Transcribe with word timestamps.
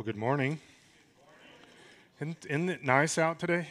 Well, 0.00 0.06
good 0.06 0.16
morning. 0.16 0.58
Isn't, 2.22 2.46
isn't 2.46 2.70
it 2.70 2.82
nice 2.82 3.18
out 3.18 3.38
today? 3.38 3.68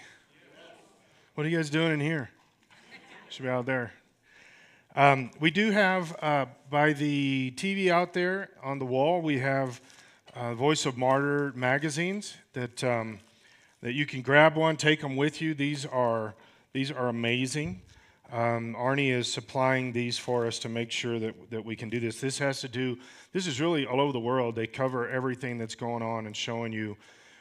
What 1.33 1.47
are 1.47 1.49
you 1.49 1.57
guys 1.57 1.71
doing 1.71 1.91
in 1.91 1.99
here? 1.99 2.29
Should 3.29 3.41
be 3.41 3.49
out 3.49 3.65
there. 3.65 3.93
Um, 4.95 5.31
we 5.39 5.49
do 5.49 5.71
have 5.71 6.15
uh, 6.21 6.45
by 6.69 6.93
the 6.93 7.51
TV 7.57 7.89
out 7.89 8.13
there 8.13 8.51
on 8.61 8.77
the 8.77 8.85
wall. 8.85 9.23
We 9.23 9.39
have 9.39 9.81
uh, 10.35 10.53
Voice 10.53 10.85
of 10.85 10.97
Martyr 10.97 11.51
magazines 11.55 12.35
that 12.53 12.83
um, 12.83 13.21
that 13.81 13.93
you 13.93 14.05
can 14.05 14.21
grab 14.21 14.55
one, 14.55 14.77
take 14.77 15.01
them 15.01 15.15
with 15.15 15.41
you. 15.41 15.55
These 15.55 15.87
are 15.87 16.35
these 16.73 16.91
are 16.91 17.07
amazing. 17.07 17.81
Um, 18.31 18.75
Arnie 18.77 19.11
is 19.11 19.31
supplying 19.31 19.91
these 19.91 20.19
for 20.19 20.45
us 20.45 20.59
to 20.59 20.69
make 20.69 20.91
sure 20.91 21.17
that, 21.19 21.49
that 21.49 21.65
we 21.65 21.75
can 21.75 21.89
do 21.89 21.99
this. 21.99 22.21
This 22.21 22.37
has 22.37 22.61
to 22.61 22.67
do, 22.67 22.97
this 23.33 23.47
is 23.47 23.59
really 23.59 23.87
all 23.87 23.99
over 23.99 24.13
the 24.13 24.19
world. 24.19 24.55
They 24.55 24.67
cover 24.67 25.09
everything 25.09 25.57
that's 25.57 25.73
going 25.75 26.03
on 26.03 26.27
and 26.27 26.35
showing 26.35 26.71
you 26.71 26.95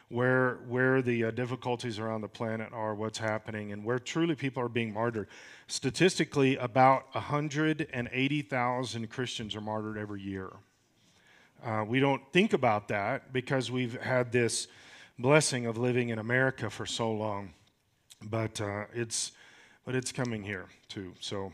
where, 0.08 0.60
where 0.66 1.02
the 1.02 1.24
uh, 1.24 1.30
difficulties 1.30 1.98
around 1.98 2.22
the 2.22 2.28
planet 2.28 2.70
are, 2.72 2.94
what's 2.94 3.18
happening, 3.18 3.72
and 3.72 3.84
where 3.84 3.98
truly 3.98 4.34
people 4.34 4.62
are 4.62 4.68
being 4.68 4.92
martyred. 4.92 5.28
Statistically, 5.66 6.56
about 6.56 7.14
180,000 7.14 9.10
Christians 9.10 9.54
are 9.54 9.60
martyred 9.60 9.98
every 9.98 10.22
year. 10.22 10.50
Uh, 11.62 11.84
we 11.86 12.00
don't 12.00 12.22
think 12.32 12.54
about 12.54 12.88
that 12.88 13.32
because 13.32 13.70
we've 13.70 14.00
had 14.00 14.32
this 14.32 14.68
blessing 15.18 15.66
of 15.66 15.76
living 15.76 16.08
in 16.08 16.18
America 16.18 16.70
for 16.70 16.86
so 16.86 17.12
long, 17.12 17.52
but 18.22 18.58
uh, 18.60 18.84
it's 18.94 19.32
but 19.88 19.94
it's 19.94 20.12
coming 20.12 20.42
here 20.42 20.66
too. 20.90 21.14
So, 21.18 21.50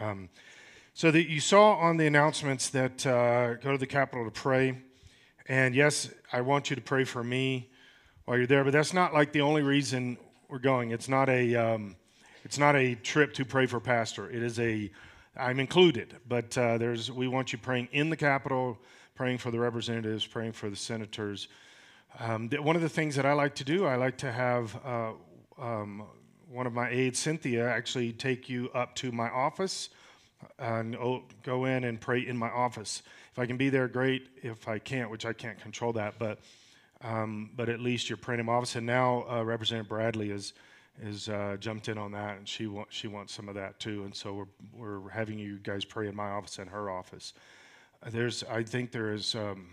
um, 0.00 0.28
so 0.94 1.12
that 1.12 1.30
you 1.30 1.38
saw 1.38 1.74
on 1.74 1.96
the 1.96 2.08
announcements 2.08 2.70
that 2.70 3.06
uh, 3.06 3.54
go 3.54 3.70
to 3.70 3.78
the 3.78 3.86
Capitol 3.86 4.24
to 4.24 4.32
pray, 4.32 4.78
and 5.46 5.72
yes, 5.72 6.10
I 6.32 6.40
want 6.40 6.70
you 6.70 6.74
to 6.74 6.82
pray 6.82 7.04
for 7.04 7.22
me 7.22 7.70
while 8.24 8.36
you're 8.36 8.48
there. 8.48 8.64
But 8.64 8.72
that's 8.72 8.92
not 8.92 9.14
like 9.14 9.30
the 9.30 9.42
only 9.42 9.62
reason 9.62 10.18
we're 10.48 10.58
going. 10.58 10.90
It's 10.90 11.08
not 11.08 11.28
a 11.28 11.54
um, 11.54 11.94
it's 12.42 12.58
not 12.58 12.74
a 12.74 12.96
trip 12.96 13.32
to 13.34 13.44
pray 13.44 13.66
for 13.66 13.78
pastor. 13.78 14.28
It 14.28 14.42
is 14.42 14.58
a 14.58 14.90
I'm 15.36 15.60
included, 15.60 16.16
but 16.26 16.58
uh, 16.58 16.78
there's 16.78 17.12
we 17.12 17.28
want 17.28 17.52
you 17.52 17.60
praying 17.60 17.90
in 17.92 18.10
the 18.10 18.16
Capitol, 18.16 18.76
praying 19.14 19.38
for 19.38 19.52
the 19.52 19.60
representatives, 19.60 20.26
praying 20.26 20.54
for 20.54 20.68
the 20.68 20.74
senators. 20.74 21.46
Um, 22.18 22.50
one 22.50 22.74
of 22.74 22.82
the 22.82 22.88
things 22.88 23.14
that 23.14 23.24
I 23.24 23.34
like 23.34 23.54
to 23.54 23.64
do, 23.64 23.86
I 23.86 23.94
like 23.94 24.18
to 24.18 24.32
have 24.32 24.76
uh, 24.84 25.12
um, 25.60 26.02
one 26.52 26.66
of 26.66 26.74
my 26.74 26.90
aides, 26.90 27.18
Cynthia, 27.18 27.66
actually 27.66 28.12
take 28.12 28.48
you 28.48 28.68
up 28.74 28.94
to 28.96 29.10
my 29.10 29.30
office 29.30 29.88
and 30.58 30.96
go 31.42 31.64
in 31.64 31.84
and 31.84 32.00
pray 32.00 32.26
in 32.26 32.36
my 32.36 32.50
office. 32.50 33.02
If 33.32 33.38
I 33.38 33.46
can 33.46 33.56
be 33.56 33.70
there, 33.70 33.88
great. 33.88 34.28
If 34.42 34.68
I 34.68 34.78
can't, 34.78 35.10
which 35.10 35.24
I 35.24 35.32
can't 35.32 35.58
control 35.60 35.92
that, 35.94 36.14
but 36.18 36.40
um, 37.02 37.50
but 37.56 37.68
at 37.68 37.80
least 37.80 38.08
you're 38.08 38.16
praying 38.16 38.40
in 38.40 38.46
my 38.46 38.52
office. 38.52 38.76
And 38.76 38.86
now 38.86 39.24
uh, 39.28 39.42
Representative 39.42 39.88
Bradley 39.88 40.30
is 40.30 40.52
is 41.02 41.28
uh, 41.28 41.56
jumped 41.58 41.88
in 41.88 41.96
on 41.96 42.12
that, 42.12 42.36
and 42.36 42.46
she 42.46 42.66
wants 42.66 42.94
she 42.94 43.08
wants 43.08 43.32
some 43.32 43.48
of 43.48 43.54
that 43.54 43.80
too. 43.80 44.04
And 44.04 44.14
so 44.14 44.46
we're 44.74 45.00
we're 45.00 45.10
having 45.10 45.38
you 45.38 45.58
guys 45.58 45.84
pray 45.84 46.06
in 46.06 46.14
my 46.14 46.28
office 46.28 46.58
and 46.58 46.68
her 46.68 46.90
office. 46.90 47.32
There's 48.10 48.44
I 48.44 48.62
think 48.62 48.90
there 48.90 49.12
is 49.12 49.34
um, 49.34 49.68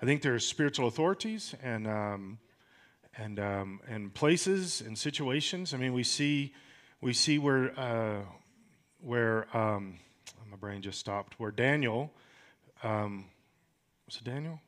I 0.00 0.06
think 0.06 0.22
there 0.22 0.34
are 0.34 0.40
spiritual 0.40 0.86
authorities 0.86 1.54
and. 1.62 1.88
Um, 1.88 2.38
and 3.16 3.38
um, 3.38 3.80
and 3.88 4.12
places 4.14 4.80
and 4.80 4.96
situations. 4.96 5.74
I 5.74 5.76
mean, 5.76 5.92
we 5.92 6.02
see 6.02 6.54
we 7.00 7.12
see 7.12 7.38
where 7.38 7.78
uh, 7.78 8.22
where 9.00 9.54
um, 9.56 9.98
my 10.50 10.56
brain 10.56 10.82
just 10.82 10.98
stopped. 10.98 11.38
Where 11.38 11.50
Daniel 11.50 12.12
um, 12.82 13.26
was 14.06 14.16
it 14.16 14.24
Daniel? 14.24 14.60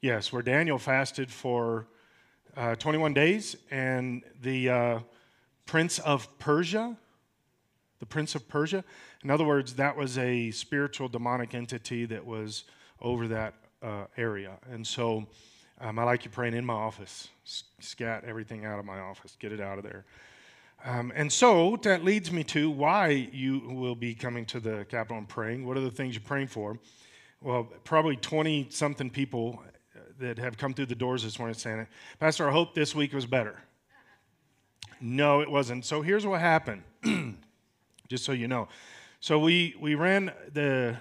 Yes, 0.00 0.32
where 0.32 0.42
Daniel 0.42 0.78
fasted 0.78 1.30
for 1.30 1.86
uh, 2.56 2.74
21 2.74 3.14
days, 3.14 3.56
and 3.70 4.22
the 4.42 4.68
uh, 4.68 4.98
prince 5.64 5.98
of 6.00 6.38
Persia, 6.38 6.96
the 7.98 8.06
prince 8.06 8.34
of 8.34 8.48
Persia. 8.48 8.84
In 9.22 9.30
other 9.30 9.44
words, 9.44 9.74
that 9.74 9.96
was 9.96 10.18
a 10.18 10.50
spiritual 10.50 11.08
demonic 11.08 11.54
entity 11.54 12.04
that 12.06 12.24
was 12.24 12.64
over 13.00 13.28
that 13.28 13.54
uh, 13.82 14.04
area, 14.16 14.58
and 14.70 14.86
so 14.86 15.26
um, 15.80 15.98
I 15.98 16.04
like 16.04 16.24
you 16.24 16.30
praying 16.30 16.54
in 16.54 16.64
my 16.64 16.74
office. 16.74 17.28
Scat 17.44 18.24
everything 18.26 18.64
out 18.64 18.78
of 18.78 18.84
my 18.84 18.98
office, 18.98 19.36
get 19.38 19.52
it 19.52 19.60
out 19.60 19.78
of 19.78 19.84
there. 19.84 20.04
Um, 20.84 21.12
and 21.14 21.32
so 21.32 21.78
that 21.82 22.04
leads 22.04 22.30
me 22.30 22.44
to 22.44 22.70
why 22.70 23.28
you 23.32 23.62
will 23.66 23.94
be 23.94 24.14
coming 24.14 24.46
to 24.46 24.60
the 24.60 24.86
Capitol 24.88 25.18
and 25.18 25.28
praying. 25.28 25.66
What 25.66 25.76
are 25.76 25.80
the 25.80 25.90
things 25.90 26.14
you're 26.14 26.22
praying 26.22 26.48
for? 26.48 26.78
Well, 27.40 27.64
probably 27.84 28.16
20 28.16 28.68
something 28.70 29.10
people 29.10 29.62
uh, 29.94 30.00
that 30.18 30.38
have 30.38 30.56
come 30.56 30.74
through 30.74 30.86
the 30.86 30.94
doors 30.94 31.22
this 31.22 31.38
morning 31.38 31.54
saying, 31.54 31.86
Pastor, 32.18 32.48
I 32.48 32.52
hope 32.52 32.74
this 32.74 32.94
week 32.94 33.12
was 33.12 33.26
better. 33.26 33.60
No, 35.00 35.40
it 35.40 35.50
wasn't. 35.50 35.84
So 35.84 36.00
here's 36.00 36.26
what 36.26 36.40
happened, 36.40 36.82
just 38.08 38.24
so 38.24 38.32
you 38.32 38.48
know. 38.48 38.68
So 39.20 39.38
we, 39.38 39.74
we 39.78 39.94
ran 39.94 40.32
the, 40.52 40.96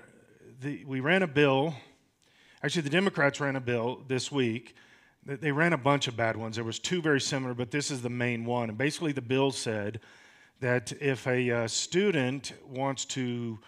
the 0.61 0.83
we 0.85 0.99
ran 0.99 1.21
a 1.23 1.27
bill 1.27 1.75
Actually, 2.65 2.81
the 2.81 2.89
Democrats 2.89 3.39
ran 3.39 3.55
a 3.55 3.61
bill 3.61 4.01
this 4.07 4.31
week. 4.31 4.75
They 5.23 5.51
ran 5.51 5.73
a 5.73 5.77
bunch 5.77 6.07
of 6.07 6.17
bad 6.17 6.35
ones. 6.35 6.55
There 6.55 6.65
was 6.65 6.79
two 6.79 6.99
very 6.99 7.21
similar, 7.21 7.53
but 7.53 7.69
this 7.69 7.91
is 7.91 8.01
the 8.01 8.09
main 8.09 8.43
one. 8.43 8.69
And 8.69 8.77
basically, 8.77 9.11
the 9.11 9.21
bill 9.21 9.51
said 9.51 9.99
that 10.61 10.91
if 10.93 11.27
a 11.27 11.51
uh, 11.51 11.67
student 11.67 12.53
wants 12.67 13.05
to, 13.05 13.59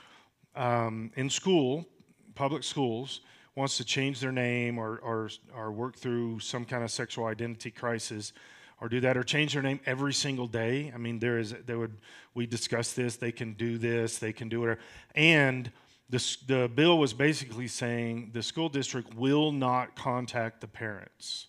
um, 0.56 1.12
in 1.16 1.30
school, 1.30 1.86
public 2.34 2.64
schools, 2.64 3.22
wants 3.54 3.78
to 3.78 3.86
change 3.86 4.20
their 4.20 4.32
name 4.32 4.80
or, 4.80 4.98
or, 5.04 5.30
or 5.56 5.72
work 5.72 5.96
through 5.96 6.40
some 6.40 6.66
kind 6.66 6.84
of 6.84 6.90
sexual 6.90 7.26
identity 7.26 7.70
crisis, 7.70 8.34
or 8.82 8.90
do 8.90 9.00
that, 9.02 9.16
or 9.16 9.24
change 9.24 9.54
their 9.54 9.62
name 9.62 9.80
every 9.86 10.14
single 10.14 10.48
day. 10.48 10.92
I 10.92 10.98
mean, 10.98 11.20
there 11.20 11.38
is, 11.38 11.54
there 11.68 11.78
would, 11.78 11.98
we 12.34 12.48
discuss 12.48 12.94
this. 12.94 13.16
They 13.16 13.32
can 13.32 13.54
do 13.54 13.78
this. 13.78 14.18
They 14.18 14.34
can 14.34 14.50
do 14.50 14.66
it, 14.66 14.80
and 15.14 15.72
the, 16.10 16.38
the 16.48 16.72
bill 16.74 16.98
was 16.98 17.14
basically 17.14 17.68
saying 17.68 18.32
the 18.34 18.42
school 18.42 18.70
district 18.70 19.14
will 19.14 19.52
not 19.52 19.96
contact 19.96 20.62
the 20.62 20.68
parents 20.68 21.48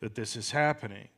that 0.00 0.14
this 0.14 0.36
is 0.36 0.50
happening. 0.50 1.08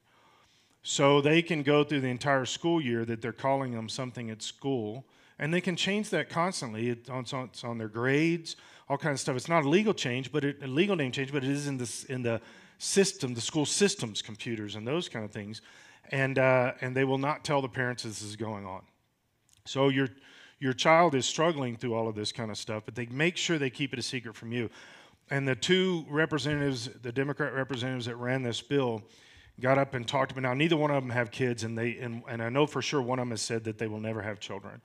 So 0.83 1.21
they 1.21 1.43
can 1.43 1.63
go 1.63 1.85
through 1.85 2.01
the 2.01 2.09
entire 2.09 2.47
school 2.47 2.81
year 2.81 3.05
that 3.05 3.21
they're 3.21 3.33
calling 3.33 3.73
them 3.73 3.89
something 3.89 4.31
at 4.31 4.43
school, 4.43 5.05
and 5.39 5.53
they 5.53 5.61
can 5.61 5.77
change 5.77 6.11
that 6.11 6.31
constantly. 6.31 6.89
It's 6.89 7.11
on, 7.11 7.25
it's 7.45 7.65
on 7.65 7.79
their 7.79 7.89
grades, 7.89 8.57
all 8.89 8.97
kinds 8.97 9.17
of 9.17 9.21
stuff. 9.21 9.37
It's 9.37 9.49
not 9.49 9.65
a 9.65 9.69
legal 9.69 9.95
change, 9.95 10.33
but 10.33 10.45
it, 10.45 10.63
a 10.63 10.67
legal 10.67 10.97
name 10.97 11.13
change, 11.13 11.33
but 11.33 11.45
it 11.45 11.51
is 11.51 11.67
in 11.67 11.77
the 11.77 12.07
in 12.09 12.23
the 12.23 12.41
system, 12.79 13.35
the 13.35 13.41
school 13.43 13.67
systems, 13.67 14.23
computers, 14.23 14.75
and 14.75 14.87
those 14.87 15.09
kind 15.09 15.25
of 15.25 15.31
things. 15.31 15.61
And 16.11 16.39
uh, 16.39 16.73
and 16.81 16.97
they 16.97 17.05
will 17.05 17.19
not 17.19 17.45
tell 17.45 17.61
the 17.61 17.69
parents 17.69 18.03
this 18.03 18.23
is 18.23 18.35
going 18.35 18.67
on. 18.67 18.83
So 19.67 19.91
you're 19.91 20.09
your 20.61 20.75
child 20.75 21.15
is 21.15 21.27
struggling 21.27 21.77
through 21.77 21.95
all 21.95 22.07
of 22.07 22.15
this 22.15 22.31
kind 22.31 22.51
of 22.51 22.59
stuff, 22.59 22.83
but 22.85 22.95
they 22.95 23.07
make 23.07 23.37
sure 23.37 23.59
they 23.59 23.71
keep 23.71 23.93
it 23.95 23.99
a 23.99 24.03
secret 24.03 24.37
from 24.37 24.53
you. 24.53 24.71
And 25.31 25.49
the 25.49 25.55
two 25.55 26.05
representatives, 26.09 26.91
the 27.03 27.13
Democrat 27.13 27.55
representatives 27.55 28.07
that 28.07 28.17
ran 28.17 28.43
this 28.43 28.61
bill, 28.61 29.03
got 29.61 29.79
up 29.79 29.95
and 29.95 30.07
talked 30.07 30.33
about. 30.33 30.43
Now, 30.43 30.55
neither 30.55 30.77
one 30.77 30.91
of 30.91 31.03
them 31.03 31.11
have 31.11 31.31
kids, 31.31 31.65
and 31.65 31.77
they 31.77 31.97
and, 31.99 32.23
and 32.29 32.43
I 32.43 32.49
know 32.49 32.67
for 32.67 32.83
sure 32.83 33.01
one 33.01 33.19
of 33.19 33.23
them 33.23 33.31
has 33.31 33.43
said 33.43 33.65
that 33.65 33.79
they 33.79 33.87
will 33.87 34.01
never 34.01 34.21
have 34.23 34.39
children. 34.39 34.81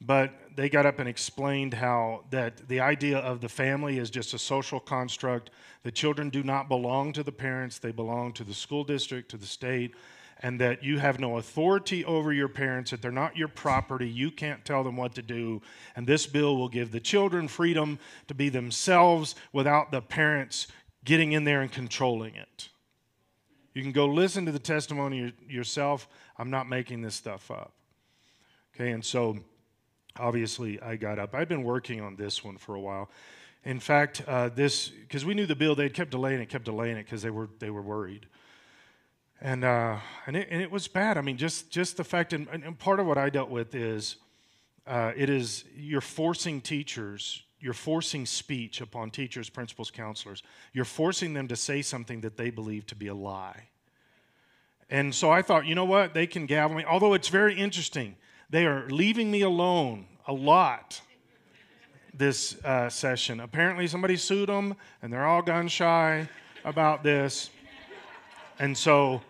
But 0.00 0.34
they 0.54 0.68
got 0.68 0.84
up 0.84 0.98
and 0.98 1.08
explained 1.08 1.72
how 1.72 2.24
that 2.30 2.68
the 2.68 2.80
idea 2.80 3.18
of 3.18 3.40
the 3.40 3.48
family 3.48 3.98
is 3.98 4.10
just 4.10 4.34
a 4.34 4.38
social 4.38 4.78
construct. 4.78 5.50
The 5.84 5.92
children 5.92 6.28
do 6.28 6.42
not 6.42 6.68
belong 6.68 7.14
to 7.14 7.22
the 7.22 7.32
parents; 7.32 7.78
they 7.78 7.92
belong 7.92 8.32
to 8.34 8.44
the 8.44 8.54
school 8.54 8.84
district, 8.84 9.30
to 9.30 9.38
the 9.38 9.46
state, 9.46 9.94
and 10.42 10.60
that 10.60 10.82
you 10.82 10.98
have 10.98 11.18
no 11.18 11.38
authority 11.38 12.04
over 12.04 12.32
your 12.32 12.48
parents, 12.48 12.90
that 12.90 13.00
they're 13.00 13.10
not 13.10 13.36
your 13.36 13.48
property, 13.48 14.08
you 14.08 14.30
can't 14.30 14.64
tell 14.64 14.84
them 14.84 14.96
what 14.96 15.14
to 15.14 15.22
do. 15.22 15.62
And 15.94 16.06
this 16.06 16.26
bill 16.26 16.56
will 16.56 16.68
give 16.68 16.92
the 16.92 17.00
children 17.00 17.48
freedom 17.48 17.98
to 18.28 18.34
be 18.34 18.48
themselves 18.48 19.34
without 19.52 19.90
the 19.90 20.02
parents 20.02 20.66
getting 21.04 21.32
in 21.32 21.44
there 21.44 21.62
and 21.62 21.72
controlling 21.72 22.34
it. 22.34 22.68
You 23.72 23.82
can 23.82 23.92
go 23.92 24.06
listen 24.06 24.46
to 24.46 24.52
the 24.52 24.58
testimony 24.58 25.32
yourself. 25.48 26.08
I'm 26.38 26.50
not 26.50 26.68
making 26.68 27.02
this 27.02 27.14
stuff 27.14 27.50
up. 27.50 27.72
Okay, 28.74 28.90
and 28.90 29.04
so 29.04 29.38
obviously 30.18 30.80
I 30.82 30.96
got 30.96 31.18
up. 31.18 31.34
I've 31.34 31.48
been 31.48 31.62
working 31.62 32.00
on 32.00 32.16
this 32.16 32.44
one 32.44 32.58
for 32.58 32.74
a 32.74 32.80
while. 32.80 33.10
In 33.64 33.80
fact, 33.80 34.22
uh, 34.26 34.50
this 34.50 34.88
because 34.88 35.24
we 35.24 35.34
knew 35.34 35.46
the 35.46 35.56
bill, 35.56 35.74
they 35.74 35.88
kept 35.88 36.10
delaying 36.10 36.40
it, 36.40 36.48
kept 36.48 36.66
delaying 36.66 36.96
it 36.96 37.04
because 37.04 37.22
they 37.22 37.30
were 37.30 37.48
they 37.58 37.70
were 37.70 37.82
worried 37.82 38.26
and 39.40 39.64
uh, 39.64 39.98
and 40.26 40.36
it, 40.36 40.48
and 40.50 40.62
it 40.62 40.70
was 40.70 40.88
bad. 40.88 41.18
I 41.18 41.20
mean, 41.20 41.36
just 41.36 41.70
just 41.70 41.96
the 41.96 42.04
fact, 42.04 42.32
and, 42.32 42.48
and 42.52 42.78
part 42.78 43.00
of 43.00 43.06
what 43.06 43.18
I 43.18 43.30
dealt 43.30 43.50
with 43.50 43.74
is, 43.74 44.16
uh, 44.86 45.12
it 45.16 45.28
is 45.28 45.64
you're 45.76 46.00
forcing 46.00 46.60
teachers, 46.60 47.42
you're 47.60 47.74
forcing 47.74 48.26
speech 48.26 48.80
upon 48.80 49.10
teachers, 49.10 49.50
principals, 49.50 49.90
counselors. 49.90 50.42
You're 50.72 50.84
forcing 50.84 51.34
them 51.34 51.48
to 51.48 51.56
say 51.56 51.82
something 51.82 52.20
that 52.22 52.36
they 52.36 52.50
believe 52.50 52.86
to 52.86 52.94
be 52.94 53.08
a 53.08 53.14
lie. 53.14 53.68
And 54.88 55.14
so 55.14 55.30
I 55.30 55.42
thought, 55.42 55.66
you 55.66 55.74
know 55.74 55.84
what? 55.84 56.14
They 56.14 56.26
can 56.26 56.46
gavel 56.46 56.76
me. 56.76 56.84
Although 56.84 57.14
it's 57.14 57.28
very 57.28 57.54
interesting, 57.54 58.16
they 58.50 58.66
are 58.66 58.88
leaving 58.88 59.30
me 59.30 59.42
alone 59.42 60.06
a 60.26 60.32
lot 60.32 61.00
this 62.14 62.56
uh, 62.64 62.88
session. 62.88 63.40
Apparently, 63.40 63.86
somebody 63.86 64.16
sued 64.16 64.48
them, 64.48 64.76
and 65.02 65.12
they're 65.12 65.26
all 65.26 65.42
gun 65.42 65.68
shy 65.68 66.28
about 66.64 67.02
this. 67.02 67.50
And 68.58 68.76
so 68.76 69.22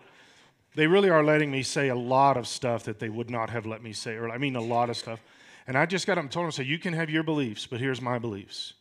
they 0.75 0.87
really 0.87 1.09
are 1.09 1.23
letting 1.23 1.51
me 1.51 1.63
say 1.63 1.89
a 1.89 1.95
lot 1.95 2.37
of 2.37 2.47
stuff 2.47 2.83
that 2.83 2.99
they 2.99 3.09
would 3.09 3.29
not 3.29 3.49
have 3.49 3.65
let 3.65 3.81
me 3.81 3.93
say, 3.93 4.15
or 4.15 4.29
I 4.29 4.37
mean, 4.37 4.55
a 4.55 4.61
lot 4.61 4.89
of 4.89 4.97
stuff. 4.97 5.19
And 5.65 5.77
I 5.77 5.85
just 5.85 6.07
got 6.07 6.17
up 6.17 6.23
and 6.23 6.31
told 6.31 6.45
them, 6.45 6.51
so 6.51 6.61
you 6.61 6.79
can 6.79 6.93
have 6.93 7.09
your 7.09 7.23
beliefs, 7.23 7.65
but 7.65 7.79
here's 7.79 8.01
my 8.01 8.19
beliefs. 8.19 8.73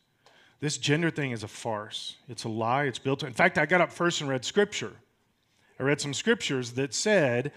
This 0.60 0.78
gender 0.78 1.10
thing 1.10 1.32
is 1.32 1.42
a 1.42 1.48
farce. 1.48 2.16
It's 2.28 2.44
a 2.44 2.48
lie. 2.48 2.84
It's 2.84 2.98
built. 2.98 3.22
In 3.22 3.32
fact, 3.32 3.58
I 3.58 3.66
got 3.66 3.80
up 3.80 3.92
first 3.92 4.20
and 4.20 4.30
read 4.30 4.44
scripture. 4.44 4.92
I 5.78 5.82
read 5.82 6.00
some 6.00 6.14
scriptures 6.14 6.72
that 6.72 6.94
said 6.94 7.52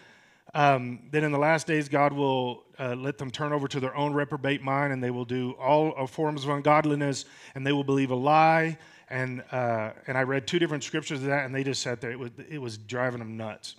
um, 0.54 1.00
that 1.12 1.24
in 1.24 1.32
the 1.32 1.38
last 1.38 1.68
days 1.68 1.88
God 1.88 2.12
will 2.12 2.64
uh, 2.78 2.96
let 2.96 3.18
them 3.18 3.32
turn 3.32 3.54
over 3.54 3.68
to 3.68 3.80
their 3.80 3.96
own 3.96 4.14
reprobate 4.14 4.62
mind, 4.62 4.92
and 4.92 5.04
they 5.04 5.12
will 5.12 5.26
do 5.26 5.52
all 5.52 6.08
forms 6.08 6.44
of 6.44 6.50
ungodliness, 6.50 7.26
and 7.56 7.66
they 7.66 7.72
will 7.72 7.84
believe 7.84 8.12
a 8.12 8.16
lie. 8.16 8.78
And 9.10 9.44
uh, 9.52 9.92
and 10.08 10.18
I 10.18 10.22
read 10.22 10.46
two 10.46 10.60
different 10.60 10.84
scriptures 10.84 11.22
of 11.22 11.28
that, 11.28 11.46
and 11.46 11.54
they 11.54 11.64
just 11.64 11.82
sat 11.82 12.00
there. 12.00 12.12
It 12.12 12.20
was 12.20 12.32
it 12.50 12.60
was 12.60 12.78
driving 12.78 13.20
them 13.20 13.38
nuts. 13.38 13.76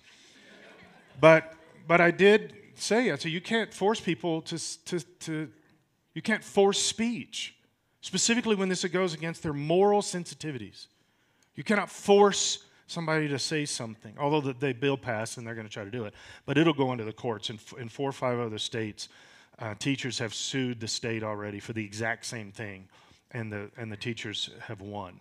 But 1.21 1.55
but 1.87 2.01
I 2.01 2.11
did 2.11 2.55
say, 2.75 3.11
I 3.11 3.17
said, 3.17 3.31
you 3.31 3.41
can't 3.41 3.73
force 3.73 4.01
people 4.01 4.43
to 4.43 4.59
to 4.87 5.01
to, 5.01 5.49
you 6.15 6.23
can't 6.23 6.43
force 6.43 6.83
speech, 6.83 7.55
specifically 8.01 8.57
when 8.57 8.69
this 8.69 8.85
goes 8.85 9.15
against 9.15 9.43
their 9.43 9.53
moral 9.53 10.03
sensitivities. 10.03 10.87
You 11.55 11.65
cannot 11.65 11.91
force 11.91 12.65
somebody 12.87 13.29
to 13.29 13.39
say 13.39 13.65
something, 13.65 14.15
although 14.19 14.41
the, 14.41 14.53
the 14.53 14.73
bill 14.73 14.97
pass 14.97 15.37
and 15.37 15.47
they're 15.47 15.55
going 15.55 15.67
to 15.67 15.73
try 15.73 15.85
to 15.85 15.91
do 15.91 16.05
it. 16.07 16.15
But 16.45 16.59
it'll 16.59 16.75
go 16.75 16.91
into 16.91 17.05
the 17.05 17.13
courts. 17.13 17.51
In, 17.51 17.59
in 17.79 17.89
four 17.89 18.09
or 18.09 18.13
five 18.13 18.39
other 18.41 18.59
states, 18.59 19.09
uh, 19.61 19.75
teachers 19.79 20.19
have 20.19 20.35
sued 20.35 20.81
the 20.81 20.89
state 20.89 21.23
already 21.23 21.61
for 21.61 21.73
the 21.73 21.85
exact 21.85 22.27
same 22.27 22.51
thing, 22.51 22.89
and 23.33 23.53
the, 23.53 23.71
and 23.77 23.91
the 23.91 23.97
teachers 23.97 24.51
have 24.61 24.81
won. 24.81 25.21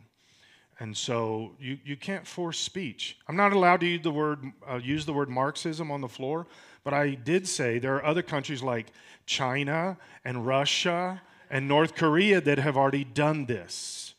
And 0.80 0.96
so 0.96 1.52
you, 1.60 1.78
you 1.84 1.98
can't 1.98 2.26
force 2.26 2.58
speech. 2.58 3.18
I'm 3.28 3.36
not 3.36 3.52
allowed 3.52 3.82
to 3.82 3.86
use 3.86 4.02
the, 4.02 4.12
word, 4.12 4.44
uh, 4.70 4.78
use 4.78 5.06
the 5.06 5.14
word 5.14 5.30
Marxism 5.30 5.92
on 5.92 6.02
the 6.02 6.08
floor, 6.08 6.48
but 6.84 6.94
I 6.94 7.16
did 7.16 7.48
say 7.48 7.80
there 7.80 7.96
are 7.96 8.06
other 8.06 8.22
countries 8.22 8.64
like 8.64 8.88
China 9.26 9.98
and 10.24 10.46
Russia 10.46 11.22
and 11.50 11.68
North 11.68 11.96
Korea 11.96 12.40
that 12.42 12.60
have 12.60 12.78
already 12.78 13.04
done 13.04 13.46
this 13.46 14.10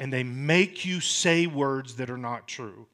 and 0.00 0.12
they 0.12 0.22
make 0.22 0.84
you 0.84 1.00
say 1.00 1.46
words 1.46 1.96
that 1.96 2.10
are 2.10 2.18
not 2.18 2.46
true. 2.46 2.86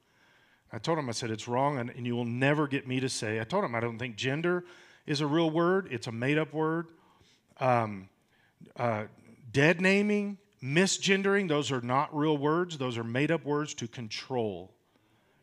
I 0.71 0.79
told 0.79 0.97
him, 0.97 1.07
I 1.07 1.11
said, 1.11 1.29
it's 1.29 1.47
wrong, 1.47 1.77
and, 1.77 1.89
and 1.91 2.05
you 2.05 2.15
will 2.15 2.25
never 2.25 2.67
get 2.67 2.87
me 2.87 2.99
to 2.99 3.09
say. 3.09 3.39
I 3.39 3.43
told 3.43 3.63
him, 3.63 3.75
I 3.75 3.79
don't 3.79 3.99
think 3.99 4.15
gender 4.15 4.65
is 5.05 5.21
a 5.21 5.27
real 5.27 5.49
word, 5.49 5.87
it's 5.91 6.07
a 6.07 6.11
made 6.11 6.37
up 6.37 6.53
word. 6.53 6.87
Um, 7.59 8.09
uh, 8.75 9.03
dead 9.55 9.79
naming, 9.79 10.37
misgendering, 10.61 11.47
those 11.47 11.71
are 11.71 11.79
not 11.79 12.13
real 12.13 12.37
words, 12.37 12.77
those 12.77 12.97
are 12.97 13.05
made 13.05 13.31
up 13.31 13.45
words 13.45 13.73
to 13.73 13.87
control. 13.87 14.73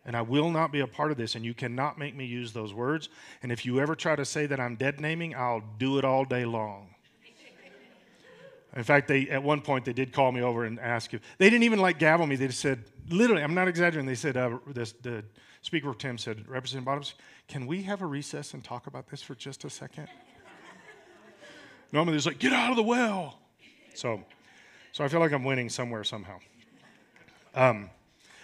And 0.05 0.14
I 0.14 0.20
will 0.20 0.50
not 0.50 0.70
be 0.70 0.81
a 0.81 0.87
part 0.87 1.11
of 1.12 1.17
this, 1.17 1.35
and 1.35 1.43
you 1.47 1.55
cannot 1.55 1.99
make 1.99 2.14
me 2.14 2.26
use 2.26 2.53
those 2.53 2.75
words. 2.75 3.09
And 3.43 3.50
if 3.50 3.64
you 3.64 3.81
ever 3.81 3.94
try 3.94 4.14
to 4.14 4.26
say 4.26 4.44
that 4.44 4.61
I'm 4.61 4.76
dead 4.76 5.00
naming, 5.00 5.35
I'll 5.35 5.62
do 5.79 5.97
it 5.97 6.05
all 6.05 6.26
day 6.26 6.44
long. 6.44 6.94
In 8.76 8.85
fact, 8.85 9.09
they 9.09 9.29
at 9.29 9.43
one 9.43 9.62
point 9.62 9.87
they 9.87 9.93
did 9.94 10.12
call 10.12 10.31
me 10.31 10.43
over 10.43 10.65
and 10.65 10.79
ask 10.79 11.15
if 11.15 11.23
they 11.38 11.49
didn't 11.49 11.62
even 11.62 11.79
like 11.79 11.99
gavel 11.99 12.26
me. 12.26 12.37
They 12.37 12.49
just 12.49 12.61
said, 12.61 12.85
literally, 13.08 13.43
I'm 13.43 13.55
not 13.55 13.69
exaggerating. 13.69 14.06
They 14.06 14.15
said, 14.15 14.37
uh, 14.37 14.58
this, 14.67 14.93
the 14.93 15.25
Speaker 15.62 15.85
Pro 15.85 15.94
Tem 15.94 16.19
said, 16.19 16.47
Representative 16.49 16.85
Bottoms, 16.85 17.15
can 17.49 17.67
we 17.67 17.82
have 17.82 18.03
a 18.03 18.06
recess 18.06 18.53
and 18.53 18.62
talk 18.62 18.87
about 18.87 19.08
this 19.08 19.23
for 19.23 19.35
just 19.35 19.65
a 19.65 19.70
second? 19.70 20.08
Normally, 21.93 22.12
there's 22.12 22.26
like, 22.26 22.38
get 22.38 22.53
out 22.53 22.70
of 22.70 22.76
the 22.76 22.82
well. 22.82 23.42
So, 23.94 24.23
so 24.93 25.05
I 25.05 25.09
feel 25.09 25.21
like 25.21 25.33
I'm 25.33 25.44
winning 25.44 25.69
somewhere 25.69 26.05
somehow. 26.05 26.39
Um, 27.55 27.91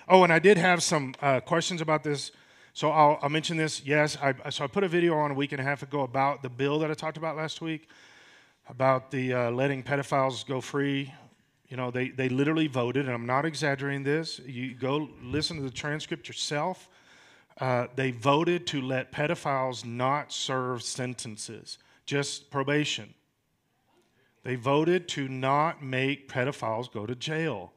oh, 0.09 0.25
and 0.25 0.33
I 0.33 0.39
did 0.39 0.59
have 0.59 0.83
some 0.83 1.15
uh, 1.23 1.41
questions 1.41 1.81
about 1.81 2.03
this. 2.03 2.33
So 2.75 2.91
I'll, 2.91 3.19
I'll 3.23 3.29
mention 3.29 3.57
this. 3.57 3.85
Yes, 3.85 4.17
I, 4.23 4.51
so 4.51 4.65
I 4.65 4.67
put 4.67 4.85
a 4.85 4.89
video 4.89 5.15
on 5.15 5.31
a 5.31 5.35
week 5.35 5.53
and 5.53 5.61
a 5.61 5.65
half 5.65 5.83
ago 5.83 6.03
about 6.03 6.43
the 6.43 6.49
bill 6.49 6.79
that 6.81 6.91
I 6.91 6.95
talked 6.95 7.17
about 7.17 7.37
last 7.37 7.61
week 7.61 7.89
about 8.69 9.11
the 9.11 9.33
uh, 9.33 9.51
letting 9.51 9.83
pedophiles 9.83 10.47
go 10.47 10.61
free. 10.61 11.13
You 11.69 11.77
know, 11.77 11.91
they, 11.91 12.09
they 12.09 12.29
literally 12.29 12.67
voted, 12.67 13.07
and 13.07 13.15
I'm 13.15 13.27
not 13.27 13.45
exaggerating 13.45 14.05
this. 14.05 14.41
You 14.41 14.75
go 14.75 15.09
listen 15.23 15.57
to 15.57 15.63
the 15.63 15.71
transcript 15.71 16.29
yourself. 16.29 16.89
Uh, 17.61 17.87
they 17.97 18.11
voted 18.11 18.67
to 18.69 18.81
let 18.81 19.11
pedophiles 19.13 19.85
not 19.85 20.33
serve 20.33 20.83
sentences, 20.83 21.79
just 22.07 22.51
probation. 22.51 23.13
They 24.49 24.55
voted 24.55 25.09
to 25.09 25.29
not 25.29 25.83
make 25.83 26.27
pedophiles 26.27 26.91
go 26.91 27.05
to 27.05 27.15
jail. 27.15 27.71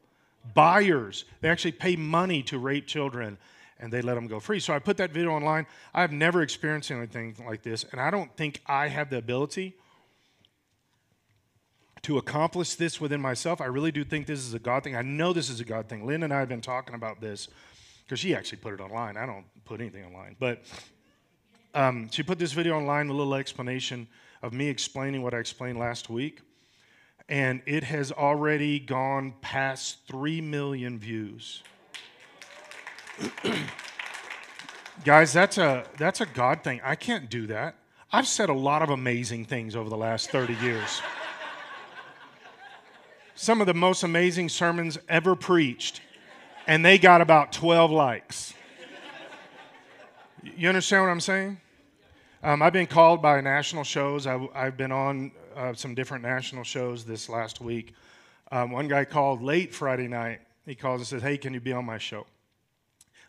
Buyers, 0.53 1.25
they 1.41 1.49
actually 1.49 1.73
pay 1.73 1.97
money 1.97 2.41
to 2.43 2.57
rape 2.57 2.87
children 2.87 3.37
and 3.77 3.91
they 3.91 4.01
let 4.01 4.13
them 4.13 4.25
go 4.25 4.39
free. 4.39 4.61
So 4.61 4.73
I 4.73 4.79
put 4.79 4.95
that 4.95 5.11
video 5.11 5.31
online. 5.31 5.67
I've 5.93 6.13
never 6.13 6.41
experienced 6.41 6.89
anything 6.89 7.35
like 7.45 7.61
this, 7.61 7.83
and 7.91 7.99
I 7.99 8.09
don't 8.09 8.33
think 8.37 8.61
I 8.67 8.87
have 8.87 9.09
the 9.09 9.17
ability 9.17 9.75
to 12.03 12.17
accomplish 12.17 12.75
this 12.75 13.01
within 13.01 13.19
myself. 13.19 13.59
I 13.59 13.65
really 13.65 13.91
do 13.91 14.05
think 14.05 14.25
this 14.25 14.39
is 14.39 14.53
a 14.53 14.59
God 14.59 14.85
thing. 14.85 14.95
I 14.95 15.01
know 15.01 15.33
this 15.33 15.49
is 15.49 15.59
a 15.59 15.65
God 15.65 15.89
thing. 15.89 16.07
Lynn 16.07 16.23
and 16.23 16.33
I 16.33 16.39
have 16.39 16.47
been 16.47 16.61
talking 16.61 16.95
about 16.95 17.19
this 17.19 17.49
because 18.05 18.21
she 18.21 18.33
actually 18.33 18.59
put 18.59 18.73
it 18.73 18.79
online. 18.79 19.17
I 19.17 19.25
don't 19.25 19.43
put 19.65 19.81
anything 19.81 20.05
online. 20.05 20.37
But 20.39 20.63
um, 21.73 22.09
she 22.11 22.23
put 22.23 22.39
this 22.39 22.53
video 22.53 22.77
online, 22.77 23.09
with 23.09 23.15
a 23.15 23.17
little 23.17 23.35
explanation 23.35 24.07
of 24.41 24.53
me 24.53 24.69
explaining 24.69 25.21
what 25.21 25.33
I 25.33 25.39
explained 25.39 25.77
last 25.77 26.09
week. 26.09 26.39
And 27.31 27.63
it 27.65 27.83
has 27.85 28.11
already 28.11 28.79
gone 28.79 29.33
past 29.41 30.05
3 30.07 30.41
million 30.41 30.99
views. 30.99 31.63
Guys, 35.03 35.33
that's 35.33 35.57
a, 35.57 35.85
that's 35.97 36.21
a 36.21 36.27
God 36.27 36.63
thing. 36.63 36.81
I 36.83 36.93
can't 36.93 37.29
do 37.29 37.47
that. 37.47 37.75
I've 38.11 38.27
said 38.27 38.49
a 38.49 38.53
lot 38.53 38.83
of 38.83 38.91
amazing 38.91 39.45
things 39.45 39.75
over 39.75 39.89
the 39.89 39.97
last 39.97 40.29
30 40.29 40.53
years 40.55 41.01
some 43.41 43.59
of 43.59 43.65
the 43.65 43.73
most 43.73 44.03
amazing 44.03 44.47
sermons 44.47 44.99
ever 45.09 45.35
preached, 45.35 45.99
and 46.67 46.85
they 46.85 46.99
got 46.99 47.21
about 47.21 47.51
12 47.51 47.89
likes. 47.89 48.53
You 50.43 50.69
understand 50.69 51.05
what 51.05 51.09
I'm 51.09 51.19
saying? 51.19 51.59
Um, 52.43 52.61
I've 52.61 52.71
been 52.71 52.85
called 52.85 53.19
by 53.19 53.41
national 53.41 53.83
shows. 53.83 54.27
I, 54.27 54.47
have 54.53 54.77
been 54.77 54.91
on 54.91 55.31
uh, 55.55 55.73
some 55.73 55.95
different 55.95 56.23
national 56.23 56.63
shows 56.63 57.05
this 57.05 57.29
last 57.29 57.61
week. 57.61 57.93
Um, 58.51 58.71
one 58.71 58.87
guy 58.87 59.05
called 59.05 59.41
late 59.41 59.73
Friday 59.73 60.07
night. 60.07 60.41
He 60.65 60.75
called 60.75 60.99
and 60.99 61.07
said, 61.07 61.21
Hey, 61.21 61.37
can 61.37 61.53
you 61.53 61.59
be 61.59 61.73
on 61.73 61.85
my 61.85 61.97
show? 61.97 62.25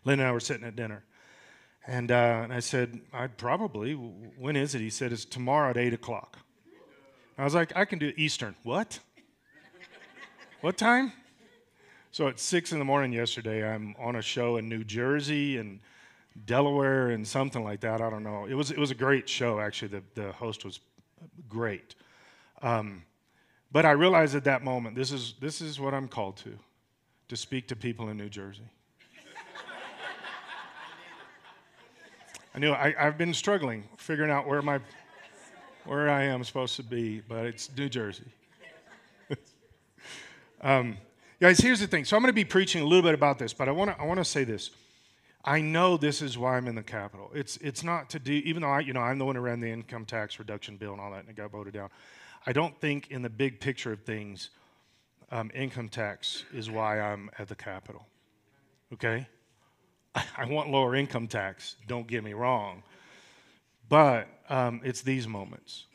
Lynn 0.05 0.19
and 0.19 0.27
I 0.27 0.31
were 0.31 0.39
sitting 0.39 0.65
at 0.65 0.75
dinner. 0.75 1.03
And, 1.87 2.11
uh, 2.11 2.41
and 2.43 2.53
I 2.53 2.59
said, 2.59 2.99
I'd 3.13 3.37
probably. 3.37 3.93
When 3.93 4.55
is 4.55 4.75
it? 4.75 4.81
He 4.81 4.89
said, 4.89 5.11
It's 5.11 5.25
tomorrow 5.25 5.71
at 5.71 5.77
8 5.77 5.93
o'clock. 5.93 6.37
I 7.37 7.43
was 7.43 7.55
like, 7.55 7.75
I 7.75 7.85
can 7.85 7.99
do 7.99 8.13
Eastern. 8.15 8.55
What? 8.63 8.99
What 10.61 10.77
time? 10.77 11.11
So 12.11 12.27
at 12.27 12.39
six 12.39 12.71
in 12.71 12.79
the 12.79 12.85
morning 12.85 13.11
yesterday, 13.11 13.67
I'm 13.67 13.95
on 13.99 14.15
a 14.15 14.21
show 14.21 14.57
in 14.57 14.69
New 14.69 14.83
Jersey 14.83 15.57
and 15.57 15.79
Delaware 16.45 17.09
and 17.09 17.27
something 17.27 17.63
like 17.63 17.79
that. 17.79 18.01
I 18.01 18.09
don't 18.09 18.23
know. 18.23 18.45
It 18.45 18.53
was 18.53 18.69
it 18.69 18.77
was 18.77 18.91
a 18.91 18.95
great 18.95 19.27
show 19.27 19.59
actually. 19.59 19.87
The 19.87 20.03
the 20.13 20.31
host 20.31 20.63
was 20.63 20.79
great. 21.49 21.95
Um, 22.63 23.03
but 23.71 23.85
I 23.85 23.91
realized 23.91 24.35
at 24.35 24.45
that 24.45 24.63
moment, 24.63 24.95
this 24.95 25.11
is 25.11 25.35
this 25.39 25.61
is 25.61 25.79
what 25.79 25.93
I'm 25.93 26.07
called 26.07 26.37
to, 26.37 26.57
to 27.27 27.35
speak 27.35 27.67
to 27.67 27.75
people 27.75 28.09
in 28.09 28.17
New 28.17 28.29
Jersey. 28.29 28.63
I 32.55 32.59
knew 32.59 32.71
I, 32.71 32.93
I've 32.99 33.17
been 33.17 33.33
struggling 33.33 33.83
figuring 33.97 34.31
out 34.31 34.47
where 34.47 34.61
my 34.61 34.79
where 35.85 36.09
I 36.09 36.23
am 36.23 36.43
supposed 36.43 36.75
to 36.77 36.83
be, 36.83 37.21
but 37.27 37.45
it's 37.45 37.69
New 37.77 37.89
Jersey. 37.89 38.31
Um, 40.61 40.95
guys, 41.41 41.59
here's 41.59 41.81
the 41.81 41.87
thing. 41.87 42.05
So 42.05 42.15
I'm 42.15 42.23
going 42.23 42.29
to 42.29 42.33
be 42.33 42.45
preaching 42.45 42.81
a 42.81 42.85
little 42.85 43.01
bit 43.01 43.13
about 43.13 43.37
this, 43.37 43.51
but 43.51 43.67
I 43.67 43.71
want 43.73 43.91
to 43.91 44.01
I 44.01 44.05
want 44.05 44.19
to 44.19 44.23
say 44.23 44.45
this. 44.45 44.71
I 45.43 45.59
know 45.59 45.97
this 45.97 46.21
is 46.21 46.37
why 46.37 46.55
I'm 46.55 46.69
in 46.69 46.75
the 46.75 46.83
Capitol. 46.83 47.29
It's 47.35 47.57
it's 47.57 47.83
not 47.83 48.09
to 48.11 48.19
do, 48.19 48.31
even 48.31 48.61
though 48.61 48.69
I 48.69 48.79
you 48.79 48.93
know 48.93 49.01
I'm 49.01 49.17
the 49.17 49.25
one 49.25 49.35
who 49.35 49.41
ran 49.41 49.59
the 49.59 49.69
income 49.69 50.05
tax 50.05 50.39
reduction 50.39 50.77
bill 50.77 50.93
and 50.93 51.01
all 51.01 51.11
that, 51.11 51.19
and 51.19 51.29
it 51.29 51.35
got 51.35 51.51
voted 51.51 51.73
down. 51.73 51.89
I 52.45 52.51
don't 52.51 52.79
think 52.79 53.09
in 53.09 53.21
the 53.21 53.29
big 53.29 53.59
picture 53.59 53.93
of 53.93 54.01
things, 54.03 54.49
um, 55.31 55.49
income 55.53 55.89
tax 55.89 56.43
is 56.53 56.69
why 56.69 56.99
I'm 56.99 57.29
at 57.39 57.47
the 57.47 57.55
Capitol. 57.55 58.05
Okay, 58.93 59.27
I 60.15 60.45
want 60.45 60.69
lower 60.69 60.95
income 60.95 61.27
tax. 61.27 61.77
Don't 61.87 62.05
get 62.05 62.23
me 62.23 62.33
wrong, 62.33 62.83
but 63.87 64.27
um, 64.49 64.81
it's 64.83 65.01
these 65.01 65.27
moments 65.27 65.85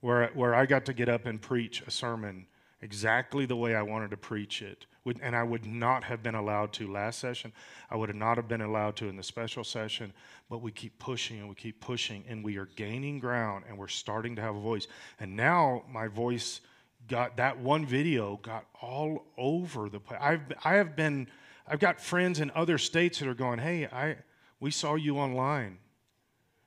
where 0.00 0.28
where 0.34 0.54
I 0.54 0.66
got 0.66 0.86
to 0.86 0.92
get 0.92 1.08
up 1.08 1.26
and 1.26 1.42
preach 1.42 1.82
a 1.82 1.90
sermon 1.90 2.46
exactly 2.80 3.44
the 3.46 3.56
way 3.56 3.74
I 3.74 3.82
wanted 3.82 4.10
to 4.10 4.16
preach 4.16 4.62
it. 4.62 4.86
And 5.22 5.36
I 5.36 5.42
would 5.42 5.66
not 5.66 6.04
have 6.04 6.22
been 6.22 6.34
allowed 6.34 6.72
to 6.74 6.90
last 6.90 7.18
session. 7.18 7.52
I 7.90 7.96
would 7.96 8.08
have 8.08 8.16
not 8.16 8.36
have 8.36 8.48
been 8.48 8.60
allowed 8.60 8.96
to 8.96 9.08
in 9.08 9.16
the 9.16 9.22
special 9.22 9.64
session. 9.64 10.12
But 10.50 10.62
we 10.62 10.72
keep 10.72 10.98
pushing 10.98 11.38
and 11.40 11.48
we 11.48 11.54
keep 11.54 11.80
pushing, 11.80 12.24
and 12.28 12.44
we 12.44 12.56
are 12.56 12.66
gaining 12.76 13.18
ground, 13.18 13.64
and 13.68 13.78
we're 13.78 13.88
starting 13.88 14.36
to 14.36 14.42
have 14.42 14.56
a 14.56 14.60
voice. 14.60 14.86
And 15.20 15.36
now 15.36 15.84
my 15.88 16.08
voice 16.08 16.60
got 17.08 17.36
that 17.36 17.58
one 17.58 17.86
video 17.86 18.36
got 18.42 18.66
all 18.80 19.26
over 19.38 19.88
the 19.88 20.00
place. 20.00 20.20
I've 20.22 20.40
I 20.64 20.74
have 20.74 20.96
been 20.96 21.28
I've 21.68 21.78
got 21.78 22.00
friends 22.00 22.40
in 22.40 22.50
other 22.54 22.78
states 22.78 23.18
that 23.18 23.28
are 23.28 23.34
going, 23.34 23.58
hey, 23.58 23.86
I 23.86 24.16
We 24.60 24.70
saw 24.70 24.94
you 24.94 25.18
online. 25.18 25.78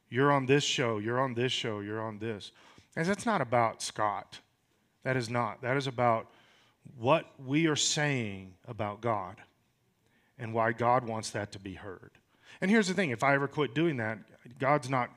You're 0.09 0.31
on 0.31 0.45
this 0.45 0.63
show, 0.63 0.97
you're 0.97 1.19
on 1.19 1.33
this 1.33 1.51
show, 1.51 1.79
you're 1.81 2.01
on 2.01 2.19
this. 2.19 2.51
And 2.95 3.05
that's 3.05 3.25
not 3.25 3.41
about 3.41 3.81
Scott. 3.81 4.39
That 5.03 5.15
is 5.15 5.29
not. 5.29 5.61
That 5.61 5.77
is 5.77 5.87
about 5.87 6.31
what 6.97 7.25
we 7.45 7.67
are 7.67 7.75
saying 7.75 8.53
about 8.67 9.01
God 9.01 9.37
and 10.37 10.53
why 10.53 10.71
God 10.71 11.07
wants 11.07 11.31
that 11.31 11.51
to 11.53 11.59
be 11.59 11.73
heard. 11.73 12.11
And 12.61 12.69
here's 12.69 12.87
the 12.87 12.93
thing 12.93 13.11
if 13.11 13.23
I 13.23 13.35
ever 13.35 13.47
quit 13.47 13.73
doing 13.73 13.97
that, 13.97 14.19
God's 14.57 14.89
not, 14.89 15.09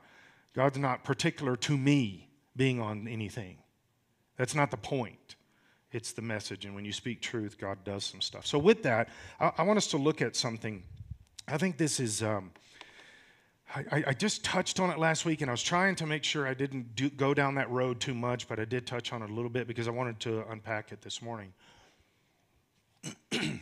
God's 0.53 0.77
not 0.77 1.03
particular 1.03 1.55
to 1.57 1.77
me 1.77 2.29
being 2.55 2.79
on 2.79 3.07
anything. 3.07 3.57
That's 4.37 4.55
not 4.55 4.71
the 4.71 4.77
point. 4.77 5.35
It's 5.91 6.11
the 6.11 6.21
message. 6.21 6.65
And 6.65 6.73
when 6.73 6.85
you 6.85 6.93
speak 6.93 7.21
truth, 7.21 7.57
God 7.57 7.83
does 7.83 8.03
some 8.03 8.21
stuff. 8.21 8.45
So, 8.47 8.57
with 8.57 8.83
that, 8.83 9.09
I, 9.39 9.51
I 9.59 9.63
want 9.63 9.77
us 9.77 9.87
to 9.87 9.97
look 9.97 10.21
at 10.21 10.35
something. 10.35 10.83
I 11.47 11.57
think 11.57 11.77
this 11.77 11.99
is. 11.99 12.23
Um, 12.23 12.51
I, 13.75 14.03
I, 14.07 14.13
just 14.13 14.43
touched 14.43 14.79
on 14.79 14.91
it 14.91 14.99
last 14.99 15.25
week, 15.25 15.41
and 15.41 15.49
I 15.49 15.53
was 15.53 15.63
trying 15.63 15.95
to 15.95 16.05
make 16.05 16.23
sure 16.23 16.47
I 16.47 16.53
didn't 16.53 16.95
do, 16.95 17.09
go 17.09 17.33
down 17.33 17.55
that 17.55 17.71
road 17.71 17.99
too 17.99 18.13
much, 18.13 18.47
but 18.47 18.59
I 18.59 18.65
did 18.65 18.85
touch 18.85 19.11
on 19.11 19.23
it 19.23 19.31
a 19.31 19.33
little 19.33 19.49
bit 19.49 19.67
because 19.67 19.87
I 19.87 19.91
wanted 19.91 20.19
to 20.21 20.43
unpack 20.51 20.91
it 20.91 21.01
this 21.01 21.23
morning. 21.23 21.53
and 23.31 23.59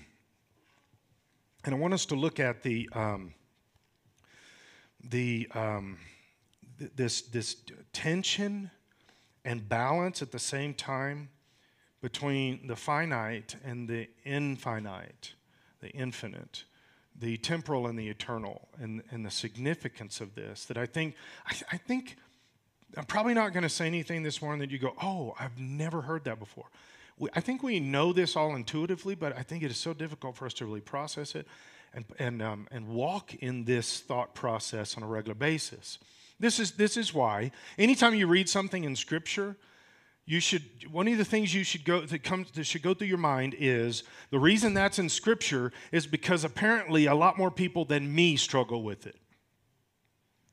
I 1.65 1.73
want 1.73 1.93
us 1.93 2.05
to 2.07 2.15
look 2.15 2.41
at 2.41 2.61
the 2.61 2.89
um, 2.93 3.33
the 5.09 5.47
um, 5.55 5.97
th- 6.77 6.91
this 6.95 7.21
this 7.21 7.55
tension 7.93 8.69
and 9.45 9.67
balance 9.67 10.21
at 10.21 10.31
the 10.31 10.39
same 10.39 10.73
time 10.73 11.29
between 12.01 12.67
the 12.67 12.75
finite 12.75 13.55
and 13.63 13.87
the 13.87 14.09
infinite, 14.25 15.33
the 15.79 15.89
infinite, 15.91 16.65
the 17.19 17.37
temporal 17.37 17.87
and 17.87 17.97
the 17.99 18.09
eternal, 18.09 18.67
and, 18.79 19.03
and 19.11 19.25
the 19.25 19.31
significance 19.31 20.21
of 20.21 20.33
this. 20.35 20.65
That 20.65 20.77
I 20.77 20.85
think, 20.85 21.15
I, 21.45 21.55
I 21.73 21.77
think, 21.77 22.17
I'm 22.97 23.05
probably 23.05 23.33
not 23.33 23.53
going 23.53 23.63
to 23.63 23.69
say 23.69 23.85
anything 23.87 24.23
this 24.23 24.41
morning 24.41 24.59
that 24.59 24.71
you 24.71 24.79
go, 24.79 24.93
oh, 25.01 25.35
I've 25.39 25.59
never 25.59 26.01
heard 26.01 26.23
that 26.25 26.39
before. 26.39 26.65
We, 27.17 27.29
I 27.35 27.39
think 27.39 27.63
we 27.63 27.79
know 27.79 28.11
this 28.13 28.35
all 28.35 28.55
intuitively, 28.55 29.15
but 29.15 29.37
I 29.37 29.43
think 29.43 29.63
it 29.63 29.71
is 29.71 29.77
so 29.77 29.93
difficult 29.93 30.35
for 30.35 30.45
us 30.45 30.53
to 30.55 30.65
really 30.65 30.81
process 30.81 31.35
it 31.35 31.47
and, 31.93 32.05
and, 32.17 32.41
um, 32.41 32.67
and 32.71 32.87
walk 32.87 33.35
in 33.35 33.65
this 33.65 33.99
thought 33.99 34.33
process 34.33 34.97
on 34.97 35.03
a 35.03 35.07
regular 35.07 35.35
basis. 35.35 35.99
This 36.39 36.59
is, 36.59 36.71
this 36.71 36.97
is 36.97 37.13
why, 37.13 37.51
anytime 37.77 38.15
you 38.15 38.25
read 38.25 38.49
something 38.49 38.83
in 38.83 38.95
Scripture, 38.95 39.57
you 40.25 40.39
should 40.39 40.63
one 40.91 41.07
of 41.07 41.17
the 41.17 41.25
things 41.25 41.53
you 41.53 41.63
should 41.63 41.83
go 41.83 42.01
that 42.01 42.23
comes 42.23 42.51
that 42.51 42.63
should 42.65 42.81
go 42.81 42.93
through 42.93 43.07
your 43.07 43.17
mind 43.17 43.55
is 43.57 44.03
the 44.29 44.39
reason 44.39 44.73
that's 44.73 44.99
in 44.99 45.09
scripture 45.09 45.71
is 45.91 46.05
because 46.05 46.43
apparently 46.43 47.05
a 47.05 47.15
lot 47.15 47.37
more 47.37 47.51
people 47.51 47.85
than 47.85 48.13
me 48.13 48.35
struggle 48.35 48.83
with 48.83 49.07
it. 49.07 49.15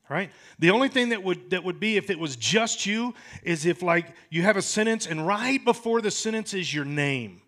Right? 0.09 0.31
The 0.59 0.71
only 0.71 0.89
thing 0.89 1.11
that 1.11 1.23
would 1.23 1.51
that 1.51 1.65
would 1.65 1.79
be 1.79 1.99
if 1.99 2.09
it 2.09 2.19
was 2.19 2.35
just 2.35 2.87
you 2.87 3.15
is 3.43 3.67
if 3.67 3.83
like 3.83 4.07
you 4.31 4.43
have 4.43 4.57
a 4.57 4.63
sentence 4.63 5.07
and 5.07 5.27
right 5.27 5.63
before 5.63 6.01
the 6.01 6.11
sentence 6.11 6.55
is 6.55 6.73
your 6.73 6.87
name. 6.87 7.43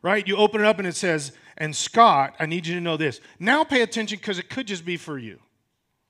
Right? 0.00 0.26
You 0.26 0.36
open 0.36 0.62
it 0.62 0.66
up 0.66 0.78
and 0.78 0.88
it 0.88 0.96
says 0.96 1.32
and 1.60 1.74
scott 1.74 2.36
i 2.38 2.46
need 2.46 2.66
you 2.66 2.74
to 2.74 2.80
know 2.80 2.96
this. 2.96 3.20
Now 3.38 3.64
pay 3.64 3.82
attention 3.82 4.18
because 4.18 4.38
it 4.38 4.48
could 4.48 4.66
just 4.66 4.86
be 4.86 4.96
for 4.96 5.18
you. 5.18 5.40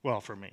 Well 0.04 0.20
for 0.20 0.36
me. 0.36 0.52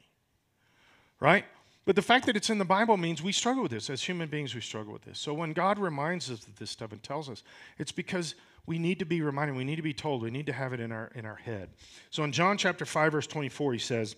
Right 1.19 1.45
but 1.85 1.95
the 1.95 2.01
fact 2.01 2.25
that 2.25 2.35
it's 2.35 2.49
in 2.49 2.57
the 2.57 2.65
Bible 2.65 2.97
means 2.97 3.21
we 3.21 3.31
struggle 3.31 3.63
with 3.63 3.71
this. 3.71 3.89
As 3.89 4.03
human 4.03 4.27
beings, 4.27 4.55
we 4.55 4.61
struggle 4.61 4.91
with 4.91 5.03
this. 5.03 5.19
So 5.19 5.33
when 5.33 5.53
God 5.53 5.77
reminds 5.77 6.31
us 6.31 6.45
of 6.45 6.55
this 6.57 6.71
stuff 6.71 6.91
and 6.91 7.01
tells 7.01 7.29
us, 7.29 7.43
it's 7.77 7.91
because 7.91 8.35
we 8.65 8.79
need 8.79 8.99
to 8.99 9.05
be 9.05 9.21
reminded, 9.21 9.55
we 9.55 9.63
need 9.63 9.75
to 9.75 9.83
be 9.83 9.93
told, 9.93 10.23
we 10.23 10.31
need 10.31 10.47
to 10.47 10.53
have 10.53 10.73
it 10.73 10.79
in 10.79 10.91
our, 10.91 11.11
in 11.13 11.25
our 11.25 11.35
head. 11.35 11.69
So 12.09 12.23
in 12.23 12.31
John 12.31 12.57
chapter 12.57 12.85
5, 12.85 13.11
verse 13.11 13.27
24, 13.27 13.73
he 13.73 13.79
says, 13.79 14.15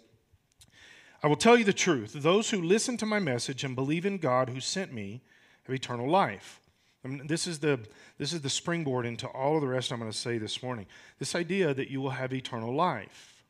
I 1.22 1.28
will 1.28 1.36
tell 1.36 1.58
you 1.58 1.66
the 1.66 1.74
truth. 1.74 2.14
Those 2.14 2.50
who 2.50 2.62
listen 2.62 2.96
to 2.98 3.06
my 3.06 3.20
message 3.20 3.64
and 3.64 3.76
believe 3.76 4.06
in 4.06 4.18
God 4.18 4.50
who 4.50 4.62
sent 4.62 4.94
me 4.94 5.22
have 5.64 5.76
eternal 5.76 6.10
life. 6.10 6.62
I 7.04 7.10
mean, 7.10 7.28
this, 7.28 7.48
is 7.48 7.60
the, 7.60 7.80
this 8.18 8.34
is 8.34 8.42
the 8.42 8.50
springboard 8.50 9.06
into 9.06 9.28
all 9.28 9.56
of 9.56 9.62
the 9.62 9.68
rest 9.68 9.92
I'm 9.92 10.00
going 10.00 10.12
to 10.12 10.18
say 10.18 10.38
this 10.38 10.64
morning. 10.64 10.86
This 11.20 11.36
idea 11.36 11.74
that 11.74 11.90
you 11.90 12.02
will 12.02 12.12
have 12.12 12.34
eternal 12.34 12.74
life. 12.74 13.44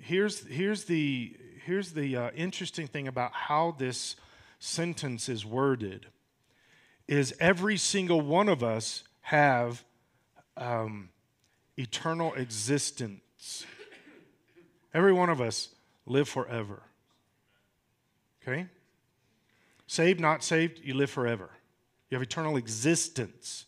Here's, 0.00 0.46
here's 0.46 0.84
the, 0.84 1.36
here's 1.68 1.92
the 1.92 2.16
uh, 2.16 2.30
interesting 2.34 2.86
thing 2.86 3.06
about 3.06 3.30
how 3.30 3.74
this 3.76 4.16
sentence 4.58 5.28
is 5.28 5.44
worded 5.44 6.06
is 7.06 7.34
every 7.40 7.76
single 7.76 8.22
one 8.22 8.48
of 8.48 8.64
us 8.64 9.04
have 9.20 9.84
um, 10.56 11.10
eternal 11.76 12.32
existence. 12.32 13.66
Every 14.94 15.12
one 15.12 15.28
of 15.28 15.42
us 15.42 15.68
live 16.06 16.26
forever. 16.26 16.80
Okay? 18.42 18.66
Saved 19.86 20.20
not 20.20 20.42
saved 20.42 20.80
you 20.82 20.94
live 20.94 21.10
forever. 21.10 21.50
You 22.08 22.16
have 22.16 22.22
eternal 22.22 22.56
existence. 22.56 23.66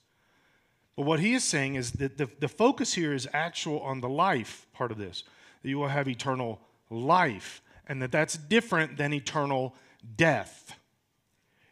But 0.96 1.04
what 1.04 1.20
he 1.20 1.34
is 1.34 1.44
saying 1.44 1.74
is 1.74 1.92
that 1.92 2.16
the, 2.16 2.30
the 2.38 2.48
focus 2.48 2.94
here 2.94 3.12
is 3.12 3.28
actual 3.34 3.80
on 3.80 4.00
the 4.00 4.08
life 4.08 4.66
part 4.72 4.90
of 4.90 4.96
this 4.96 5.22
that 5.62 5.68
you 5.68 5.78
will 5.78 5.88
have 5.88 6.08
eternal 6.08 6.62
life 6.88 7.60
and 7.88 8.00
that 8.02 8.12
that's 8.12 8.36
different 8.36 8.96
than 8.96 9.12
eternal 9.12 9.74
death. 10.16 10.76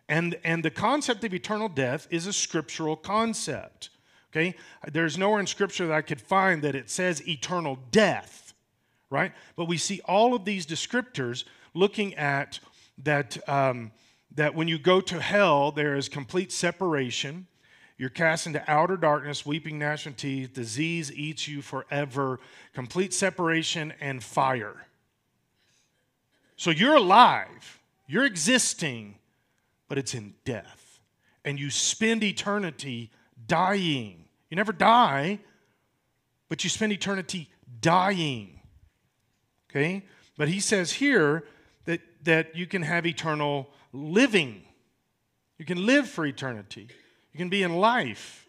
And, 0.09 0.39
and 0.43 0.65
the 0.65 0.71
concept 0.71 1.25
of 1.25 1.35
eternal 1.35 1.69
death 1.69 2.09
is 2.11 2.27
a 2.27 2.33
scriptural 2.33 2.97
concept. 2.97 3.91
Okay? 4.33 4.55
There's 4.91 5.19
nowhere 5.19 5.41
in 5.41 5.47
scripture 5.47 5.87
that 5.87 5.95
I 5.95 6.03
could 6.03 6.21
find 6.21 6.63
that 6.63 6.75
it 6.75 6.91
says 6.91 7.27
eternal 7.29 7.79
death, 7.91 8.55
right? 9.11 9.33
But 9.57 9.67
we 9.67 9.77
see 9.77 10.01
all 10.05 10.35
of 10.35 10.45
these 10.45 10.67
descriptors 10.67 11.45
looking 11.75 12.15
at 12.15 12.61
that, 13.05 13.37
um, 13.49 13.93
that 14.35 14.55
when 14.55 14.69
you 14.69 14.79
go 14.79 15.01
to 15.01 15.21
hell, 15.21 15.73
there 15.73 15.97
is 15.97 16.09
complete 16.09 16.53
separation. 16.53 17.47
You're 17.97 18.11
cast 18.11 18.47
into 18.47 18.63
outer 18.71 18.97
darkness, 18.97 19.45
weeping, 19.45 19.79
gnashing 19.79 20.15
teeth, 20.15 20.55
disease 20.55 21.13
eats 21.13 21.49
you 21.49 21.63
forever, 21.63 22.39
complete 22.73 23.13
separation 23.13 23.93
and 24.01 24.23
fire. 24.23 24.87
So 26.59 26.71
you're 26.71 26.97
alive, 26.97 27.81
you're 28.09 28.25
existing, 28.25 29.15
but 29.89 29.97
it's 29.97 30.13
in 30.13 30.35
death. 30.45 31.01
And 31.45 31.59
you 31.59 31.71
spend 31.71 32.25
eternity 32.25 33.13
dying. 33.47 34.25
You 34.51 34.57
never 34.57 34.73
die, 34.73 35.39
but 36.49 36.65
you 36.65 36.69
spend 36.69 36.93
eternity 36.93 37.49
dying. 37.81 38.59
Okay? 39.71 40.03
But 40.37 40.49
he 40.49 40.59
says 40.59 40.93
here 40.93 41.45
that, 41.85 42.01
that 42.25 42.57
you 42.57 42.67
can 42.67 42.83
have 42.83 43.07
eternal 43.07 43.71
living. 43.93 44.63
You 45.59 45.65
can 45.65 45.87
live 45.87 46.09
for 46.09 46.27
eternity. 46.27 46.89
You 47.33 47.39
can 47.39 47.49
be 47.49 47.63
in 47.63 47.77
life. 47.77 48.49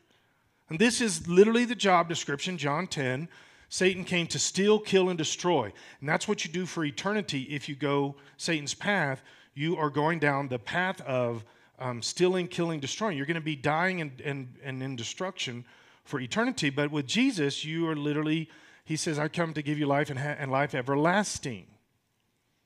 And 0.68 0.80
this 0.80 1.00
is 1.00 1.28
literally 1.28 1.66
the 1.66 1.76
job 1.76 2.10
description, 2.10 2.58
John 2.58 2.88
10, 2.88 3.30
Satan 3.70 4.04
came 4.04 4.26
to 4.28 4.40
steal, 4.40 4.80
kill, 4.80 5.10
and 5.10 5.18
destroy. 5.18 5.72
And 6.00 6.10
that's 6.10 6.28
what 6.28 6.44
you 6.44 6.52
do 6.52 6.66
for 6.66 6.84
eternity 6.84 7.44
if 7.44 7.70
you 7.70 7.76
go 7.76 8.16
Satan's 8.38 8.74
path. 8.74 9.22
You 9.54 9.78
are 9.78 9.92
going 9.92 10.20
down 10.20 10.48
the 10.48 10.60
path 10.60 11.02
of 11.02 11.46
um, 11.78 12.02
stealing, 12.02 12.48
killing, 12.48 12.80
destroying. 12.80 13.16
You're 13.16 13.28
going 13.28 13.36
to 13.36 13.42
be 13.42 13.56
dying 13.56 14.02
and, 14.02 14.20
and, 14.22 14.56
and 14.64 14.82
in 14.82 14.96
destruction 14.96 15.66
for 16.04 16.20
eternity. 16.20 16.72
But 16.72 16.92
with 16.92 17.06
Jesus, 17.06 17.64
you 17.64 17.88
are 17.88 17.96
literally, 17.96 18.50
he 18.86 18.96
says, 18.96 19.20
I 19.20 19.28
come 19.28 19.54
to 19.54 19.62
give 19.62 19.78
you 19.78 19.86
life 19.86 20.10
and, 20.10 20.20
ha- 20.20 20.36
and 20.38 20.52
life 20.52 20.74
everlasting. 20.74 21.68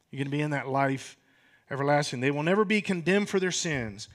You're 0.10 0.20
going 0.20 0.32
to 0.32 0.38
be 0.38 0.42
in 0.42 0.52
that 0.52 0.70
life 0.70 1.18
everlasting. 1.70 2.22
They 2.22 2.32
will 2.32 2.44
never 2.44 2.64
be 2.64 2.82
condemned 2.82 3.30
for 3.30 3.40
their 3.40 3.52
sins 3.52 4.08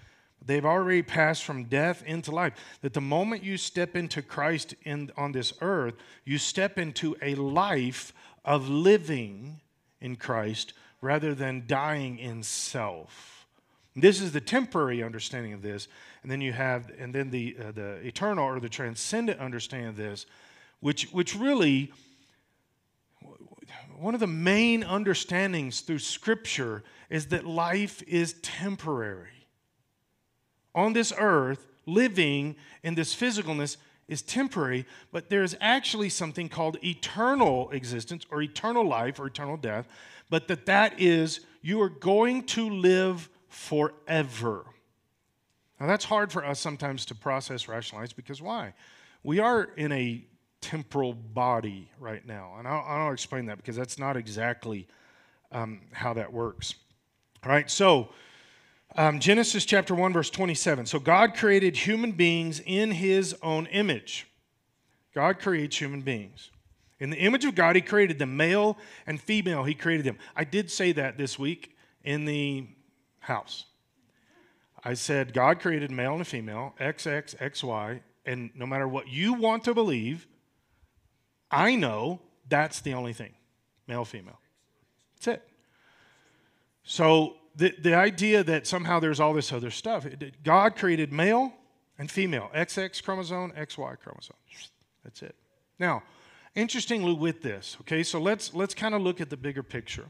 They've 0.45 0.65
already 0.65 1.03
passed 1.03 1.45
from 1.45 1.65
death 1.65 2.03
into 2.07 2.31
life. 2.31 2.55
That 2.83 2.95
the 2.95 3.01
moment 3.01 3.43
you 3.43 3.57
step 3.57 3.97
into 3.97 4.23
Christ 4.23 4.75
in, 4.85 5.11
on 5.17 5.33
this 5.33 5.53
earth, 5.61 5.95
you 6.25 6.39
step 6.39 6.79
into 6.79 7.17
a 7.21 7.35
life 7.35 8.13
of 8.45 8.69
living 8.69 9.61
in 10.01 10.17
Christ 10.17 10.73
rather 11.01 11.35
than 11.35 11.65
dying 11.67 12.19
in 12.19 12.43
self. 12.43 13.47
This 13.95 14.21
is 14.21 14.33
the 14.33 14.41
temporary 14.41 15.03
understanding 15.03 15.53
of 15.53 15.63
this, 15.63 15.89
and 16.23 16.31
then 16.31 16.41
you 16.41 16.53
have, 16.53 16.91
and 16.99 17.13
then 17.13 17.31
the 17.31 17.57
uh, 17.59 17.73
the 17.73 17.95
eternal 18.07 18.45
or 18.45 18.61
the 18.61 18.69
transcendent 18.69 19.41
understanding 19.41 19.89
of 19.89 19.97
this, 19.97 20.25
which 20.81 21.11
which 21.11 21.35
really 21.35 21.93
one 23.99 24.15
of 24.15 24.21
the 24.21 24.27
main 24.29 24.85
understandings 24.85 25.81
through 25.81 25.99
Scripture 25.99 26.85
is 27.11 27.27
that 27.27 27.45
life 27.45 28.03
is 28.07 28.35
temporary 28.35 29.38
on 30.79 30.93
this 30.93 31.13
earth, 31.19 31.67
living 31.87 32.57
in 32.83 32.95
this 32.95 33.15
physicalness, 33.15 33.77
is 34.07 34.23
temporary, 34.23 34.87
but 35.13 35.29
there 35.29 35.43
is 35.43 35.57
actually 35.61 36.09
something 36.09 36.49
called 36.49 36.79
eternal 36.83 37.71
existence 37.71 38.25
or 38.31 38.41
eternal 38.41 38.87
life 38.87 39.21
or 39.21 39.27
eternal 39.27 39.57
death, 39.57 39.87
but 40.31 40.49
that 40.49 40.65
that 40.67 40.99
is 40.99 41.41
you 41.61 41.81
are 41.83 41.91
going 41.91 42.43
to 42.43 42.71
live 42.71 43.29
forever. 43.49 44.65
Now 45.79 45.87
that's 45.87 46.07
hard 46.07 46.33
for 46.33 46.45
us 46.45 46.59
sometimes 46.59 47.05
to 47.07 47.15
process, 47.15 47.69
rationalize 47.69 48.13
because 48.13 48.41
why? 48.41 48.73
We 49.23 49.41
are 49.41 49.65
in 49.77 49.93
a 49.93 50.25
temporal 50.61 51.13
body 51.13 51.91
right 51.99 52.27
now. 52.27 52.55
And 52.59 52.67
I'll, 52.67 52.85
I'll 52.87 53.13
explain 53.13 53.47
that 53.47 53.59
because 53.59 53.77
that's 53.77 53.99
not 53.99 54.17
exactly 54.17 54.87
um, 55.53 55.81
how 55.93 56.15
that 56.15 56.33
works. 56.33 56.75
All 57.45 57.51
right, 57.51 57.71
so 57.71 58.09
um, 58.99 59.21
Genesis 59.21 59.65
chapter 59.65 59.95
1, 59.95 60.13
verse 60.13 60.29
27. 60.29 60.85
So 60.87 60.99
God 60.99 61.37
created 61.37 61.77
human 61.77 62.11
beings 62.11 62.61
in 62.67 62.91
his 62.91 63.35
own 63.45 63.67
image. 63.67 64.27
God 65.15 65.39
creates 65.39 65.81
human 65.81 66.03
beings. 66.03 66.51
In 66.99 67.11
the 67.11 67.17
image 67.17 67.45
of 67.45 67.55
God, 67.55 67.77
he 67.77 67.81
created 67.81 68.19
them, 68.19 68.37
male 68.37 68.77
and 69.07 69.21
female, 69.21 69.63
he 69.63 69.75
created 69.75 70.05
them. 70.05 70.19
I 70.35 70.43
did 70.43 70.69
say 70.69 70.91
that 70.93 71.17
this 71.17 71.39
week 71.39 71.77
in 72.03 72.25
the 72.25 72.67
house. 73.21 73.67
I 74.83 74.95
said 74.95 75.33
God 75.33 75.61
created 75.61 75.93
male 75.93 76.17
and 76.17 76.27
female, 76.27 76.75
XX, 76.81 77.37
XY, 77.37 78.01
and 78.27 78.51
no 78.57 78.67
matter 78.67 78.89
what 78.89 79.07
you 79.07 79.35
want 79.35 79.63
to 79.65 79.75
believe, 79.75 80.27
I 81.53 81.77
know 81.77 82.21
that's 82.49 82.81
the 82.81 82.95
only 82.95 83.13
thing 83.13 83.35
male, 83.87 84.05
female. 84.05 84.41
That's 85.15 85.29
it. 85.39 85.49
So 86.83 87.37
the, 87.59 87.75
the 87.79 87.95
idea 87.95 88.45
that 88.45 88.67
somehow 88.67 89.01
there's 89.01 89.19
all 89.19 89.35
this 89.35 89.53
other 89.53 89.71
stuff, 89.71 90.07
God 90.45 90.77
created 90.77 91.13
male 91.13 91.53
and 91.99 92.11
female, 92.11 92.51
XX 92.55 93.03
chromosome, 93.03 93.53
XY 93.53 93.99
chromosome. 93.99 94.37
That's 95.03 95.23
it. 95.23 95.35
Now, 95.79 96.05
interestingly 96.55 97.13
with 97.13 97.43
this, 97.43 97.77
okay, 97.81 98.03
so 98.05 98.21
let's 98.21 98.55
let's 98.55 98.75
kind 98.75 98.95
of 98.95 99.03
look 99.03 99.21
at 99.21 99.29
the 99.29 99.37
bigger 99.37 99.65
picture. 99.65 100.07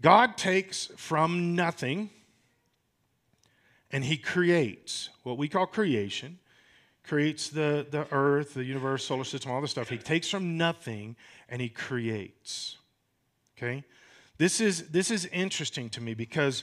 God 0.00 0.36
takes 0.36 0.86
from 0.96 1.54
nothing 1.54 2.08
and 3.90 4.04
he 4.04 4.16
creates 4.16 5.10
what 5.24 5.36
we 5.36 5.48
call 5.48 5.66
creation 5.66 6.38
creates 7.08 7.48
the, 7.48 7.86
the 7.90 8.06
earth, 8.12 8.52
the 8.52 8.64
universe, 8.64 9.02
solar 9.02 9.24
system, 9.24 9.50
all 9.50 9.62
this 9.62 9.70
stuff. 9.70 9.88
He 9.88 9.96
takes 9.96 10.28
from 10.28 10.58
nothing 10.58 11.16
and 11.48 11.60
he 11.60 11.70
creates. 11.70 12.76
Okay? 13.56 13.82
This 14.38 14.60
is, 14.60 14.88
this 14.88 15.10
is 15.10 15.26
interesting 15.26 15.90
to 15.90 16.00
me 16.00 16.14
because 16.14 16.62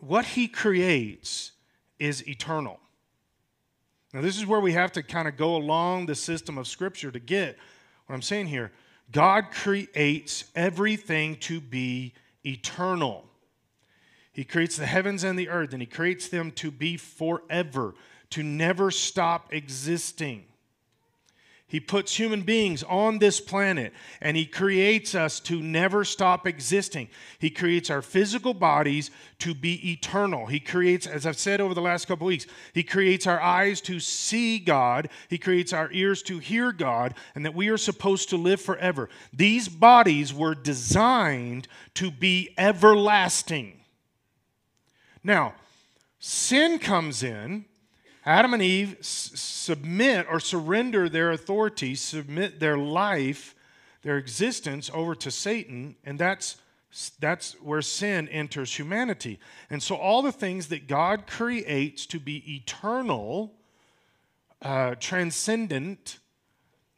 what 0.00 0.24
he 0.24 0.48
creates 0.48 1.52
is 1.98 2.26
eternal. 2.28 2.80
Now, 4.12 4.20
this 4.20 4.36
is 4.36 4.46
where 4.46 4.60
we 4.60 4.72
have 4.72 4.92
to 4.92 5.02
kind 5.02 5.26
of 5.26 5.36
go 5.36 5.56
along 5.56 6.06
the 6.06 6.14
system 6.14 6.58
of 6.58 6.68
Scripture 6.68 7.10
to 7.10 7.18
get 7.18 7.56
what 8.06 8.14
I'm 8.14 8.22
saying 8.22 8.46
here. 8.46 8.72
God 9.10 9.50
creates 9.50 10.44
everything 10.54 11.36
to 11.36 11.60
be 11.60 12.14
eternal. 12.44 13.24
He 14.32 14.44
creates 14.44 14.76
the 14.76 14.86
heavens 14.86 15.24
and 15.24 15.38
the 15.38 15.48
earth, 15.48 15.72
and 15.72 15.82
He 15.82 15.86
creates 15.86 16.28
them 16.28 16.50
to 16.52 16.70
be 16.70 16.96
forever 16.96 17.94
to 18.30 18.42
never 18.42 18.90
stop 18.90 19.52
existing. 19.52 20.44
He 21.74 21.80
puts 21.80 22.14
human 22.14 22.42
beings 22.42 22.84
on 22.84 23.18
this 23.18 23.40
planet 23.40 23.92
and 24.20 24.36
He 24.36 24.46
creates 24.46 25.12
us 25.16 25.40
to 25.40 25.60
never 25.60 26.04
stop 26.04 26.46
existing. 26.46 27.08
He 27.40 27.50
creates 27.50 27.90
our 27.90 28.00
physical 28.00 28.54
bodies 28.54 29.10
to 29.40 29.56
be 29.56 29.90
eternal. 29.90 30.46
He 30.46 30.60
creates, 30.60 31.08
as 31.08 31.26
I've 31.26 31.36
said 31.36 31.60
over 31.60 31.74
the 31.74 31.80
last 31.82 32.06
couple 32.06 32.28
weeks, 32.28 32.46
He 32.74 32.84
creates 32.84 33.26
our 33.26 33.40
eyes 33.40 33.80
to 33.80 33.98
see 33.98 34.60
God. 34.60 35.08
He 35.28 35.36
creates 35.36 35.72
our 35.72 35.90
ears 35.90 36.22
to 36.22 36.38
hear 36.38 36.70
God, 36.70 37.14
and 37.34 37.44
that 37.44 37.56
we 37.56 37.66
are 37.70 37.76
supposed 37.76 38.30
to 38.30 38.36
live 38.36 38.60
forever. 38.60 39.08
These 39.32 39.68
bodies 39.68 40.32
were 40.32 40.54
designed 40.54 41.66
to 41.94 42.12
be 42.12 42.54
everlasting. 42.56 43.80
Now, 45.24 45.54
sin 46.20 46.78
comes 46.78 47.24
in 47.24 47.64
Adam 48.26 48.54
and 48.54 48.62
Eve 48.62 48.96
s- 49.00 49.32
submit 49.34 50.26
or 50.30 50.40
surrender 50.40 51.08
their 51.08 51.30
authority, 51.30 51.94
submit 51.94 52.60
their 52.60 52.78
life, 52.78 53.54
their 54.02 54.16
existence 54.16 54.90
over 54.92 55.14
to 55.14 55.30
Satan, 55.30 55.96
and 56.04 56.18
that's 56.18 56.56
that's 57.18 57.54
where 57.54 57.82
sin 57.82 58.28
enters 58.28 58.78
humanity. 58.78 59.40
And 59.68 59.82
so 59.82 59.96
all 59.96 60.22
the 60.22 60.30
things 60.30 60.68
that 60.68 60.86
God 60.86 61.26
creates 61.26 62.06
to 62.06 62.20
be 62.20 62.54
eternal, 62.54 63.52
uh, 64.62 64.94
transcendent, 65.00 66.20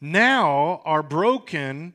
now 0.01 0.83
are 0.85 1.03
broken. 1.03 1.95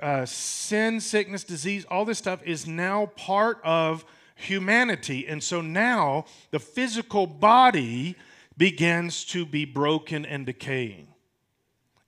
Uh, 0.00 0.24
sin, 0.24 0.98
sickness, 0.98 1.44
disease, 1.44 1.84
all 1.90 2.06
this 2.06 2.18
stuff 2.18 2.42
is 2.42 2.66
now 2.66 3.06
part 3.16 3.58
of 3.62 4.04
humanity. 4.34 5.26
And 5.26 5.42
so 5.42 5.60
now 5.60 6.26
the 6.50 6.58
physical 6.58 7.26
body 7.26 8.16
begins 8.56 9.24
to 9.26 9.44
be 9.44 9.64
broken 9.64 10.24
and 10.24 10.46
decaying. 10.46 11.08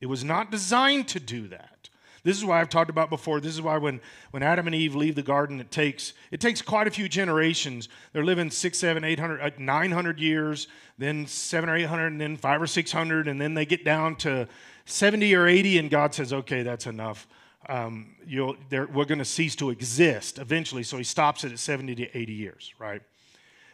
It 0.01 0.07
was 0.07 0.25
not 0.25 0.51
designed 0.51 1.09
to 1.09 1.21
do 1.21 1.49
that. 1.49 1.89
This 2.23 2.37
is 2.37 2.45
why 2.45 2.61
I've 2.61 2.69
talked 2.69 2.91
about 2.91 3.09
before. 3.09 3.41
This 3.41 3.55
is 3.55 3.63
why 3.63 3.79
when, 3.79 4.01
when 4.33 4.43
Adam 4.43 4.67
and 4.67 4.75
Eve 4.75 4.97
leave 4.97 5.15
the 5.15 5.23
garden, 5.23 5.61
it 5.61 5.71
takes, 5.71 6.13
it 6.33 6.41
takes 6.41 6.61
quite 6.61 6.89
a 6.89 6.91
few 6.91 7.09
generations. 7.09 7.89
They're 8.13 8.25
living 8.25 8.51
six, 8.51 8.79
seven, 8.79 9.05
eight 9.05 9.21
hundred, 9.21 9.41
uh, 9.41 9.51
nine 9.59 9.93
hundred 9.93 10.19
years, 10.19 10.67
then 10.99 11.29
seven 11.29 11.71
or 11.71 11.77
eight 11.77 11.85
hundred, 11.85 12.09
and 12.09 12.21
then 12.21 12.37
five 12.37 12.61
or 12.61 12.67
six 12.67 12.91
hundred, 12.91 13.29
and 13.29 13.41
then 13.41 13.55
they 13.55 13.65
get 13.65 13.85
down 13.85 14.17
to 14.17 14.49
70 14.87 15.35
or 15.35 15.47
80, 15.47 15.79
and 15.79 15.91
God 15.91 16.15
says, 16.15 16.33
okay, 16.33 16.63
that's 16.63 16.87
enough 16.87 17.27
um, 17.69 18.15
we're 18.29 19.05
going 19.05 19.19
to 19.19 19.25
cease 19.25 19.57
to 19.57 19.71
exist 19.71 20.39
eventually. 20.39 20.83
So 20.83 20.97
he 20.97 21.05
stops 21.05 21.45
it 21.45 21.53
at 21.53 21.59
70 21.59 21.95
to 21.97 22.19
80 22.19 22.33
years, 22.33 22.75
right? 22.79 23.03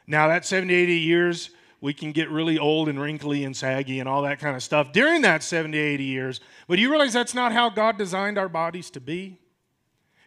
Now, 0.06 0.28
that 0.28 0.44
70, 0.44 0.72
80 0.74 0.98
years, 0.98 1.50
we 1.80 1.92
can 1.92 2.12
get 2.12 2.30
really 2.30 2.58
old 2.58 2.88
and 2.88 3.00
wrinkly 3.00 3.44
and 3.44 3.56
saggy 3.56 4.00
and 4.00 4.08
all 4.08 4.22
that 4.22 4.38
kind 4.38 4.56
of 4.56 4.62
stuff 4.62 4.92
during 4.92 5.22
that 5.22 5.42
70, 5.42 5.76
80 5.76 6.04
years. 6.04 6.40
But 6.68 6.76
do 6.76 6.82
you 6.82 6.90
realize 6.90 7.12
that's 7.12 7.34
not 7.34 7.52
how 7.52 7.70
God 7.70 7.98
designed 7.98 8.38
our 8.38 8.48
bodies 8.48 8.90
to 8.90 9.00
be? 9.00 9.38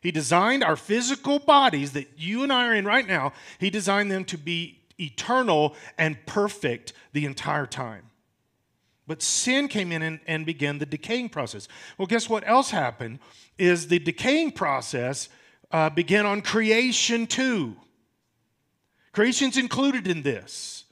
He 0.01 0.11
designed 0.11 0.63
our 0.63 0.75
physical 0.75 1.39
bodies 1.39 1.93
that 1.93 2.07
you 2.17 2.43
and 2.43 2.53
I 2.53 2.67
are 2.67 2.75
in 2.75 2.85
right 2.85 3.07
now, 3.07 3.33
He 3.57 3.69
designed 3.69 4.11
them 4.11 4.25
to 4.25 4.37
be 4.37 4.81
eternal 4.99 5.75
and 5.97 6.23
perfect 6.25 6.93
the 7.13 7.25
entire 7.25 7.65
time. 7.65 8.03
But 9.07 9.21
sin 9.21 9.67
came 9.67 9.91
in 9.91 10.01
and, 10.01 10.19
and 10.25 10.45
began 10.45 10.79
the 10.79 10.85
decaying 10.85 11.29
process. 11.29 11.67
Well, 11.97 12.07
guess 12.07 12.27
what 12.27 12.47
else 12.47 12.71
happened? 12.71 13.19
Is 13.57 13.87
the 13.87 13.99
decaying 13.99 14.51
process 14.51 15.29
uh, 15.71 15.89
began 15.89 16.25
on 16.25 16.41
creation 16.41 17.27
too. 17.27 17.75
Creation's 19.11 19.57
included 19.57 20.07
in 20.07 20.23
this. 20.23 20.85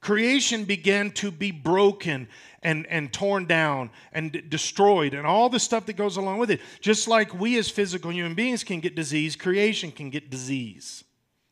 Creation 0.00 0.64
began 0.64 1.10
to 1.10 1.30
be 1.30 1.50
broken 1.50 2.28
and, 2.62 2.86
and 2.86 3.12
torn 3.12 3.46
down 3.46 3.90
and 4.12 4.32
d- 4.32 4.40
destroyed 4.40 5.12
and 5.14 5.26
all 5.26 5.48
the 5.48 5.58
stuff 5.58 5.86
that 5.86 5.96
goes 5.96 6.16
along 6.16 6.38
with 6.38 6.50
it. 6.50 6.60
Just 6.80 7.08
like 7.08 7.38
we 7.38 7.58
as 7.58 7.68
physical 7.68 8.12
human 8.12 8.34
beings 8.34 8.62
can 8.62 8.80
get 8.80 8.94
disease, 8.94 9.34
creation 9.34 9.90
can 9.90 10.10
get 10.10 10.30
disease. 10.30 11.02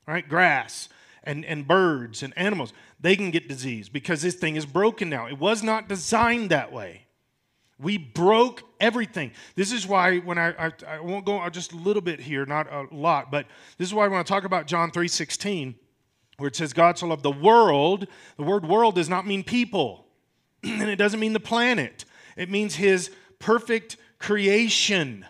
Right? 0.07 0.29
Grass 0.29 0.89
and, 1.27 1.45
and 1.45 1.67
birds 1.67 2.23
and 2.23 2.33
animals, 2.37 2.73
they 3.01 3.17
can 3.17 3.31
get 3.31 3.49
disease 3.49 3.89
because 3.89 4.23
this 4.23 4.35
thing 4.35 4.57
is 4.57 4.65
broken 4.65 5.11
now. 5.11 5.27
It 5.27 5.39
was 5.39 5.63
not 5.63 5.89
designed 5.89 6.51
that 6.51 6.73
way. 6.73 7.03
We 7.79 7.99
broke 7.99 8.63
everything. 8.81 9.33
This 9.55 9.71
is 9.71 9.87
why 9.87 10.19
when 10.19 10.39
I, 10.39 10.67
I, 10.67 10.73
I 10.89 11.01
won't 11.01 11.27
go 11.27 11.39
uh, 11.39 11.51
just 11.51 11.73
a 11.73 11.77
little 11.77 12.01
bit 12.01 12.21
here, 12.21 12.47
not 12.47 12.73
a 12.73 12.87
lot, 12.91 13.31
but 13.31 13.47
this 13.77 13.89
is 13.89 13.93
why 13.93 14.07
I 14.07 14.09
want 14.09 14.27
to 14.27 14.33
talk 14.33 14.45
about 14.45 14.67
John 14.67 14.91
3.16, 14.91 15.75
where 16.39 16.49
it 16.49 16.57
says 16.57 16.73
God 16.73 16.97
so 16.97 17.09
loved 17.09 17.23
the 17.23 17.31
world. 17.31 18.07
The 18.39 18.45
word 18.45 18.67
world 18.67 18.95
does 18.95 19.11
not 19.11 19.27
mean 19.27 19.45
people, 19.45 20.07
and 20.63 20.89
it 20.89 20.97
doesn't 20.97 21.21
mean 21.21 21.35
the 21.35 21.41
planet. 21.41 22.07
It 22.37 22.51
means 22.51 22.77
his 22.77 23.11
perfect 23.39 23.99
creation. 24.19 25.27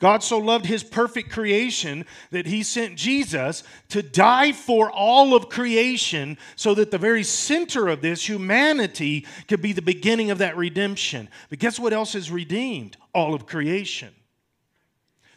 God 0.00 0.22
so 0.22 0.38
loved 0.38 0.66
his 0.66 0.82
perfect 0.82 1.30
creation 1.30 2.04
that 2.30 2.46
he 2.46 2.62
sent 2.62 2.96
Jesus 2.96 3.62
to 3.90 4.02
die 4.02 4.52
for 4.52 4.90
all 4.90 5.34
of 5.34 5.48
creation 5.48 6.36
so 6.56 6.74
that 6.74 6.90
the 6.90 6.98
very 6.98 7.22
center 7.22 7.88
of 7.88 8.02
this, 8.02 8.28
humanity, 8.28 9.26
could 9.46 9.62
be 9.62 9.72
the 9.72 9.82
beginning 9.82 10.30
of 10.30 10.38
that 10.38 10.56
redemption. 10.56 11.28
But 11.48 11.60
guess 11.60 11.78
what 11.78 11.92
else 11.92 12.14
is 12.14 12.30
redeemed? 12.30 12.96
All 13.14 13.34
of 13.34 13.46
creation. 13.46 14.12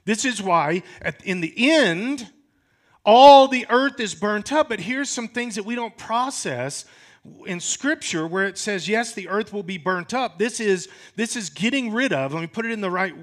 This 0.06 0.26
is 0.26 0.42
why, 0.42 0.84
in 1.24 1.42
the 1.42 1.54
end, 1.72 2.32
all 3.06 3.48
the 3.48 3.68
earth 3.70 4.00
is 4.00 4.16
burnt 4.16 4.52
up. 4.52 4.70
But 4.70 4.80
here's 4.80 5.10
some 5.10 5.28
things 5.28 5.56
that 5.56 5.66
we 5.66 5.76
don't 5.76 5.98
process 5.98 6.86
in 7.46 7.60
scripture 7.60 8.26
where 8.26 8.46
it 8.46 8.58
says 8.58 8.88
yes 8.88 9.14
the 9.14 9.28
earth 9.28 9.52
will 9.52 9.64
be 9.64 9.78
burnt 9.78 10.14
up 10.14 10.40
this 10.40 10.62
is 10.62 10.88
this 11.18 11.36
is 11.36 11.50
getting 11.50 11.92
rid 11.92 12.14
of 12.14 12.34
let 12.34 12.40
me 12.40 12.48
put 12.48 12.66
it 12.66 12.72
in 12.72 12.80
the 12.80 12.90
right 12.90 13.14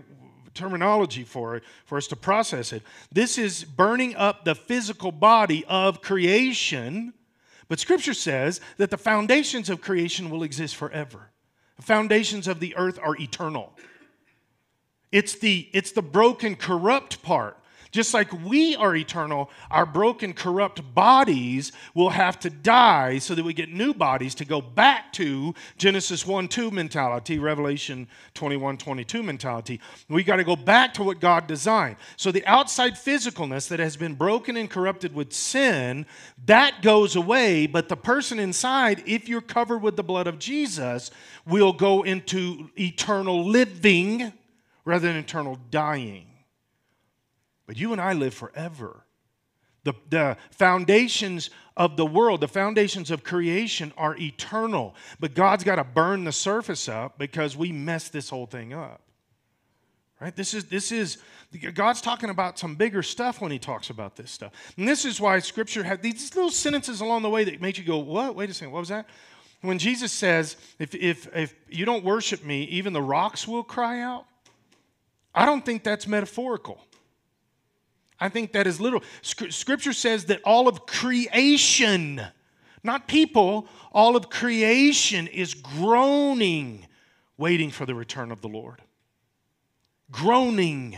terminology 0.55 1.25
for 1.25 1.57
it, 1.57 1.65
for 1.85 1.99
us 1.99 2.07
to 2.09 2.17
process 2.17 2.73
it. 2.73 2.83
This 3.13 3.39
is 3.39 3.65
burning 3.65 4.17
up 4.17 4.45
the 4.45 4.55
physical 4.55 5.13
body 5.13 5.65
of 5.69 6.01
creation, 6.01 7.13
but 7.69 7.81
Scripture 7.81 8.15
says 8.15 8.61
that 8.77 8.91
the 8.91 8.99
foundations 8.99 9.69
of 9.69 9.81
creation 9.81 10.31
will 10.31 10.43
exist 10.43 10.77
forever. 10.77 11.31
The 11.77 11.83
foundations 11.83 12.47
of 12.47 12.61
the 12.61 12.77
earth 12.77 12.99
are 13.03 13.17
eternal. 13.17 13.73
It's 15.11 15.35
the, 15.35 15.69
it's 15.73 15.93
the 15.93 16.03
broken, 16.03 16.57
corrupt 16.57 17.23
part 17.23 17.59
Just 17.95 18.13
like 18.13 18.33
we 18.45 18.75
are 18.75 18.97
eternal, 18.97 19.53
our 19.71 19.87
broken, 19.87 20.33
corrupt 20.33 20.83
bodies 20.97 21.71
will 21.95 22.11
have 22.11 22.41
to 22.41 22.51
die 22.51 23.19
so 23.19 23.37
that 23.37 23.45
we 23.45 23.55
get 23.55 23.73
new 23.73 23.95
bodies 23.95 24.35
to 24.35 24.45
go 24.45 24.61
back 24.61 25.13
to 25.13 25.55
Genesis 25.79 26.27
1 26.27 26.49
2 26.49 26.73
mentality, 26.73 27.39
Revelation 27.39 28.09
21 28.35 28.79
22 28.79 29.23
mentality. 29.23 29.81
We 30.09 30.25
got 30.25 30.37
to 30.37 30.45
go 30.45 30.57
back 30.57 30.93
to 30.95 31.05
what 31.05 31.21
God 31.21 31.47
designed. 31.47 31.95
So 32.17 32.33
the 32.33 32.45
outside 32.47 32.95
physicalness 32.95 33.69
that 33.69 33.79
has 33.79 33.97
been 33.97 34.15
broken 34.15 34.57
and 34.57 34.69
corrupted 34.69 35.15
with 35.15 35.33
sin, 35.33 36.05
that 36.47 36.83
goes 36.83 37.15
away, 37.15 37.69
but 37.69 37.89
the 37.89 37.97
person 37.97 38.41
inside, 38.41 39.05
if 39.07 39.29
you're 39.29 39.41
covered 39.41 39.83
with 39.83 39.95
the 39.95 40.03
blood 40.03 40.27
of 40.27 40.41
Jesus, 40.41 41.13
will 41.47 41.73
go 41.73 42.03
into 42.03 42.71
eternal 42.77 43.45
living 43.45 44.33
rather 44.85 45.07
than 45.07 45.17
eternal 45.19 45.61
dying. 45.71 46.34
But 47.67 47.77
you 47.77 47.93
and 47.93 48.01
I 48.01 48.13
live 48.13 48.35
forever. 48.35 49.05
The, 49.85 49.95
the 50.09 50.37
foundations 50.51 51.51
of 51.77 51.97
the 51.97 52.07
world, 52.07 52.41
the 52.41 52.49
foundations 52.49 53.11
of 53.11 53.23
creation 53.23 53.93
are 53.97 54.17
eternal. 54.17 54.95
But 55.21 55.35
God's 55.35 55.65
got 55.65 55.77
to 55.77 55.85
burn 55.85 56.25
the 56.25 56.33
surface 56.33 56.89
up 56.89 57.19
because 57.19 57.57
we 57.57 57.73
messed 57.73 58.13
this 58.13 58.31
whole 58.31 58.47
thing 58.47 58.73
up. 58.73 59.01
Right? 60.21 60.35
This 60.35 60.55
is, 60.55 60.65
this 60.67 60.91
is, 60.91 61.19
God's 61.75 62.01
talking 62.01 62.31
about 62.31 62.59
some 62.59 62.77
bigger 62.77 63.03
stuff 63.03 63.41
when 63.43 63.51
he 63.51 63.59
talks 63.59 63.91
about 63.91 64.17
this 64.17 64.31
stuff. 64.31 64.53
And 64.79 64.89
this 64.89 65.05
is 65.05 65.21
why 65.21 65.39
Scripture 65.41 65.83
has 65.83 65.99
these 65.99 66.35
little 66.35 66.51
sentences 66.51 67.01
along 67.01 67.23
the 67.23 67.31
way 67.31 67.45
that 67.45 67.61
make 67.61 67.77
you 67.77 67.85
go, 67.85 67.99
what? 67.99 68.35
Wait 68.35 68.49
a 68.49 68.55
second, 68.55 68.73
what 68.73 68.81
was 68.81 68.89
that? 68.89 69.07
When 69.61 69.79
Jesus 69.79 70.13
says, 70.13 70.57
if, 70.79 70.95
if, 70.95 71.29
if 71.35 71.55
you 71.69 71.85
don't 71.85 72.05
worship 72.05 72.45
me, 72.45 72.65
even 72.65 72.93
the 72.93 73.03
rocks 73.03 73.49
will 73.49 73.65
cry 73.65 74.01
out, 74.01 74.25
I 75.35 75.47
don't 75.47 75.65
think 75.65 75.83
that's 75.83 76.07
metaphorical. 76.07 76.81
I 78.25 78.31
think 78.31 78.53
that 78.53 78.67
is 78.67 78.81
literal. 78.81 79.03
Scripture 79.21 79.93
says 79.93 80.25
that 80.25 80.41
all 80.45 80.67
of 80.67 80.87
creation, 80.87 82.23
not 82.83 83.07
people, 83.07 83.69
all 83.93 84.17
of 84.17 84.31
creation 84.31 85.27
is 85.27 85.53
groaning, 85.53 86.87
waiting 87.37 87.71
for 87.71 87.85
the 87.85 87.95
return 87.95 88.33
of 88.33 88.41
the 88.41 88.49
Lord. 88.49 88.81
Groaning. 90.11 90.97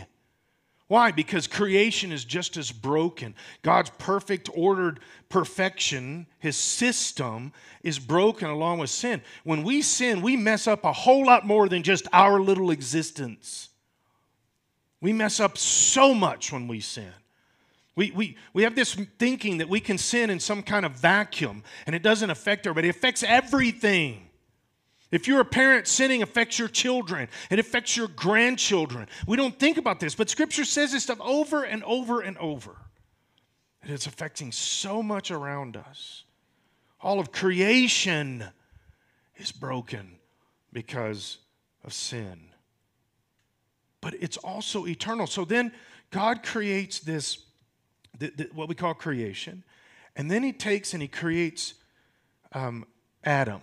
Why? 0.87 1.11
Because 1.11 1.47
creation 1.47 2.13
is 2.13 2.23
just 2.23 2.55
as 2.55 2.71
broken. 2.71 3.35
God's 3.61 3.89
perfect, 3.97 4.49
ordered 4.55 5.01
perfection, 5.27 6.27
his 6.39 6.55
system, 6.55 7.51
is 7.83 7.99
broken 7.99 8.49
along 8.49 8.79
with 8.79 8.89
sin. 8.89 9.21
When 9.43 9.63
we 9.63 9.81
sin, 9.81 10.21
we 10.21 10.37
mess 10.37 10.65
up 10.65 10.85
a 10.85 10.93
whole 10.93 11.25
lot 11.25 11.45
more 11.45 11.67
than 11.67 11.83
just 11.83 12.07
our 12.13 12.39
little 12.39 12.71
existence. 12.71 13.66
We 15.01 15.13
mess 15.13 15.39
up 15.39 15.57
so 15.57 16.13
much 16.13 16.51
when 16.51 16.67
we 16.67 16.79
sin. 16.79 17.13
We, 17.95 18.11
we, 18.11 18.37
we 18.53 18.63
have 18.63 18.75
this 18.75 18.93
thinking 19.17 19.57
that 19.57 19.69
we 19.69 19.79
can 19.79 19.97
sin 19.97 20.29
in 20.29 20.39
some 20.39 20.61
kind 20.61 20.85
of 20.85 20.93
vacuum 20.93 21.63
and 21.85 21.95
it 21.95 22.03
doesn't 22.03 22.29
affect 22.29 22.67
everybody. 22.67 22.89
It 22.89 22.95
affects 22.95 23.23
everything. 23.23 24.29
If 25.09 25.27
you're 25.27 25.39
a 25.39 25.45
parent, 25.45 25.87
sinning 25.87 26.21
affects 26.21 26.59
your 26.59 26.67
children, 26.67 27.27
it 27.49 27.59
affects 27.59 27.95
your 27.95 28.07
grandchildren. 28.09 29.07
We 29.25 29.37
don't 29.37 29.57
think 29.57 29.77
about 29.77 29.99
this, 29.99 30.15
but 30.15 30.29
Scripture 30.29 30.65
says 30.65 30.91
this 30.91 31.03
stuff 31.03 31.19
over 31.21 31.63
and 31.63 31.83
over 31.85 32.21
and 32.21 32.37
over. 32.37 32.75
And 33.81 33.91
it's 33.91 34.05
affecting 34.05 34.51
so 34.51 35.01
much 35.01 35.31
around 35.31 35.77
us. 35.77 36.23
All 37.01 37.19
of 37.19 37.31
creation 37.31 38.43
is 39.37 39.51
broken 39.51 40.17
because 40.73 41.37
of 41.83 41.93
sin 41.93 42.46
but 44.07 44.15
it's 44.21 44.37
also 44.37 44.87
eternal. 44.87 45.27
So 45.27 45.43
then 45.43 45.69
God 46.11 46.41
creates 46.41 46.99
this, 46.99 47.39
the, 48.17 48.31
the, 48.33 48.49
what 48.53 48.69
we 48.69 48.73
call 48.73 48.93
creation, 48.93 49.65
and 50.15 50.31
then 50.31 50.43
he 50.43 50.53
takes 50.53 50.93
and 50.93 51.01
he 51.01 51.09
creates 51.09 51.73
um, 52.53 52.85
Adam. 53.25 53.59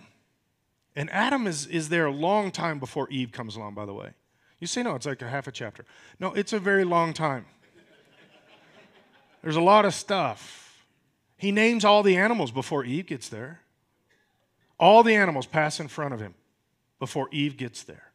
And 0.95 1.09
Adam 1.09 1.47
is, 1.47 1.65
is 1.65 1.89
there 1.89 2.05
a 2.05 2.11
long 2.11 2.51
time 2.51 2.77
before 2.77 3.09
Eve 3.09 3.31
comes 3.31 3.55
along, 3.55 3.73
by 3.73 3.87
the 3.87 3.93
way. 3.95 4.11
You 4.59 4.67
say, 4.67 4.83
no, 4.83 4.93
it's 4.93 5.07
like 5.07 5.23
a 5.23 5.27
half 5.27 5.47
a 5.47 5.51
chapter. 5.51 5.83
No, 6.19 6.31
it's 6.33 6.53
a 6.53 6.59
very 6.59 6.83
long 6.83 7.11
time. 7.11 7.47
There's 9.41 9.55
a 9.55 9.61
lot 9.61 9.83
of 9.83 9.95
stuff. 9.95 10.85
He 11.37 11.51
names 11.51 11.83
all 11.83 12.03
the 12.03 12.17
animals 12.17 12.51
before 12.51 12.85
Eve 12.85 13.07
gets 13.07 13.29
there. 13.29 13.61
All 14.79 15.01
the 15.01 15.15
animals 15.15 15.47
pass 15.47 15.79
in 15.79 15.87
front 15.87 16.13
of 16.13 16.19
him 16.19 16.35
before 16.99 17.29
Eve 17.31 17.57
gets 17.57 17.81
there. 17.81 18.11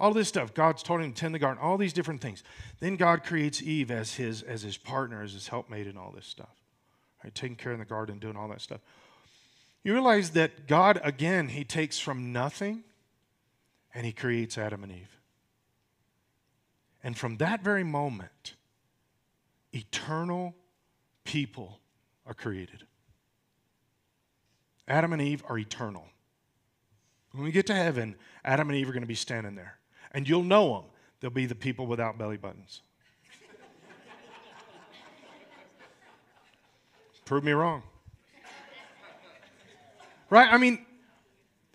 All 0.00 0.12
this 0.12 0.28
stuff. 0.28 0.54
God's 0.54 0.82
told 0.82 1.00
him 1.00 1.12
to 1.12 1.20
tend 1.20 1.34
the 1.34 1.38
garden, 1.38 1.62
all 1.62 1.76
these 1.76 1.92
different 1.92 2.20
things. 2.20 2.44
Then 2.78 2.96
God 2.96 3.24
creates 3.24 3.62
Eve 3.62 3.90
as 3.90 4.14
his, 4.14 4.42
as 4.42 4.62
his 4.62 4.76
partner, 4.76 5.22
as 5.22 5.32
his 5.32 5.48
helpmate, 5.48 5.88
and 5.88 5.98
all 5.98 6.12
this 6.12 6.26
stuff. 6.26 6.54
Right? 7.24 7.34
Taking 7.34 7.56
care 7.56 7.72
of 7.72 7.78
the 7.78 7.84
garden, 7.84 8.18
doing 8.18 8.36
all 8.36 8.48
that 8.48 8.60
stuff. 8.60 8.80
You 9.82 9.92
realize 9.92 10.30
that 10.30 10.68
God, 10.68 11.00
again, 11.02 11.48
he 11.48 11.64
takes 11.64 11.98
from 11.98 12.32
nothing 12.32 12.84
and 13.94 14.06
he 14.06 14.12
creates 14.12 14.56
Adam 14.56 14.84
and 14.84 14.92
Eve. 14.92 15.18
And 17.02 17.16
from 17.16 17.38
that 17.38 17.62
very 17.62 17.84
moment, 17.84 18.54
eternal 19.72 20.54
people 21.24 21.80
are 22.26 22.34
created. 22.34 22.84
Adam 24.86 25.12
and 25.12 25.22
Eve 25.22 25.42
are 25.48 25.58
eternal. 25.58 26.06
When 27.32 27.44
we 27.44 27.50
get 27.50 27.66
to 27.66 27.74
heaven, 27.74 28.16
Adam 28.44 28.68
and 28.68 28.78
Eve 28.78 28.88
are 28.88 28.92
going 28.92 29.02
to 29.02 29.06
be 29.06 29.14
standing 29.14 29.54
there 29.54 29.77
and 30.18 30.28
you'll 30.28 30.42
know 30.42 30.72
them. 30.72 30.82
They'll 31.20 31.30
be 31.30 31.46
the 31.46 31.54
people 31.54 31.86
without 31.86 32.18
belly 32.18 32.38
buttons. 32.38 32.80
Prove 37.24 37.44
me 37.44 37.52
wrong. 37.52 37.84
Right? 40.28 40.52
I 40.52 40.58
mean, 40.58 40.84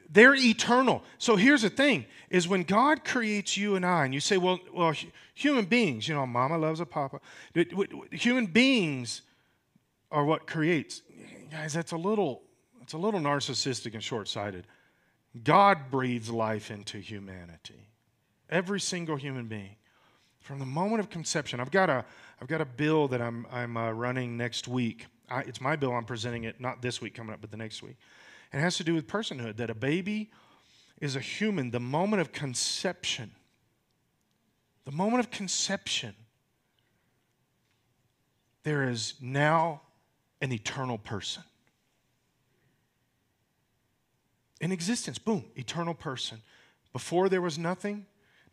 they're 0.09 0.35
eternal. 0.35 1.03
So 1.19 1.37
here's 1.37 1.61
the 1.61 1.69
thing 1.69 2.03
is 2.29 2.45
when 2.45 2.63
God 2.63 3.05
creates 3.05 3.55
you 3.55 3.77
and 3.77 3.85
I 3.85 4.03
and 4.03 4.13
you 4.13 4.19
say, 4.19 4.35
well, 4.35 4.59
well 4.73 4.93
human 5.33 5.63
beings, 5.63 6.09
you 6.09 6.13
know, 6.13 6.27
mama 6.27 6.57
loves 6.57 6.81
a 6.81 6.85
papa. 6.85 7.21
Human 8.11 8.47
beings 8.47 9.21
are 10.11 10.25
what 10.25 10.47
creates. 10.47 11.01
Guys, 11.49 11.71
that's 11.71 11.93
a 11.93 11.97
little 11.97 12.41
it's 12.81 12.91
a 12.91 12.97
little 12.97 13.21
narcissistic 13.21 13.93
and 13.93 14.03
short-sighted. 14.03 14.67
God 15.45 15.89
breathes 15.89 16.29
life 16.29 16.71
into 16.71 16.97
humanity. 16.97 17.87
Every 18.53 18.79
single 18.79 19.15
human 19.15 19.47
being. 19.47 19.75
From 20.39 20.59
the 20.59 20.65
moment 20.65 20.99
of 20.99 21.09
conception. 21.09 21.59
I've 21.59 21.71
got 21.71 21.89
a, 21.89 22.05
I've 22.39 22.47
got 22.47 22.61
a 22.61 22.65
bill 22.65 23.07
that 23.07 23.19
I'm, 23.19 23.47
I'm 23.51 23.75
uh, 23.75 23.91
running 23.91 24.37
next 24.37 24.67
week. 24.67 25.07
I, 25.27 25.39
it's 25.41 25.59
my 25.59 25.75
bill. 25.75 25.93
I'm 25.93 26.05
presenting 26.05 26.43
it 26.43 26.61
not 26.61 26.79
this 26.81 27.01
week 27.01 27.15
coming 27.15 27.33
up, 27.33 27.41
but 27.41 27.49
the 27.49 27.57
next 27.57 27.81
week. 27.81 27.97
It 28.53 28.59
has 28.59 28.77
to 28.77 28.83
do 28.83 28.93
with 28.93 29.07
personhood, 29.07 29.57
that 29.57 29.71
a 29.71 29.73
baby 29.73 30.29
is 31.01 31.15
a 31.15 31.19
human 31.19 31.71
the 31.71 31.79
moment 31.79 32.21
of 32.21 32.31
conception. 32.31 33.31
The 34.85 34.91
moment 34.91 35.21
of 35.21 35.31
conception, 35.31 36.13
there 38.61 38.87
is 38.87 39.15
now 39.19 39.81
an 40.41 40.51
eternal 40.51 40.99
person. 40.99 41.41
In 44.61 44.71
existence, 44.71 45.17
boom, 45.17 45.45
eternal 45.55 45.95
person. 45.95 46.41
Before 46.91 47.29
there 47.29 47.41
was 47.41 47.57
nothing, 47.57 48.05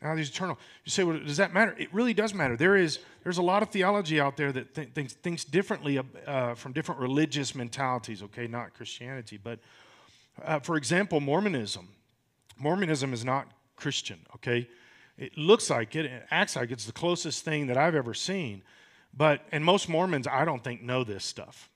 now 0.03 0.17
he's 0.17 0.31
eternal. 0.31 0.59
You 0.85 0.91
say, 0.91 1.05
well, 1.05 1.19
does 1.19 1.37
that 1.37 1.53
matter? 1.53 1.75
It 1.79 1.93
really 1.93 2.15
does 2.15 2.33
matter. 2.33 2.57
There 2.57 2.77
is, 2.77 3.01
there's 3.23 3.39
a 3.39 3.43
lot 3.43 3.63
of 3.63 3.69
theology 3.69 4.21
out 4.21 4.37
there 4.37 4.51
that 4.53 4.75
th- 4.75 4.91
thinks, 4.95 5.13
thinks 5.13 5.45
differently 5.45 6.01
uh, 6.27 6.55
from 6.55 6.73
different 6.73 7.01
religious 7.01 7.55
mentalities, 7.55 8.23
okay, 8.23 8.47
not 8.47 8.73
Christianity. 8.73 9.39
But 9.43 9.59
uh, 10.43 10.61
for 10.61 10.77
example, 10.77 11.21
Mormonism. 11.21 11.89
Mormonism 12.59 13.13
is 13.13 13.25
not 13.25 13.47
Christian, 13.77 14.21
okay? 14.37 14.69
It 15.19 15.37
looks 15.37 15.69
like 15.69 15.95
it, 15.97 16.07
it 16.07 16.27
acts 16.31 16.57
like 16.57 16.71
it's 16.71 16.87
the 16.87 16.93
closest 16.93 17.45
thing 17.45 17.67
that 17.67 17.77
I've 17.77 17.95
ever 17.95 18.15
seen. 18.15 18.63
But, 19.15 19.43
and 19.53 19.65
most 19.65 19.89
Mormons, 19.89 20.27
I 20.27 20.45
don't 20.45 20.65
think, 20.65 20.83
know 20.83 21.05
this 21.05 21.25
stuff. 21.25 21.69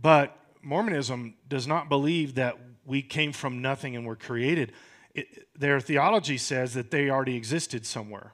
But 0.00 0.36
Mormonism 0.62 1.34
does 1.48 1.66
not 1.66 1.88
believe 1.88 2.34
that 2.34 2.58
we 2.84 3.00
came 3.00 3.32
from 3.32 3.62
nothing 3.62 3.96
and 3.96 4.04
were 4.04 4.16
created 4.16 4.72
it, 5.14 5.48
their 5.58 5.80
theology 5.80 6.38
says 6.38 6.74
that 6.74 6.90
they 6.90 7.10
already 7.10 7.36
existed 7.36 7.84
somewhere, 7.86 8.32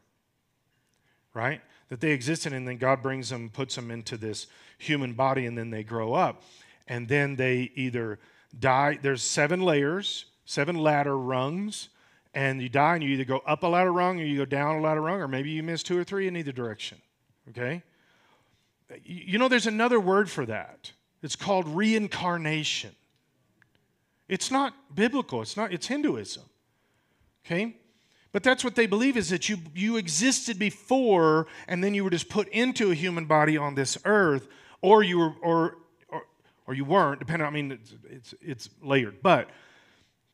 right? 1.34 1.60
That 1.88 2.00
they 2.00 2.10
existed, 2.10 2.52
and 2.52 2.66
then 2.68 2.76
God 2.76 3.02
brings 3.02 3.30
them, 3.30 3.50
puts 3.50 3.74
them 3.74 3.90
into 3.90 4.16
this 4.16 4.46
human 4.78 5.14
body, 5.14 5.46
and 5.46 5.56
then 5.56 5.70
they 5.70 5.82
grow 5.82 6.14
up. 6.14 6.42
And 6.86 7.08
then 7.08 7.36
they 7.36 7.70
either 7.74 8.18
die, 8.58 8.98
there's 9.02 9.22
seven 9.22 9.60
layers, 9.60 10.26
seven 10.44 10.76
ladder 10.76 11.18
rungs, 11.18 11.88
and 12.34 12.62
you 12.62 12.68
die, 12.68 12.94
and 12.94 13.02
you 13.02 13.10
either 13.10 13.24
go 13.24 13.38
up 13.40 13.62
a 13.62 13.66
ladder 13.66 13.92
rung 13.92 14.20
or 14.20 14.24
you 14.24 14.38
go 14.38 14.44
down 14.44 14.76
a 14.76 14.80
ladder 14.80 15.00
rung, 15.00 15.20
or 15.20 15.28
maybe 15.28 15.50
you 15.50 15.62
miss 15.62 15.82
two 15.82 15.98
or 15.98 16.04
three 16.04 16.28
in 16.28 16.36
either 16.36 16.52
direction, 16.52 16.98
okay? 17.48 17.82
You 19.04 19.38
know, 19.38 19.48
there's 19.48 19.66
another 19.66 20.00
word 20.00 20.30
for 20.30 20.46
that. 20.46 20.92
It's 21.22 21.36
called 21.36 21.66
reincarnation. 21.68 22.92
It's 24.28 24.50
not 24.50 24.74
biblical, 24.94 25.42
it's 25.42 25.56
not, 25.56 25.72
it's 25.72 25.86
Hinduism. 25.86 26.44
Okay? 27.44 27.76
But 28.32 28.42
that's 28.42 28.62
what 28.62 28.74
they 28.74 28.86
believe 28.86 29.16
is 29.16 29.30
that 29.30 29.48
you, 29.48 29.58
you 29.74 29.96
existed 29.96 30.58
before 30.58 31.46
and 31.66 31.82
then 31.82 31.94
you 31.94 32.04
were 32.04 32.10
just 32.10 32.28
put 32.28 32.48
into 32.48 32.90
a 32.90 32.94
human 32.94 33.24
body 33.24 33.56
on 33.56 33.74
this 33.74 33.96
earth, 34.04 34.48
or 34.82 35.02
you 35.02 35.18
were, 35.18 35.32
or, 35.42 35.78
or, 36.08 36.22
or 36.66 36.74
you 36.74 36.84
weren't, 36.84 37.20
depending 37.20 37.46
I 37.46 37.50
mean, 37.50 37.72
it's, 37.72 37.94
it's, 38.04 38.34
it's 38.40 38.70
layered. 38.82 39.22
But 39.22 39.48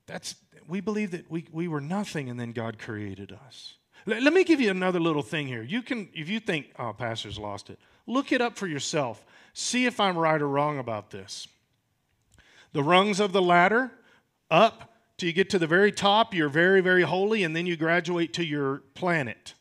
that's, 0.07 0.35
we 0.67 0.81
believe 0.81 1.13
that 1.13 1.31
we, 1.31 1.47
we 1.53 1.69
were 1.69 1.81
nothing 1.81 2.29
and 2.29 2.39
then 2.39 2.53
God 2.53 2.79
created 2.79 3.33
us. 3.47 3.75
Let, 4.07 4.23
let 4.23 4.33
me 4.33 4.45
give 4.45 4.61
you 4.61 4.71
another 4.71 5.01
little 5.01 5.23
thing 5.23 5.47
here. 5.47 5.63
You 5.63 5.81
can, 5.81 6.09
if 6.15 6.29
you 6.29 6.41
think, 6.41 6.73
oh, 6.79 6.93
pastor's 6.93 7.39
lost 7.39 7.71
it, 7.71 7.79
look 8.07 8.33
it 8.33 8.41
up 8.41 8.57
for 8.57 8.67
yourself. 8.67 9.25
See 9.53 9.87
if 9.87 10.01
I'm 10.01 10.19
right 10.19 10.43
or 10.43 10.49
wrong 10.49 10.79
about 10.79 11.11
this. 11.11 11.47
The 12.73 12.83
rungs 12.83 13.21
of 13.21 13.33
the 13.33 13.41
ladder, 13.41 13.93
up 14.51 14.94
till 15.17 15.29
you 15.29 15.33
get 15.33 15.51
to 15.51 15.59
the 15.59 15.67
very 15.67 15.93
top, 15.93 16.35
you're 16.35 16.49
very, 16.49 16.81
very 16.81 17.03
holy, 17.03 17.45
and 17.45 17.55
then 17.55 17.67
you 17.67 17.77
graduate 17.77 18.33
to 18.35 18.45
your 18.45 18.83
planet. 18.95 19.55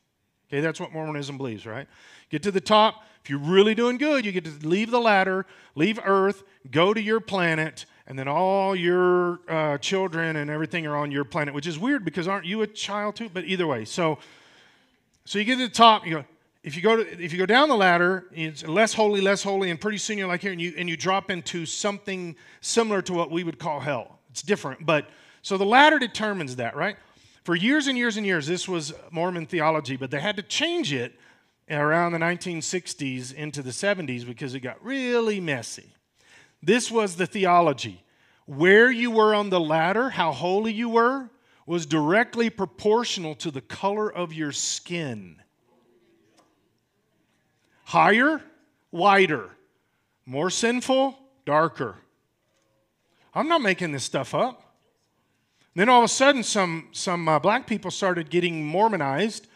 Okay, 0.50 0.62
that's 0.62 0.80
what 0.80 0.92
Mormonism 0.92 1.38
believes, 1.38 1.66
right? 1.66 1.88
Get 2.30 2.44
to 2.44 2.52
the 2.52 2.62
top. 2.62 3.04
If 3.24 3.30
you're 3.30 3.40
really 3.40 3.74
doing 3.74 3.98
good, 3.98 4.26
you 4.26 4.32
get 4.32 4.46
to 4.46 4.68
leave 4.68 4.92
the 4.92 5.00
ladder, 5.00 5.46
leave 5.76 6.00
Earth, 6.04 6.44
go 6.70 6.94
to 6.94 7.02
your 7.02 7.20
planet, 7.20 7.86
and 8.06 8.20
then 8.20 8.28
all 8.28 8.76
your 8.76 9.40
uh, 9.48 9.78
children 9.78 10.36
and 10.36 10.50
everything 10.50 10.86
are 10.86 10.96
on 10.96 11.10
your 11.10 11.24
planet, 11.24 11.54
which 11.54 11.68
is 11.68 11.80
weird 11.80 12.04
because 12.04 12.28
aren't 12.28 12.46
you 12.46 12.62
a 12.62 12.68
child 12.68 13.16
too? 13.16 13.30
But 13.30 13.46
either 13.46 13.66
way, 13.66 13.86
so 13.86 14.20
so 15.26 15.40
you 15.40 15.46
get 15.46 15.58
to 15.58 15.68
the 15.68 15.74
top, 15.74 16.06
you 16.06 16.16
go. 16.16 16.26
If 16.64 16.78
you 16.78 16.82
go 16.82 16.96
to, 16.96 17.24
if 17.24 17.34
you 17.34 17.40
go 17.40 17.46
down 17.46 17.68
the 17.68 17.76
ladder, 17.76 18.26
it's 18.32 18.66
less 18.66 18.94
holy, 18.94 19.20
less 19.20 19.44
holy, 19.44 19.70
and 19.70 19.80
pretty 19.80 19.98
soon 19.98 20.18
you're 20.18 20.28
like 20.28 20.42
here, 20.42 20.52
and 20.52 20.62
you 20.62 20.74
and 20.78 20.90
you 20.90 20.96
drop 20.96 21.30
into 21.30 21.66
something 21.66 22.36
similar 22.62 23.02
to 23.04 23.14
what 23.14 23.32
we 23.32 23.44
would 23.44 23.60
call 23.60 23.82
hell. 23.82 24.20
It's 24.32 24.42
different, 24.42 24.86
but 24.86 25.10
so 25.44 25.58
the 25.58 25.66
ladder 25.66 26.00
determines 26.00 26.56
that, 26.56 26.76
right? 26.76 26.96
For 27.44 27.54
years 27.54 27.88
and 27.88 27.98
years 27.98 28.16
and 28.16 28.26
years, 28.26 28.48
this 28.48 28.68
was 28.68 28.94
Mormon 29.12 29.46
theology, 29.46 29.98
but 29.98 30.10
they 30.10 30.22
had 30.22 30.38
to 30.38 30.42
change 30.42 30.94
it 30.94 31.20
around 31.70 32.14
the 32.14 32.18
1960s 32.18 33.34
into 33.34 33.62
the 33.62 33.72
70s 33.72 34.26
because 34.26 34.56
it 34.56 34.62
got 34.62 34.84
really 34.84 35.42
messy. 35.42 35.94
This 36.62 36.90
was 36.90 37.18
the 37.18 37.28
theology. 37.28 38.04
Where 38.46 38.90
you 38.90 39.12
were 39.12 39.36
on 39.36 39.50
the 39.50 39.60
ladder, 39.60 40.10
how 40.10 40.32
holy 40.32 40.72
you 40.72 40.88
were, 40.88 41.30
was 41.66 41.86
directly 41.86 42.50
proportional 42.50 43.36
to 43.36 43.52
the 43.52 43.62
color 43.62 44.12
of 44.12 44.34
your 44.34 44.54
skin. 44.54 45.42
Higher, 47.84 48.42
whiter. 48.92 49.50
More 50.26 50.50
sinful, 50.50 51.20
darker. 51.46 51.98
I'm 53.36 53.50
not 53.50 53.62
making 53.62 53.92
this 53.92 54.06
stuff 54.06 54.34
up. 54.34 54.63
Then 55.76 55.90
all 55.90 56.00
of 56.00 56.06
a 56.06 56.08
sudden, 56.08 56.44
some, 56.44 56.90
some 56.92 57.28
uh, 57.28 57.40
black 57.40 57.66
people 57.66 57.90
started 57.90 58.30
getting 58.30 58.64
Mormonized, 58.64 59.48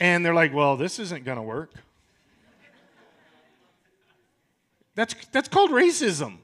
and 0.00 0.24
they're 0.24 0.34
like, 0.34 0.52
well, 0.52 0.76
this 0.76 0.98
isn't 0.98 1.24
going 1.24 1.36
to 1.36 1.42
work. 1.42 1.72
That's, 4.96 5.14
that's 5.32 5.48
called 5.48 5.70
racism. 5.70 6.38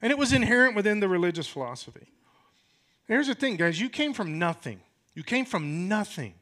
And 0.00 0.10
it 0.10 0.18
was 0.18 0.32
inherent 0.32 0.74
within 0.74 1.00
the 1.00 1.08
religious 1.08 1.46
philosophy. 1.46 2.08
Here's 3.06 3.26
the 3.26 3.34
thing, 3.34 3.56
guys 3.56 3.80
you 3.80 3.88
came 3.88 4.12
from 4.12 4.38
nothing. 4.38 4.80
You 5.14 5.22
came 5.22 5.44
from 5.44 5.88
nothing, 5.88 6.34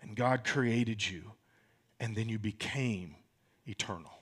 and 0.00 0.16
God 0.16 0.44
created 0.44 1.06
you, 1.06 1.32
and 2.00 2.16
then 2.16 2.28
you 2.28 2.38
became 2.38 3.16
eternal. 3.66 4.17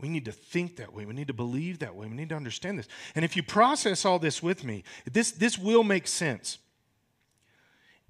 We 0.00 0.08
need 0.08 0.24
to 0.24 0.32
think 0.32 0.76
that 0.76 0.92
way. 0.92 1.04
We 1.04 1.14
need 1.14 1.28
to 1.28 1.34
believe 1.34 1.78
that 1.78 1.94
way. 1.94 2.06
We 2.06 2.16
need 2.16 2.30
to 2.30 2.34
understand 2.34 2.78
this. 2.78 2.88
And 3.14 3.24
if 3.24 3.36
you 3.36 3.42
process 3.42 4.04
all 4.04 4.18
this 4.18 4.42
with 4.42 4.64
me, 4.64 4.84
this, 5.10 5.30
this 5.30 5.58
will 5.58 5.84
make 5.84 6.06
sense. 6.06 6.58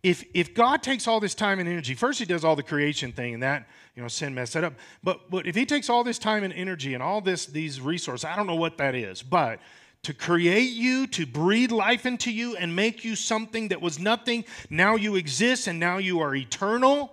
If, 0.03 0.25
if 0.35 0.55
God 0.55 0.83
takes 0.83 1.09
all 1.09 1.18
this 1.18 1.35
time 1.35 1.59
and 1.61 1.68
energy, 1.68 1.94
first 1.94 2.18
he 2.18 2.27
does 2.27 2.44
all 2.44 2.57
the 2.57 2.62
creation 2.62 3.11
thing 3.12 3.35
and 3.35 3.42
that, 3.42 3.66
you 3.97 4.03
know, 4.03 4.09
sin 4.09 4.35
messed 4.35 4.53
that 4.53 4.64
up. 4.64 4.75
But, 5.03 5.31
but 5.31 5.47
if 5.47 5.55
he 5.55 5.64
takes 5.64 5.88
all 5.88 6.05
this 6.05 6.18
time 6.18 6.44
and 6.44 6.53
energy 6.53 6.92
and 6.92 7.03
all 7.03 7.23
this, 7.23 7.47
these 7.47 7.81
resources, 7.81 8.25
I 8.25 8.37
don't 8.37 8.47
know 8.47 8.55
what 8.55 8.77
that 8.79 8.94
is, 8.94 9.23
but 9.23 9.61
to 10.03 10.12
create 10.12 10.73
you, 10.73 11.07
to 11.07 11.25
breathe 11.25 11.73
life 11.73 12.05
into 12.05 12.31
you 12.31 12.55
and 12.57 12.77
make 12.77 13.05
you 13.05 13.16
something 13.16 13.68
that 13.68 13.81
was 13.81 13.99
nothing, 13.99 14.44
now 14.68 14.94
you 14.94 15.16
exist 15.16 15.66
and 15.66 15.81
now 15.81 15.97
you 15.97 16.20
are 16.20 16.35
eternal, 16.35 17.11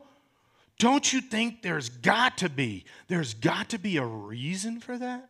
don't 0.82 1.14
you 1.14 1.22
think 1.22 1.62
there's 1.62 1.90
got 1.90 2.40
to 2.40 2.50
be, 2.50 2.86
there's 3.08 3.36
got 3.36 3.70
to 3.70 3.78
be 3.78 3.98
a 3.98 4.04
reason 4.04 4.80
for 4.80 4.98
that? 4.98 5.30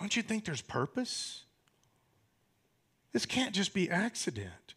Don't 0.00 0.16
you 0.16 0.22
think 0.22 0.46
there's 0.46 0.62
purpose? 0.62 1.44
This 3.12 3.26
can't 3.26 3.54
just 3.54 3.74
be 3.74 3.90
accident. 3.90 4.74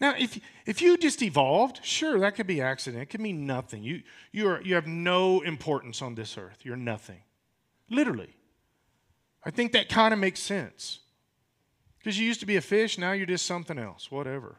Now, 0.00 0.12
if, 0.18 0.40
if 0.66 0.82
you 0.82 0.96
just 0.96 1.22
evolved, 1.22 1.84
sure, 1.84 2.18
that 2.18 2.34
could 2.34 2.48
be 2.48 2.60
accident. 2.60 3.00
It 3.00 3.10
could 3.10 3.20
mean 3.20 3.46
nothing. 3.46 3.84
You, 3.84 4.02
you, 4.32 4.48
are, 4.48 4.60
you 4.60 4.74
have 4.74 4.88
no 4.88 5.42
importance 5.42 6.02
on 6.02 6.16
this 6.16 6.36
earth. 6.36 6.58
You're 6.64 6.74
nothing. 6.74 7.22
Literally. 7.88 8.34
I 9.44 9.52
think 9.52 9.70
that 9.70 9.88
kind 9.88 10.12
of 10.12 10.18
makes 10.18 10.40
sense. 10.40 10.98
Because 12.00 12.18
you 12.18 12.26
used 12.26 12.40
to 12.40 12.46
be 12.46 12.56
a 12.56 12.60
fish, 12.60 12.98
now 12.98 13.12
you're 13.12 13.24
just 13.24 13.46
something 13.46 13.78
else, 13.78 14.10
whatever. 14.10 14.56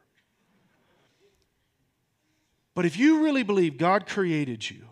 But 2.75 2.85
if 2.85 2.97
you 2.97 3.23
really 3.23 3.43
believe 3.43 3.77
God 3.77 4.05
created 4.05 4.69
you, 4.69 4.89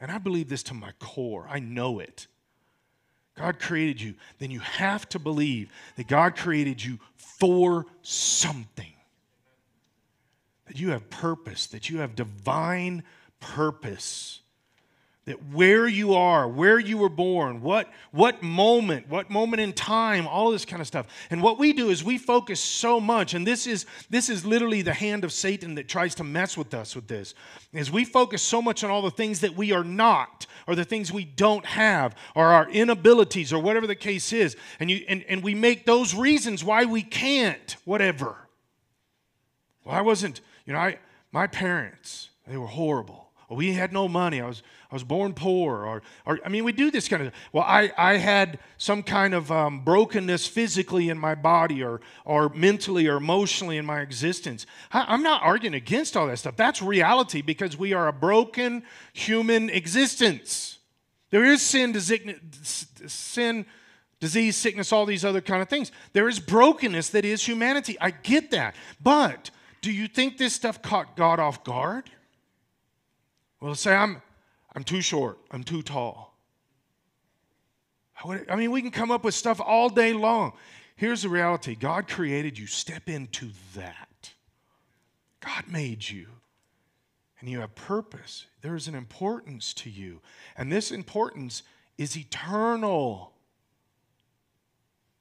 and 0.00 0.10
I 0.10 0.18
believe 0.18 0.48
this 0.48 0.64
to 0.64 0.74
my 0.74 0.92
core, 0.98 1.46
I 1.48 1.60
know 1.60 2.00
it. 2.00 2.26
God 3.38 3.58
created 3.58 4.00
you, 4.00 4.14
then 4.38 4.50
you 4.50 4.60
have 4.60 5.08
to 5.10 5.18
believe 5.18 5.70
that 5.96 6.08
God 6.08 6.36
created 6.36 6.84
you 6.84 6.98
for 7.16 7.86
something. 8.02 8.92
That 10.66 10.78
you 10.78 10.90
have 10.90 11.08
purpose, 11.08 11.66
that 11.68 11.88
you 11.88 12.00
have 12.00 12.14
divine 12.14 13.04
purpose 13.38 14.39
that 15.26 15.52
where 15.52 15.86
you 15.86 16.14
are, 16.14 16.48
where 16.48 16.78
you 16.78 16.96
were 16.96 17.10
born, 17.10 17.60
what, 17.60 17.88
what 18.10 18.42
moment, 18.42 19.06
what 19.08 19.28
moment 19.28 19.60
in 19.60 19.72
time, 19.72 20.26
all 20.26 20.50
this 20.50 20.64
kind 20.64 20.80
of 20.80 20.86
stuff. 20.86 21.06
And 21.28 21.42
what 21.42 21.58
we 21.58 21.74
do 21.74 21.90
is 21.90 22.02
we 22.02 22.16
focus 22.16 22.58
so 22.58 22.98
much, 22.98 23.34
and 23.34 23.46
this 23.46 23.66
is 23.66 23.84
this 24.08 24.30
is 24.30 24.46
literally 24.46 24.80
the 24.80 24.94
hand 24.94 25.22
of 25.22 25.32
Satan 25.32 25.74
that 25.74 25.88
tries 25.88 26.14
to 26.16 26.24
mess 26.24 26.56
with 26.56 26.72
us 26.72 26.96
with 26.96 27.06
this, 27.06 27.34
is 27.72 27.90
we 27.90 28.04
focus 28.04 28.42
so 28.42 28.62
much 28.62 28.82
on 28.82 28.90
all 28.90 29.02
the 29.02 29.10
things 29.10 29.40
that 29.40 29.54
we 29.54 29.72
are 29.72 29.84
not, 29.84 30.46
or 30.66 30.74
the 30.74 30.86
things 30.86 31.12
we 31.12 31.26
don't 31.26 31.66
have, 31.66 32.16
or 32.34 32.46
our 32.46 32.68
inabilities, 32.70 33.52
or 33.52 33.60
whatever 33.62 33.86
the 33.86 33.94
case 33.94 34.32
is. 34.32 34.56
And 34.80 34.90
you 34.90 35.04
and, 35.06 35.22
and 35.28 35.42
we 35.42 35.54
make 35.54 35.84
those 35.84 36.14
reasons 36.14 36.64
why 36.64 36.86
we 36.86 37.02
can't, 37.02 37.76
whatever. 37.84 38.48
Well, 39.84 39.94
I 39.94 40.00
wasn't, 40.00 40.40
you 40.64 40.72
know, 40.72 40.78
I 40.78 40.98
my 41.30 41.46
parents, 41.46 42.30
they 42.46 42.56
were 42.56 42.66
horrible. 42.66 43.29
We 43.50 43.72
had 43.72 43.92
no 43.92 44.06
money. 44.06 44.40
I 44.40 44.46
was 44.46 44.62
I 44.90 44.94
was 44.94 45.04
born 45.04 45.34
poor, 45.34 45.84
or, 45.84 46.02
or 46.26 46.40
I 46.44 46.48
mean, 46.48 46.64
we 46.64 46.72
do 46.72 46.90
this 46.90 47.08
kind 47.08 47.22
of. 47.22 47.32
Well, 47.52 47.64
I, 47.64 47.92
I 47.96 48.16
had 48.16 48.58
some 48.76 49.02
kind 49.02 49.34
of 49.34 49.50
um, 49.52 49.84
brokenness 49.84 50.48
physically 50.48 51.08
in 51.08 51.18
my 51.18 51.34
body, 51.34 51.82
or 51.82 52.00
or 52.24 52.48
mentally, 52.50 53.06
or 53.06 53.16
emotionally 53.16 53.76
in 53.76 53.86
my 53.86 54.00
existence. 54.00 54.66
I, 54.92 55.04
I'm 55.08 55.22
not 55.22 55.42
arguing 55.42 55.74
against 55.74 56.16
all 56.16 56.26
that 56.26 56.38
stuff. 56.38 56.56
That's 56.56 56.82
reality 56.82 57.42
because 57.42 57.76
we 57.76 57.92
are 57.92 58.08
a 58.08 58.12
broken 58.12 58.82
human 59.12 59.70
existence. 59.70 60.78
There 61.30 61.44
is 61.44 61.62
sin, 61.62 61.94
sin, 62.00 63.66
disease, 64.18 64.56
sickness, 64.56 64.92
all 64.92 65.06
these 65.06 65.24
other 65.24 65.40
kind 65.40 65.62
of 65.62 65.68
things. 65.68 65.92
There 66.12 66.28
is 66.28 66.40
brokenness 66.40 67.10
that 67.10 67.24
is 67.24 67.46
humanity. 67.46 67.96
I 68.00 68.10
get 68.10 68.50
that, 68.50 68.74
but 69.00 69.50
do 69.80 69.92
you 69.92 70.08
think 70.08 70.36
this 70.36 70.52
stuff 70.52 70.82
caught 70.82 71.16
God 71.16 71.38
off 71.38 71.64
guard? 71.64 72.10
Well, 73.60 73.74
say 73.74 73.94
I'm 73.94 74.22
I'm 74.74 74.84
too 74.84 75.00
short. 75.00 75.38
I'm 75.50 75.64
too 75.64 75.82
tall. 75.82 76.30
I 78.24 78.56
mean, 78.56 78.70
we 78.70 78.82
can 78.82 78.90
come 78.90 79.10
up 79.10 79.24
with 79.24 79.34
stuff 79.34 79.60
all 79.60 79.88
day 79.88 80.12
long. 80.12 80.52
Here's 80.96 81.22
the 81.22 81.28
reality 81.28 81.74
God 81.74 82.08
created 82.08 82.58
you. 82.58 82.66
Step 82.66 83.08
into 83.08 83.50
that. 83.74 84.32
God 85.40 85.64
made 85.68 86.08
you. 86.08 86.26
And 87.40 87.48
you 87.48 87.60
have 87.60 87.74
purpose. 87.74 88.46
There 88.60 88.76
is 88.76 88.86
an 88.86 88.94
importance 88.94 89.72
to 89.74 89.88
you. 89.88 90.20
And 90.58 90.70
this 90.70 90.90
importance 90.90 91.62
is 91.96 92.16
eternal. 92.16 93.32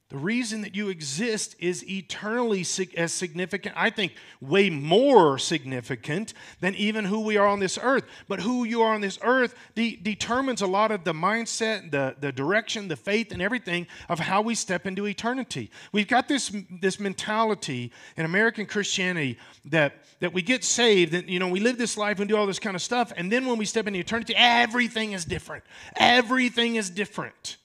The 0.10 0.18
reason 0.18 0.62
that 0.62 0.76
you 0.76 0.90
exist 0.90 1.56
is 1.60 1.88
eternally 1.88 2.66
as 2.98 3.14
significant, 3.14 3.76
I 3.78 3.92
think, 3.92 4.14
way 4.42 4.72
more 4.72 5.38
significant 5.38 6.34
than 6.62 6.74
even 6.74 7.06
who 7.06 7.20
we 7.20 7.38
are 7.38 7.46
on 7.46 7.60
this 7.60 7.78
earth. 7.80 8.06
But 8.28 8.40
who 8.40 8.64
you 8.64 8.82
are 8.82 8.96
on 8.96 9.02
this 9.02 9.20
earth 9.22 9.54
de- 9.76 9.98
determines 9.98 10.64
a 10.64 10.68
lot 10.68 10.90
of 10.90 11.04
the 11.04 11.14
mindset, 11.14 11.92
the, 11.92 12.16
the 12.20 12.32
direction, 12.32 12.88
the 12.88 12.96
faith, 12.96 13.32
and 13.32 13.40
everything 13.40 13.86
of 14.10 14.18
how 14.18 14.42
we 14.42 14.56
step 14.56 14.88
into 14.88 15.06
eternity. 15.06 15.70
We've 15.92 16.08
got 16.08 16.28
this, 16.28 16.52
this 16.82 17.00
mentality 17.00 17.92
in 18.18 18.26
American 18.26 18.66
Christianity 18.66 19.38
that, 19.66 19.94
that 20.22 20.34
we 20.34 20.42
get 20.42 20.64
saved, 20.64 21.14
and 21.14 21.30
you 21.30 21.38
know, 21.38 21.50
we 21.50 21.60
live 21.60 21.78
this 21.78 21.98
life 21.98 22.20
and 22.20 22.28
do 22.28 22.36
all 22.36 22.48
this 22.48 22.58
kind 22.58 22.76
of 22.76 22.82
stuff, 22.82 23.14
and 23.16 23.32
then 23.32 23.46
when 23.46 23.60
we 23.60 23.66
step 23.66 23.86
into 23.86 24.00
eternity, 24.00 24.34
everything 24.36 25.12
is 25.12 25.24
different. 25.24 25.64
Everything 25.98 26.78
is 26.78 26.90
different. 26.90 27.58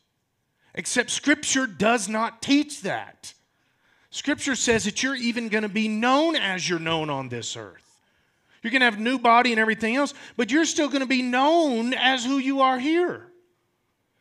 Except 0.75 1.11
Scripture 1.11 1.67
does 1.67 2.09
not 2.09 2.43
teach 2.43 2.83
that. 2.83 3.35
Scripture 4.11 4.55
says 4.57 4.85
that 4.85 5.03
you're 5.03 5.15
even 5.15 5.49
going 5.49 5.63
to 5.63 5.69
be 5.69 5.89
known 5.89 6.37
as 6.37 6.69
you're 6.69 6.79
known 6.79 7.11
on 7.11 7.29
this 7.29 7.57
earth. 7.57 7.81
You're 8.63 8.71
going 8.71 8.81
to 8.81 8.87
have 8.87 8.99
new 8.99 9.19
body 9.19 9.53
and 9.53 9.61
everything 9.61 9.97
else, 9.97 10.15
but 10.37 10.51
you're 10.51 10.65
still 10.65 10.89
going 10.89 11.01
to 11.01 11.07
be 11.07 11.23
known 11.23 11.93
as 11.93 12.25
who 12.25 12.39
you 12.39 12.61
are 12.61 12.79
here. 12.79 13.27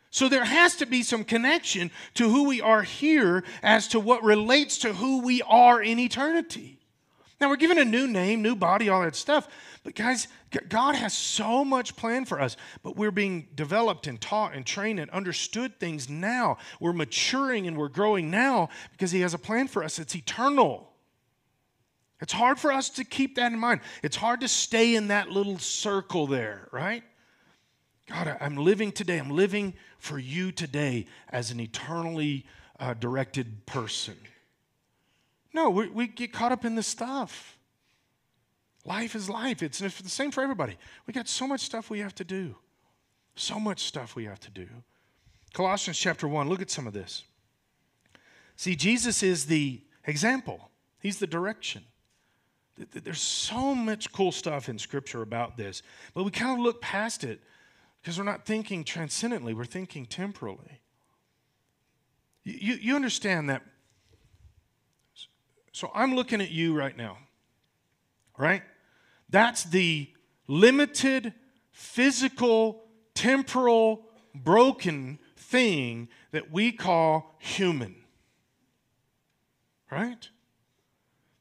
So 0.10 0.30
there 0.30 0.46
has 0.46 0.76
to 0.76 0.86
be 0.86 1.02
some 1.02 1.24
connection 1.24 1.89
to 2.16 2.30
who 2.30 2.44
we 2.44 2.62
are 2.62 2.84
here 2.84 3.44
as 3.63 3.88
to 3.89 4.00
what 4.00 4.24
relates 4.24 4.80
to 4.80 4.94
who 4.94 5.22
we 5.22 5.42
are 5.44 5.82
in 5.82 5.98
eternity. 5.98 6.83
Now, 7.43 7.49
we're 7.49 7.58
given 7.58 7.77
a 7.77 7.84
new 7.84 8.08
name, 8.08 8.41
new 8.41 8.56
body, 8.56 8.88
all 8.88 9.01
that 9.01 9.17
stuff. 9.17 9.49
But, 9.84 9.95
guys, 9.95 10.29
God 10.69 10.95
has 10.95 11.13
so 11.13 11.65
much 11.65 11.97
planned 11.97 12.29
for 12.29 12.39
us, 12.39 12.56
but 12.84 12.95
we're 12.95 13.12
being 13.12 13.49
developed 13.53 14.08
and 14.08 14.21
taught 14.21 14.56
and 14.56 14.65
trained 14.65 14.97
and 14.97 15.12
understood 15.12 15.77
things 15.77 16.08
now. 16.08 16.56
We're 16.79 16.93
maturing 16.93 17.67
and 17.67 17.75
we're 17.77 17.89
growing 17.89 18.32
now 18.32 18.69
because 18.93 19.12
He 19.12 19.19
has 19.19 19.34
a 19.34 19.38
plan 19.38 19.67
for 19.67 19.84
us. 19.84 19.99
It's 19.99 20.15
eternal. 20.15 20.89
It's 22.21 22.32
hard 22.32 22.60
for 22.60 22.71
us 22.71 22.88
to 22.91 23.03
keep 23.03 23.36
that 23.36 23.51
in 23.51 23.60
mind. 23.60 23.82
It's 24.03 24.15
hard 24.15 24.39
to 24.39 24.47
stay 24.47 24.95
in 24.95 25.10
that 25.10 25.29
little 25.29 25.60
circle 25.60 26.27
there, 26.27 26.69
right? 26.71 27.03
God, 28.08 28.38
I'm 28.39 28.56
living 28.56 28.93
today. 28.93 29.17
I'm 29.17 29.32
living 29.32 29.73
for 29.99 30.17
you 30.17 30.53
today 30.53 31.08
as 31.27 31.51
an 31.51 31.60
eternally 31.60 32.45
uh, 32.79 32.93
directed 32.93 33.65
person. 33.65 34.15
No, 35.54 35.70
we, 35.70 35.88
we 35.88 36.08
get 36.08 36.34
caught 36.34 36.52
up 36.52 36.66
in 36.66 36.76
the 36.76 36.84
stuff. 36.84 37.58
Life 38.86 39.16
is 39.16 39.30
life. 39.30 39.63
It's 39.63 39.80
the 39.80 39.89
same 39.89 40.32
for 40.32 40.42
everybody. 40.42 40.78
We 41.06 41.13
got 41.13 41.28
so 41.28 41.48
much 41.48 41.62
stuff 41.62 41.89
we 41.89 42.00
have 42.00 42.16
to 42.16 42.24
do. 42.24 42.56
So 43.36 43.60
much 43.60 43.84
stuff 43.84 44.16
we 44.16 44.26
have 44.26 44.39
to 44.42 44.52
do. 44.52 44.68
Colossians 45.54 45.98
chapter 45.98 46.28
1, 46.28 46.50
look 46.50 46.62
at 46.62 46.72
some 46.72 46.88
of 46.88 46.94
this. 46.94 47.24
See, 48.56 48.76
Jesus 48.76 49.24
is 49.24 49.46
the 49.46 49.82
example, 50.06 50.70
He's 51.00 51.20
the 51.20 51.28
direction. 51.28 51.84
There's 52.92 53.22
so 53.22 53.76
much 53.76 54.12
cool 54.12 54.32
stuff 54.32 54.68
in 54.68 54.80
Scripture 54.80 55.22
about 55.22 55.58
this, 55.58 55.84
but 56.16 56.24
we 56.24 56.32
kind 56.32 56.58
of 56.58 56.60
look 56.60 56.82
past 56.82 57.24
it 57.24 57.39
because 58.02 58.18
we're 58.18 58.24
not 58.24 58.46
thinking 58.46 58.84
transcendently, 58.84 59.54
we're 59.54 59.66
thinking 59.66 60.08
temporally. 60.08 60.82
You, 62.44 62.74
you 62.74 62.96
understand 62.96 63.50
that 63.50 63.62
so 65.74 65.92
I'm 65.94 66.16
looking 66.16 66.40
at 66.40 66.52
you 66.52 66.76
right 66.76 66.96
now, 66.96 67.18
right? 68.38 68.62
That's 69.30 69.64
the 69.64 70.08
limited, 70.48 71.34
physical, 71.72 72.84
temporal, 73.16 74.06
broken 74.36 75.18
thing 75.36 76.10
that 76.32 76.52
we 76.52 76.72
call 76.72 77.36
human, 77.40 77.96
right? 79.92 80.30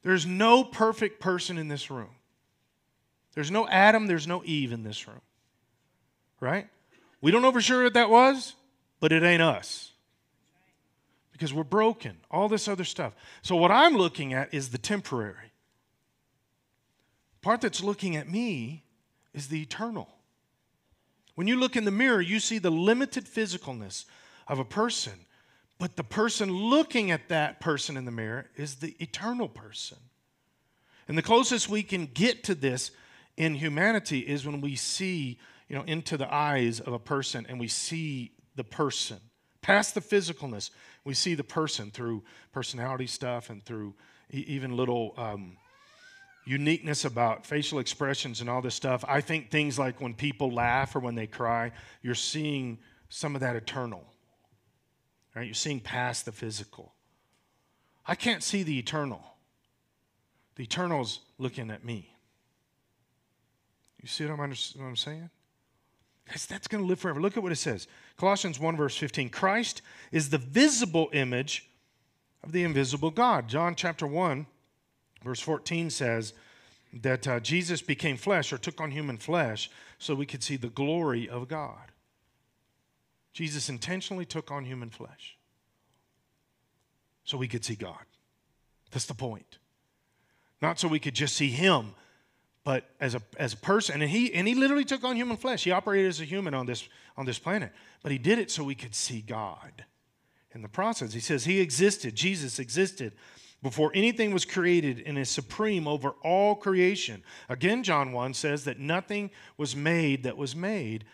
There's 0.03 0.25
no 0.27 0.65
perfect 0.65 1.21
person 1.21 1.59
in 1.59 1.69
this 1.69 1.91
room. 1.91 2.11
There's 3.35 3.51
no 3.51 3.69
Adam, 3.69 4.07
there's 4.07 4.27
no 4.27 4.43
Eve 4.45 4.73
in 4.73 4.83
this 4.83 5.07
room, 5.07 5.21
right? 6.41 6.69
We 7.21 7.31
don't 7.31 7.43
know 7.43 7.53
for 7.53 7.61
sure 7.61 7.85
what 7.85 7.95
that 7.95 8.09
was, 8.09 8.55
but 8.99 9.13
it 9.13 9.23
ain't 9.23 9.43
us 9.43 9.92
because 11.43 11.53
we're 11.53 11.65
broken, 11.65 12.17
all 12.31 12.49
this 12.49 12.69
other 12.69 12.85
stuff. 12.85 13.15
So, 13.43 13.57
what 13.57 13.73
I'm 13.73 13.97
looking 13.97 14.33
at 14.33 14.55
is 14.55 14.69
the 14.69 14.79
temporary. 14.79 15.51
Part 17.41 17.63
that's 17.63 17.83
looking 17.83 18.15
at 18.15 18.31
me 18.31 18.85
is 19.35 19.49
the 19.49 19.61
eternal. 19.61 20.09
When 21.35 21.49
you 21.49 21.59
look 21.59 21.75
in 21.75 21.85
the 21.85 21.91
mirror, 21.91 22.21
you 22.21 22.39
see 22.39 22.59
the 22.59 22.71
limited 22.71 23.25
physicalness 23.25 24.05
of 24.47 24.61
a 24.61 24.65
person, 24.65 25.15
but 25.81 25.97
the 25.97 26.05
person 26.05 26.53
looking 26.53 27.11
at 27.11 27.29
that 27.29 27.59
person 27.59 27.97
in 27.97 28.05
the 28.05 28.13
mirror 28.13 28.47
is 28.55 28.77
the 28.77 28.95
eternal 29.01 29.49
person. 29.49 29.99
And 31.09 31.19
the 31.19 31.23
closest 31.23 31.69
we 31.69 31.83
can 31.83 32.07
get 32.07 32.45
to 32.45 32.55
this 32.55 32.93
in 33.37 33.57
humanity 33.57 34.21
is 34.21 34.47
when 34.47 34.61
we 34.61 34.77
see, 34.77 35.41
you 35.69 35.75
know, 35.75 35.83
into 35.89 36.17
the 36.17 36.33
eyes 36.33 36.79
of 36.79 36.93
a 36.93 37.01
person 37.01 37.47
and 37.49 37.59
we 37.59 37.67
see 37.67 38.31
the 38.55 38.63
person 38.63 39.19
past 39.63 39.95
the 39.95 40.01
physicalness 40.01 40.71
we 41.05 41.15
see 41.15 41.35
the 41.35 41.45
person 41.45 41.91
through 41.91 42.23
personality 42.53 43.07
stuff 43.07 43.51
and 43.51 43.65
through 43.65 43.95
even 44.31 44.77
little 44.77 45.15
um, 45.17 45.57
uniqueness 46.45 47.05
about 47.05 47.47
facial 47.47 47.79
expressions 47.79 48.41
and 48.41 48.49
all 48.49 48.63
this 48.63 48.75
stuff. 48.75 49.05
I 49.07 49.21
think 49.21 49.51
things 49.51 49.79
like 49.79 50.01
when 50.01 50.15
people 50.15 50.51
laugh 50.51 50.95
or 50.95 51.01
when 51.01 51.15
they 51.15 51.27
cry, 51.27 51.73
you're 52.03 52.15
seeing 52.15 52.79
some 53.09 53.35
of 53.35 53.41
that 53.41 53.57
eternal. 53.57 54.05
Right? 55.35 55.47
You're 55.47 55.55
seeing 55.55 55.81
past 55.81 56.25
the 56.25 56.33
physical. 56.33 56.93
I 58.07 58.15
can't 58.15 58.43
see 58.43 58.63
the 58.63 58.79
eternal. 58.79 59.23
The 60.57 60.65
eternal's 60.65 61.21
looking 61.39 61.71
at 61.71 61.85
me. 61.85 62.15
You 64.01 64.09
see 64.09 64.25
what 64.25 64.33
I'm, 64.35 64.41
under, 64.41 64.57
what 64.77 64.85
I'm 64.85 64.97
saying? 64.97 65.31
Guys, 66.29 66.47
that's 66.47 66.69
going 66.69 66.83
to 66.83 66.89
live 66.89 67.01
forever. 67.01 67.21
Look 67.21 67.37
at 67.37 67.43
what 67.43 67.53
it 67.53 67.57
says 67.57 67.87
Colossians 68.17 68.59
1, 68.59 68.77
verse 68.77 68.97
15. 68.97 69.31
Christ 69.31 69.83
is 70.11 70.31
the 70.31 70.39
visible 70.39 71.09
image 71.13 71.69
of 72.45 72.53
the 72.53 72.65
invisible 72.65 73.11
God. 73.11 73.49
John 73.49 73.75
chapter 73.75 74.07
1, 74.07 74.47
verse 75.25 75.41
14 75.41 75.91
says 75.91 76.33
that 76.93 77.27
uh, 77.27 77.41
Jesus 77.41 77.83
became 77.83 78.17
flesh 78.17 78.53
or 78.53 78.59
took 78.59 78.81
on 78.81 78.91
human 78.91 79.17
flesh 79.17 79.71
so 79.99 80.15
we 80.15 80.27
could 80.27 80.43
see 80.43 80.57
the 80.57 80.69
glory 80.69 81.29
of 81.29 81.49
God. 81.49 81.93
Jesus 83.33 83.69
intentionally 83.69 84.27
took 84.27 84.51
on 84.51 84.65
human 84.65 84.91
flesh 84.91 85.37
so 87.25 87.39
we 87.39 87.49
could 87.49 87.65
see 87.65 87.75
God. 87.75 88.05
That's 88.91 89.07
the 89.07 89.15
point. 89.15 89.59
Not 90.61 90.79
so 90.79 90.87
we 90.87 91.01
could 91.01 91.15
just 91.15 91.35
see 91.35 91.49
Him, 91.49 91.95
but 92.65 92.91
as 93.01 93.15
a, 93.15 93.23
as 93.39 93.55
a 93.55 93.57
person 93.57 94.01
and 94.03 94.11
he 94.11 94.33
and 94.35 94.47
he 94.47 94.55
literally 94.55 94.85
took 94.85 95.05
on 95.05 95.17
human 95.17 95.37
flesh. 95.37 95.65
He 95.65 95.71
operated 95.71 96.09
as 96.09 96.21
a 96.21 96.25
human 96.25 96.55
on 96.55 96.67
this 96.67 96.89
on 97.17 97.27
this 97.27 97.39
planet. 97.39 97.73
But 98.03 98.13
he 98.13 98.19
did 98.19 98.39
it 98.39 98.51
so 98.51 98.65
we 98.65 98.75
could 98.75 98.95
see 98.95 99.21
god 99.21 99.85
in 100.55 100.63
the 100.63 100.69
process. 100.69 101.13
He 101.13 101.21
says 101.21 101.45
he 101.45 101.61
existed 101.61 102.15
jesus 102.15 102.59
existed 102.59 103.13
before 103.63 103.93
anything 103.95 104.33
was 104.33 104.45
created 104.45 105.03
and 105.07 105.17
is 105.19 105.29
supreme 105.29 105.89
over 105.89 106.11
all 106.23 106.55
creation. 106.55 107.23
Again 107.49 107.83
john 107.83 108.13
1 108.13 108.35
says 108.35 108.65
that 108.65 108.79
nothing 108.79 109.31
was 109.57 109.75
made 109.75 110.23
that 110.23 110.37
was 110.37 110.55
made 110.55 111.05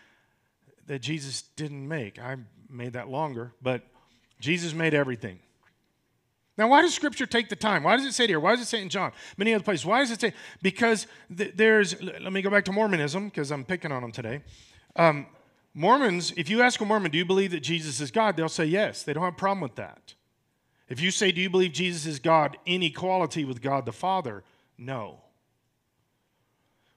that 0.85 0.99
jesus 0.99 1.43
didn't 1.55 1.87
make. 1.87 2.19
I 2.19 2.37
made 2.69 2.93
that 2.93 3.09
longer 3.09 3.53
but 3.61 3.87
jesus 4.39 4.73
made 4.73 4.93
everything 4.93 5.39
now, 6.59 6.67
why 6.67 6.81
does 6.81 6.93
Scripture 6.93 7.25
take 7.25 7.47
the 7.47 7.55
time? 7.55 7.83
Why 7.83 7.95
does 7.95 8.05
it 8.05 8.13
say 8.13 8.25
it 8.25 8.29
here? 8.29 8.39
Why 8.41 8.51
does 8.51 8.65
it 8.65 8.67
say 8.67 8.79
it 8.79 8.81
in 8.81 8.89
John? 8.89 9.13
Many 9.37 9.53
other 9.53 9.63
places. 9.63 9.85
Why 9.85 9.99
does 9.99 10.11
it 10.11 10.19
say? 10.19 10.33
Because 10.61 11.07
th- 11.35 11.53
there's. 11.55 11.99
Let 12.03 12.33
me 12.33 12.41
go 12.41 12.49
back 12.49 12.65
to 12.65 12.73
Mormonism 12.73 13.29
because 13.29 13.49
I'm 13.49 13.63
picking 13.63 13.93
on 13.93 14.01
them 14.01 14.11
today. 14.11 14.41
Um, 14.97 15.27
Mormons, 15.73 16.33
if 16.35 16.49
you 16.49 16.61
ask 16.61 16.81
a 16.81 16.85
Mormon, 16.85 17.11
do 17.11 17.17
you 17.17 17.23
believe 17.23 17.51
that 17.51 17.61
Jesus 17.61 18.01
is 18.01 18.11
God? 18.11 18.35
They'll 18.35 18.49
say 18.49 18.65
yes. 18.65 19.03
They 19.03 19.13
don't 19.13 19.23
have 19.23 19.35
a 19.35 19.37
problem 19.37 19.61
with 19.61 19.75
that. 19.75 20.15
If 20.89 20.99
you 20.99 21.11
say, 21.11 21.31
do 21.31 21.39
you 21.39 21.49
believe 21.49 21.71
Jesus 21.71 22.05
is 22.05 22.19
God 22.19 22.57
in 22.65 22.83
equality 22.83 23.45
with 23.45 23.61
God 23.61 23.85
the 23.85 23.93
Father? 23.93 24.43
No. 24.77 25.21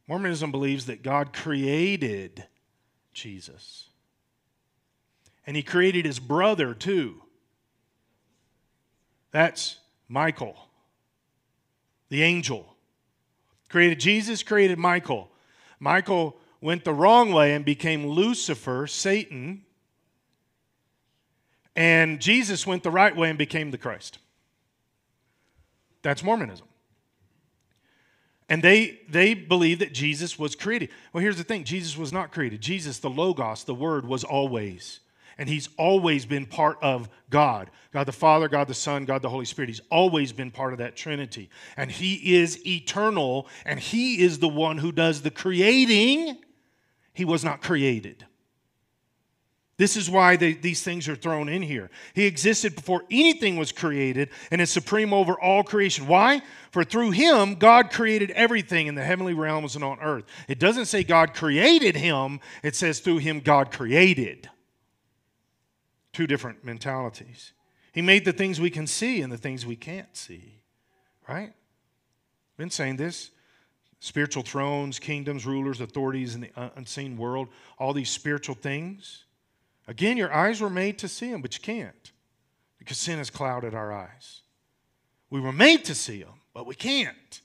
Mormonism 0.09 0.51
believes 0.51 0.87
that 0.87 1.05
God 1.05 1.33
created 1.33 2.49
Jesus. 3.13 3.91
And 5.47 5.55
he 5.55 5.63
created 5.63 6.05
his 6.05 6.19
brother 6.19 6.75
too. 6.75 7.23
That's 9.33 9.79
Michael, 10.09 10.57
the 12.11 12.23
angel. 12.23 12.77
Created 13.69 13.99
Jesus, 13.99 14.43
created 14.43 14.79
Michael. 14.79 15.31
Michael 15.81 16.37
went 16.61 16.85
the 16.85 16.93
wrong 16.93 17.33
way 17.33 17.55
and 17.55 17.65
became 17.65 18.07
Lucifer, 18.07 18.87
Satan. 18.87 19.63
And 21.75 22.21
Jesus 22.21 22.67
went 22.67 22.83
the 22.83 22.91
right 22.91 23.17
way 23.17 23.31
and 23.31 23.39
became 23.39 23.71
the 23.71 23.79
Christ. 23.79 24.19
That's 26.03 26.23
Mormonism. 26.23 26.67
And 28.49 28.63
they, 28.63 29.01
they 29.09 29.33
believe 29.33 29.79
that 29.79 29.95
Jesus 29.95 30.39
was 30.39 30.55
created. 30.55 30.91
Well, 31.13 31.23
here's 31.23 31.39
the 31.39 31.45
thing 31.45 31.65
Jesus 31.65 31.97
was 31.97 32.13
not 32.13 32.33
created. 32.33 32.61
Jesus, 32.61 32.99
the 32.99 33.09
Logos, 33.09 33.65
the 33.65 33.75
Word, 33.75 34.05
was 34.05 34.25
always 34.25 35.01
and 35.39 35.49
he's 35.49 35.69
always 35.77 36.27
been 36.27 36.47
part 36.47 36.79
of 36.83 37.09
God 37.31 37.71
God 37.93 38.07
the 38.07 38.13
Father, 38.13 38.49
God 38.49 38.69
the 38.69 38.75
Son, 38.75 39.05
God 39.05 39.21
the 39.23 39.29
Holy 39.29 39.45
Spirit. 39.45 39.69
He's 39.69 39.83
always 39.91 40.33
been 40.33 40.51
part 40.51 40.73
of 40.73 40.79
that 40.79 40.97
Trinity. 40.97 41.51
And 41.77 41.91
he 41.91 42.37
is 42.37 42.67
eternal, 42.67 43.47
and 43.67 43.79
he 43.79 44.23
is 44.23 44.39
the 44.39 44.49
one 44.49 44.79
who 44.79 44.93
does 44.93 45.21
the 45.21 45.31
creating. 45.31 46.39
He 47.13 47.27
was 47.27 47.45
not 47.45 47.61
created. 47.61 48.25
This 49.77 49.97
is 49.97 50.09
why 50.09 50.37
they, 50.37 50.53
these 50.53 50.83
things 50.83 51.09
are 51.09 51.17
thrown 51.17 51.49
in 51.49 51.61
here. 51.61 51.91
He 52.15 52.25
existed 52.25 52.77
before 52.77 53.03
anything 53.11 53.57
was 53.57 53.73
created 53.73 54.31
and 54.51 54.61
is 54.61 54.71
supreme 54.71 55.13
over 55.13 55.39
all 55.39 55.63
creation. 55.63 56.07
Why? 56.07 56.41
For 56.71 56.85
through 56.85 57.11
him, 57.11 57.57
God 57.57 57.91
created 57.91 58.31
everything 58.31 58.87
in 58.87 58.95
the 58.95 59.05
heavenly 59.05 59.35
realms 59.35 59.75
and 59.75 59.85
on 59.85 59.99
earth. 60.01 60.25
It 60.47 60.59
doesn't 60.59 60.87
say 60.87 61.03
God 61.03 61.35
created 61.35 61.97
him, 61.97 62.41
it 62.63 62.77
says 62.77 63.01
through 63.01 63.19
him, 63.19 63.41
God 63.41 63.73
created 63.73 64.49
two 66.13 66.27
different 66.27 66.65
mentalities. 66.65 67.53
He 67.93 68.03
made 68.03 68.25
the 68.25 68.33
things 68.33 68.61
we 68.61 68.71
can 68.71 68.87
see 68.87 69.21
and 69.23 69.33
the 69.33 69.39
things 69.39 69.67
we 69.67 69.77
can't 69.77 70.17
see. 70.17 70.61
Right? 71.29 71.53
Been 72.57 72.71
saying 72.71 72.97
this. 72.97 73.31
Spiritual 74.01 74.43
thrones, 74.43 74.99
kingdoms, 74.99 75.47
rulers, 75.47 75.81
authorities 75.81 76.35
in 76.35 76.41
the 76.41 76.51
unseen 76.77 77.17
world, 77.17 77.49
all 77.79 77.93
these 77.93 78.11
spiritual 78.11 78.57
things. 78.57 79.25
Again, 79.87 80.17
your 80.17 80.33
eyes 80.33 80.61
were 80.61 80.71
made 80.71 80.99
to 80.99 81.09
see 81.09 81.31
them, 81.31 81.41
but 81.41 81.55
you 81.55 81.61
can't 81.61 82.13
because 82.79 82.99
sin 82.99 83.19
has 83.19 83.31
clouded 83.31 83.75
our 83.75 83.93
eyes. 83.93 84.41
We 85.31 85.41
were 85.41 85.53
made 85.53 85.85
to 85.85 85.95
see 85.95 86.23
them, 86.23 86.41
but 86.53 86.67
we 86.67 86.75
can't. 86.75 87.41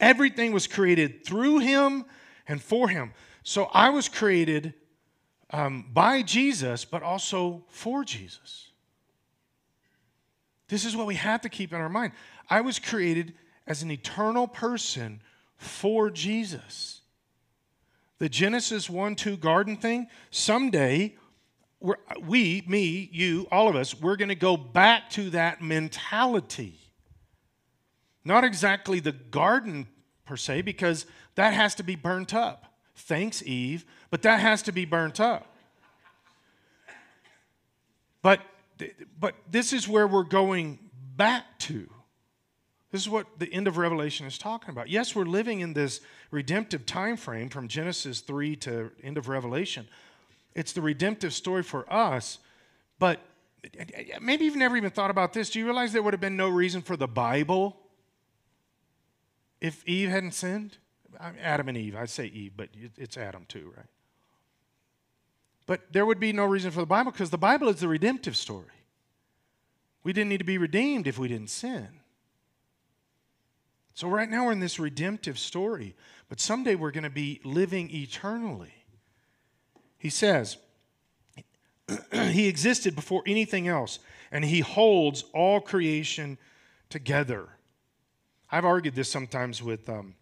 Everything 0.00 0.50
was 0.52 0.66
created 0.66 1.24
through 1.24 1.60
him 1.60 2.04
and 2.48 2.60
for 2.60 2.88
him. 2.88 3.12
So 3.44 3.66
I 3.72 3.90
was 3.90 4.08
created 4.08 4.74
um, 5.50 5.86
by 5.92 6.22
Jesus, 6.22 6.84
but 6.84 7.02
also 7.02 7.64
for 7.68 8.04
Jesus. 8.04 8.68
This 10.68 10.84
is 10.84 10.96
what 10.96 11.06
we 11.06 11.16
have 11.16 11.40
to 11.42 11.48
keep 11.48 11.72
in 11.72 11.80
our 11.80 11.88
mind. 11.88 12.12
I 12.48 12.60
was 12.60 12.78
created 12.78 13.34
as 13.66 13.82
an 13.82 13.90
eternal 13.90 14.46
person 14.46 15.20
for 15.56 16.10
Jesus. 16.10 17.00
The 18.18 18.28
Genesis 18.28 18.88
1 18.88 19.16
2 19.16 19.36
garden 19.36 19.76
thing, 19.76 20.06
someday, 20.30 21.16
we, 22.22 22.62
me, 22.68 23.08
you, 23.12 23.48
all 23.50 23.68
of 23.68 23.74
us, 23.74 23.98
we're 23.98 24.16
going 24.16 24.28
to 24.28 24.34
go 24.34 24.56
back 24.56 25.10
to 25.10 25.30
that 25.30 25.62
mentality. 25.62 26.78
Not 28.24 28.44
exactly 28.44 29.00
the 29.00 29.12
garden 29.12 29.88
per 30.26 30.36
se, 30.36 30.62
because 30.62 31.06
that 31.34 31.54
has 31.54 31.74
to 31.76 31.82
be 31.82 31.96
burnt 31.96 32.34
up. 32.34 32.74
Thanks, 32.94 33.42
Eve, 33.42 33.84
but 34.10 34.22
that 34.22 34.40
has 34.40 34.62
to 34.62 34.72
be 34.72 34.84
burnt 34.84 35.20
up. 35.20 35.46
But, 38.22 38.40
but 39.18 39.34
this 39.50 39.72
is 39.72 39.88
where 39.88 40.06
we're 40.06 40.24
going 40.24 40.78
back 41.16 41.58
to. 41.60 41.88
This 42.90 43.02
is 43.02 43.08
what 43.08 43.26
the 43.38 43.52
end 43.52 43.68
of 43.68 43.76
Revelation 43.76 44.26
is 44.26 44.36
talking 44.36 44.70
about. 44.70 44.88
Yes, 44.88 45.14
we're 45.14 45.24
living 45.24 45.60
in 45.60 45.74
this 45.74 46.00
redemptive 46.30 46.86
time 46.86 47.16
frame 47.16 47.48
from 47.48 47.68
Genesis 47.68 48.20
3 48.20 48.56
to 48.56 48.90
end 49.02 49.16
of 49.16 49.28
Revelation. 49.28 49.86
It's 50.54 50.72
the 50.72 50.82
redemptive 50.82 51.32
story 51.32 51.62
for 51.62 51.90
us, 51.92 52.40
but 52.98 53.20
maybe 54.20 54.44
you've 54.44 54.56
never 54.56 54.76
even 54.76 54.90
thought 54.90 55.10
about 55.10 55.32
this. 55.32 55.50
Do 55.50 55.60
you 55.60 55.66
realize 55.66 55.92
there 55.92 56.02
would 56.02 56.14
have 56.14 56.20
been 56.20 56.36
no 56.36 56.48
reason 56.48 56.82
for 56.82 56.96
the 56.96 57.06
Bible 57.06 57.76
if 59.60 59.86
Eve 59.86 60.10
hadn't 60.10 60.32
sinned? 60.32 60.78
Adam 61.40 61.68
and 61.68 61.76
Eve. 61.76 61.94
I 61.94 62.06
say 62.06 62.26
Eve, 62.26 62.52
but 62.56 62.70
it's 62.96 63.16
Adam 63.16 63.44
too, 63.46 63.72
right? 63.76 63.86
But 65.70 65.92
there 65.92 66.04
would 66.04 66.18
be 66.18 66.32
no 66.32 66.46
reason 66.46 66.72
for 66.72 66.80
the 66.80 66.86
Bible 66.86 67.12
because 67.12 67.30
the 67.30 67.38
Bible 67.38 67.68
is 67.68 67.78
the 67.78 67.86
redemptive 67.86 68.36
story. 68.36 68.74
We 70.02 70.12
didn't 70.12 70.30
need 70.30 70.38
to 70.38 70.44
be 70.44 70.58
redeemed 70.58 71.06
if 71.06 71.16
we 71.16 71.28
didn't 71.28 71.48
sin. 71.48 71.86
So, 73.94 74.08
right 74.08 74.28
now, 74.28 74.46
we're 74.46 74.52
in 74.52 74.58
this 74.58 74.80
redemptive 74.80 75.38
story, 75.38 75.94
but 76.28 76.40
someday 76.40 76.74
we're 76.74 76.90
going 76.90 77.04
to 77.04 77.08
be 77.08 77.40
living 77.44 77.88
eternally. 77.94 78.74
He 79.96 80.10
says, 80.10 80.56
He 82.12 82.48
existed 82.48 82.96
before 82.96 83.22
anything 83.24 83.68
else, 83.68 84.00
and 84.32 84.44
He 84.44 84.58
holds 84.58 85.22
all 85.32 85.60
creation 85.60 86.36
together. 86.88 87.48
I've 88.50 88.64
argued 88.64 88.96
this 88.96 89.08
sometimes 89.08 89.62
with 89.62 89.88
um, 89.88 90.16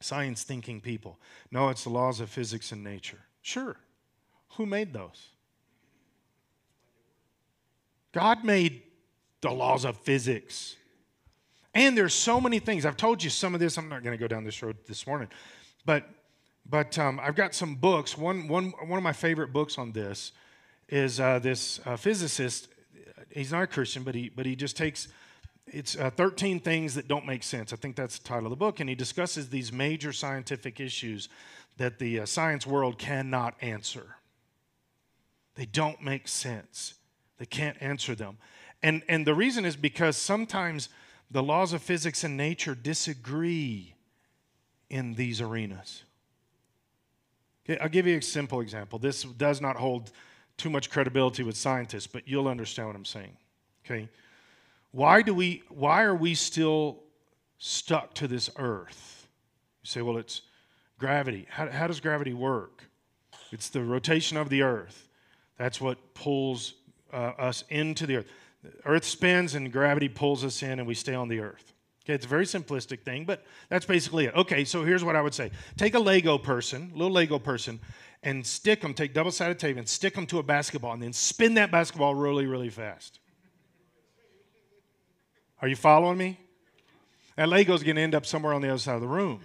science 0.00 0.42
thinking 0.42 0.82
people. 0.82 1.18
No, 1.50 1.70
it's 1.70 1.84
the 1.84 1.88
laws 1.88 2.20
of 2.20 2.28
physics 2.28 2.70
and 2.70 2.84
nature. 2.84 3.20
Sure. 3.40 3.78
Who 4.56 4.66
made 4.66 4.92
those? 4.92 5.28
God 8.12 8.44
made 8.44 8.82
the 9.40 9.50
laws 9.50 9.84
of 9.84 9.96
physics. 9.98 10.76
And 11.74 11.98
there's 11.98 12.14
so 12.14 12.40
many 12.40 12.60
things. 12.60 12.86
I've 12.86 12.96
told 12.96 13.22
you 13.22 13.30
some 13.30 13.54
of 13.54 13.60
this. 13.60 13.76
I'm 13.76 13.88
not 13.88 14.04
going 14.04 14.16
to 14.16 14.20
go 14.20 14.28
down 14.28 14.44
this 14.44 14.62
road 14.62 14.76
this 14.86 15.06
morning. 15.06 15.28
But 15.84 16.08
but 16.66 16.98
um, 16.98 17.20
I've 17.22 17.34
got 17.34 17.54
some 17.54 17.74
books. 17.74 18.16
One, 18.16 18.48
one, 18.48 18.70
one 18.86 18.96
of 18.96 19.02
my 19.02 19.12
favorite 19.12 19.52
books 19.52 19.76
on 19.76 19.92
this 19.92 20.32
is 20.88 21.20
uh, 21.20 21.38
this 21.38 21.80
uh, 21.84 21.96
physicist. 21.96 22.68
He's 23.30 23.52
not 23.52 23.64
a 23.64 23.66
Christian, 23.66 24.02
but 24.02 24.14
he, 24.14 24.30
but 24.30 24.46
he 24.46 24.56
just 24.56 24.76
takes 24.76 25.08
it's 25.66 25.96
uh, 25.96 26.10
13 26.10 26.60
things 26.60 26.94
that 26.94 27.08
don't 27.08 27.26
make 27.26 27.42
sense. 27.42 27.72
I 27.72 27.76
think 27.76 27.96
that's 27.96 28.18
the 28.18 28.24
title 28.24 28.46
of 28.46 28.50
the 28.50 28.56
book. 28.56 28.80
And 28.80 28.88
he 28.88 28.94
discusses 28.94 29.48
these 29.48 29.72
major 29.72 30.12
scientific 30.12 30.78
issues 30.78 31.28
that 31.78 31.98
the 31.98 32.20
uh, 32.20 32.26
science 32.26 32.66
world 32.66 32.98
cannot 32.98 33.54
answer. 33.60 34.16
They 35.54 35.66
don't 35.66 36.02
make 36.02 36.28
sense, 36.28 36.94
they 37.38 37.46
can't 37.46 37.76
answer 37.80 38.14
them. 38.14 38.38
And, 38.82 39.02
and 39.08 39.26
the 39.26 39.34
reason 39.34 39.64
is 39.64 39.76
because 39.76 40.16
sometimes 40.16 40.90
the 41.30 41.42
laws 41.42 41.72
of 41.72 41.82
physics 41.82 42.22
and 42.22 42.36
nature 42.36 42.74
disagree 42.74 43.94
in 44.90 45.14
these 45.14 45.40
arenas. 45.40 46.04
Okay, 47.64 47.80
I'll 47.80 47.88
give 47.88 48.06
you 48.06 48.18
a 48.18 48.22
simple 48.22 48.60
example. 48.60 48.98
This 48.98 49.22
does 49.22 49.60
not 49.60 49.76
hold 49.76 50.12
too 50.56 50.68
much 50.70 50.90
credibility 50.90 51.42
with 51.42 51.56
scientists, 51.56 52.06
but 52.06 52.28
you'll 52.28 52.48
understand 52.48 52.88
what 52.88 52.96
I'm 52.96 53.04
saying. 53.04 53.36
Okay? 53.84 54.08
Why 54.92 55.22
do 55.22 55.34
we 55.34 55.62
why 55.70 56.02
are 56.02 56.14
we 56.14 56.34
still 56.34 57.02
stuck 57.58 58.14
to 58.14 58.28
this 58.28 58.50
earth? 58.56 59.26
You 59.82 59.88
say, 59.88 60.02
well, 60.02 60.18
it's 60.18 60.42
gravity. 60.98 61.46
How, 61.50 61.68
how 61.68 61.86
does 61.86 62.00
gravity 62.00 62.34
work? 62.34 62.84
It's 63.50 63.68
the 63.68 63.82
rotation 63.82 64.36
of 64.36 64.50
the 64.50 64.62
earth. 64.62 65.08
That's 65.58 65.80
what 65.80 66.14
pulls 66.14 66.74
uh, 67.12 67.32
us 67.38 67.64
into 67.68 68.06
the 68.06 68.16
earth. 68.16 68.26
Earth 68.84 69.04
spins 69.04 69.54
and 69.54 69.72
gravity 69.72 70.08
pulls 70.08 70.44
us 70.44 70.62
in 70.62 70.78
and 70.78 70.86
we 70.86 70.94
stay 70.94 71.14
on 71.14 71.28
the 71.28 71.40
earth. 71.40 71.72
Okay, 72.04 72.14
it's 72.14 72.26
a 72.26 72.28
very 72.28 72.44
simplistic 72.44 73.00
thing, 73.00 73.24
but 73.24 73.44
that's 73.70 73.86
basically 73.86 74.26
it. 74.26 74.34
Okay, 74.34 74.64
so 74.64 74.84
here's 74.84 75.02
what 75.02 75.16
I 75.16 75.22
would 75.22 75.32
say 75.32 75.50
take 75.76 75.94
a 75.94 75.98
Lego 75.98 76.36
person, 76.36 76.90
little 76.94 77.12
Lego 77.12 77.38
person, 77.38 77.80
and 78.22 78.46
stick 78.46 78.82
them, 78.82 78.92
take 78.92 79.14
double 79.14 79.30
sided 79.30 79.58
tape 79.58 79.76
and 79.76 79.88
stick 79.88 80.14
them 80.14 80.26
to 80.26 80.38
a 80.38 80.42
basketball, 80.42 80.92
and 80.92 81.02
then 81.02 81.12
spin 81.12 81.54
that 81.54 81.70
basketball 81.70 82.14
really, 82.14 82.46
really 82.46 82.68
fast. 82.68 83.20
Are 85.62 85.68
you 85.68 85.76
following 85.76 86.18
me? 86.18 86.38
That 87.36 87.48
Lego's 87.48 87.82
going 87.82 87.96
to 87.96 88.02
end 88.02 88.14
up 88.14 88.26
somewhere 88.26 88.52
on 88.52 88.60
the 88.60 88.68
other 88.68 88.78
side 88.78 88.96
of 88.96 89.00
the 89.00 89.08
room. 89.08 89.40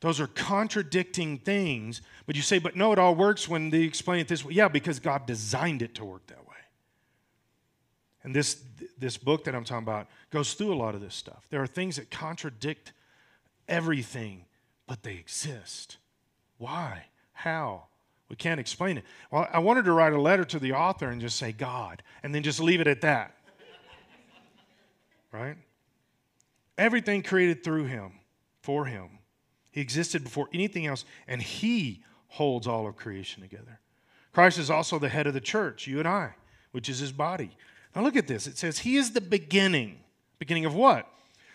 Those 0.00 0.18
are 0.18 0.26
contradicting 0.28 1.38
things, 1.38 2.00
but 2.26 2.34
you 2.34 2.42
say, 2.42 2.58
but 2.58 2.74
no, 2.74 2.92
it 2.92 2.98
all 2.98 3.14
works 3.14 3.48
when 3.48 3.68
they 3.68 3.82
explain 3.82 4.20
it 4.20 4.28
this 4.28 4.44
way. 4.44 4.54
Yeah, 4.54 4.68
because 4.68 4.98
God 4.98 5.26
designed 5.26 5.82
it 5.82 5.94
to 5.96 6.04
work 6.04 6.26
that 6.28 6.38
way. 6.38 6.56
And 8.24 8.34
this, 8.34 8.62
this 8.98 9.16
book 9.18 9.44
that 9.44 9.54
I'm 9.54 9.64
talking 9.64 9.86
about 9.86 10.08
goes 10.30 10.54
through 10.54 10.72
a 10.72 10.76
lot 10.76 10.94
of 10.94 11.00
this 11.02 11.14
stuff. 11.14 11.46
There 11.50 11.62
are 11.62 11.66
things 11.66 11.96
that 11.96 12.10
contradict 12.10 12.92
everything, 13.68 14.46
but 14.86 15.02
they 15.02 15.14
exist. 15.14 15.98
Why? 16.56 17.04
How? 17.32 17.84
We 18.30 18.36
can't 18.36 18.60
explain 18.60 18.98
it. 18.98 19.04
Well, 19.30 19.48
I 19.52 19.58
wanted 19.58 19.84
to 19.86 19.92
write 19.92 20.12
a 20.12 20.20
letter 20.20 20.44
to 20.46 20.58
the 20.58 20.72
author 20.72 21.08
and 21.08 21.20
just 21.20 21.36
say 21.36 21.52
God, 21.52 22.02
and 22.22 22.34
then 22.34 22.42
just 22.42 22.60
leave 22.60 22.80
it 22.80 22.86
at 22.86 23.00
that. 23.02 23.34
right? 25.32 25.56
Everything 26.78 27.22
created 27.22 27.62
through 27.64 27.84
him, 27.84 28.12
for 28.62 28.86
him. 28.86 29.19
He 29.70 29.80
existed 29.80 30.24
before 30.24 30.48
anything 30.52 30.86
else, 30.86 31.04
and 31.28 31.40
he 31.40 32.02
holds 32.28 32.66
all 32.66 32.86
of 32.86 32.96
creation 32.96 33.42
together. 33.42 33.80
Christ 34.32 34.58
is 34.58 34.70
also 34.70 34.98
the 34.98 35.08
head 35.08 35.26
of 35.26 35.34
the 35.34 35.40
church, 35.40 35.86
you 35.86 35.98
and 35.98 36.08
I, 36.08 36.34
which 36.72 36.88
is 36.88 36.98
his 36.98 37.12
body. 37.12 37.56
Now 37.94 38.02
look 38.02 38.16
at 38.16 38.26
this. 38.26 38.46
It 38.46 38.58
says, 38.58 38.78
He 38.78 38.96
is 38.96 39.12
the 39.12 39.20
beginning. 39.20 39.98
Beginning 40.38 40.64
of 40.64 40.74
what? 40.74 41.06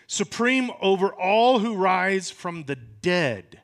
Supreme 0.06 0.70
over 0.80 1.12
all 1.12 1.58
who 1.58 1.74
rise 1.74 2.30
from 2.30 2.64
the 2.64 2.76
dead. 2.76 3.60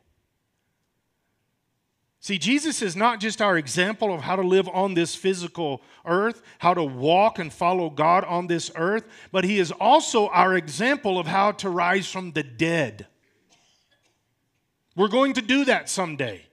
See, 2.20 2.38
Jesus 2.38 2.82
is 2.82 2.94
not 2.94 3.18
just 3.18 3.42
our 3.42 3.58
example 3.58 4.14
of 4.14 4.20
how 4.20 4.36
to 4.36 4.42
live 4.42 4.68
on 4.68 4.94
this 4.94 5.14
physical 5.14 5.82
earth, 6.04 6.40
how 6.60 6.72
to 6.72 6.84
walk 6.84 7.40
and 7.40 7.52
follow 7.52 7.90
God 7.90 8.22
on 8.24 8.46
this 8.46 8.70
earth, 8.76 9.08
but 9.32 9.44
He 9.44 9.58
is 9.58 9.72
also 9.72 10.28
our 10.28 10.56
example 10.56 11.18
of 11.18 11.26
how 11.26 11.50
to 11.52 11.68
rise 11.68 12.08
from 12.08 12.32
the 12.32 12.44
dead. 12.44 13.08
We're 14.94 15.08
going 15.08 15.34
to 15.34 15.42
do 15.42 15.64
that 15.66 15.88
someday. 15.88 16.46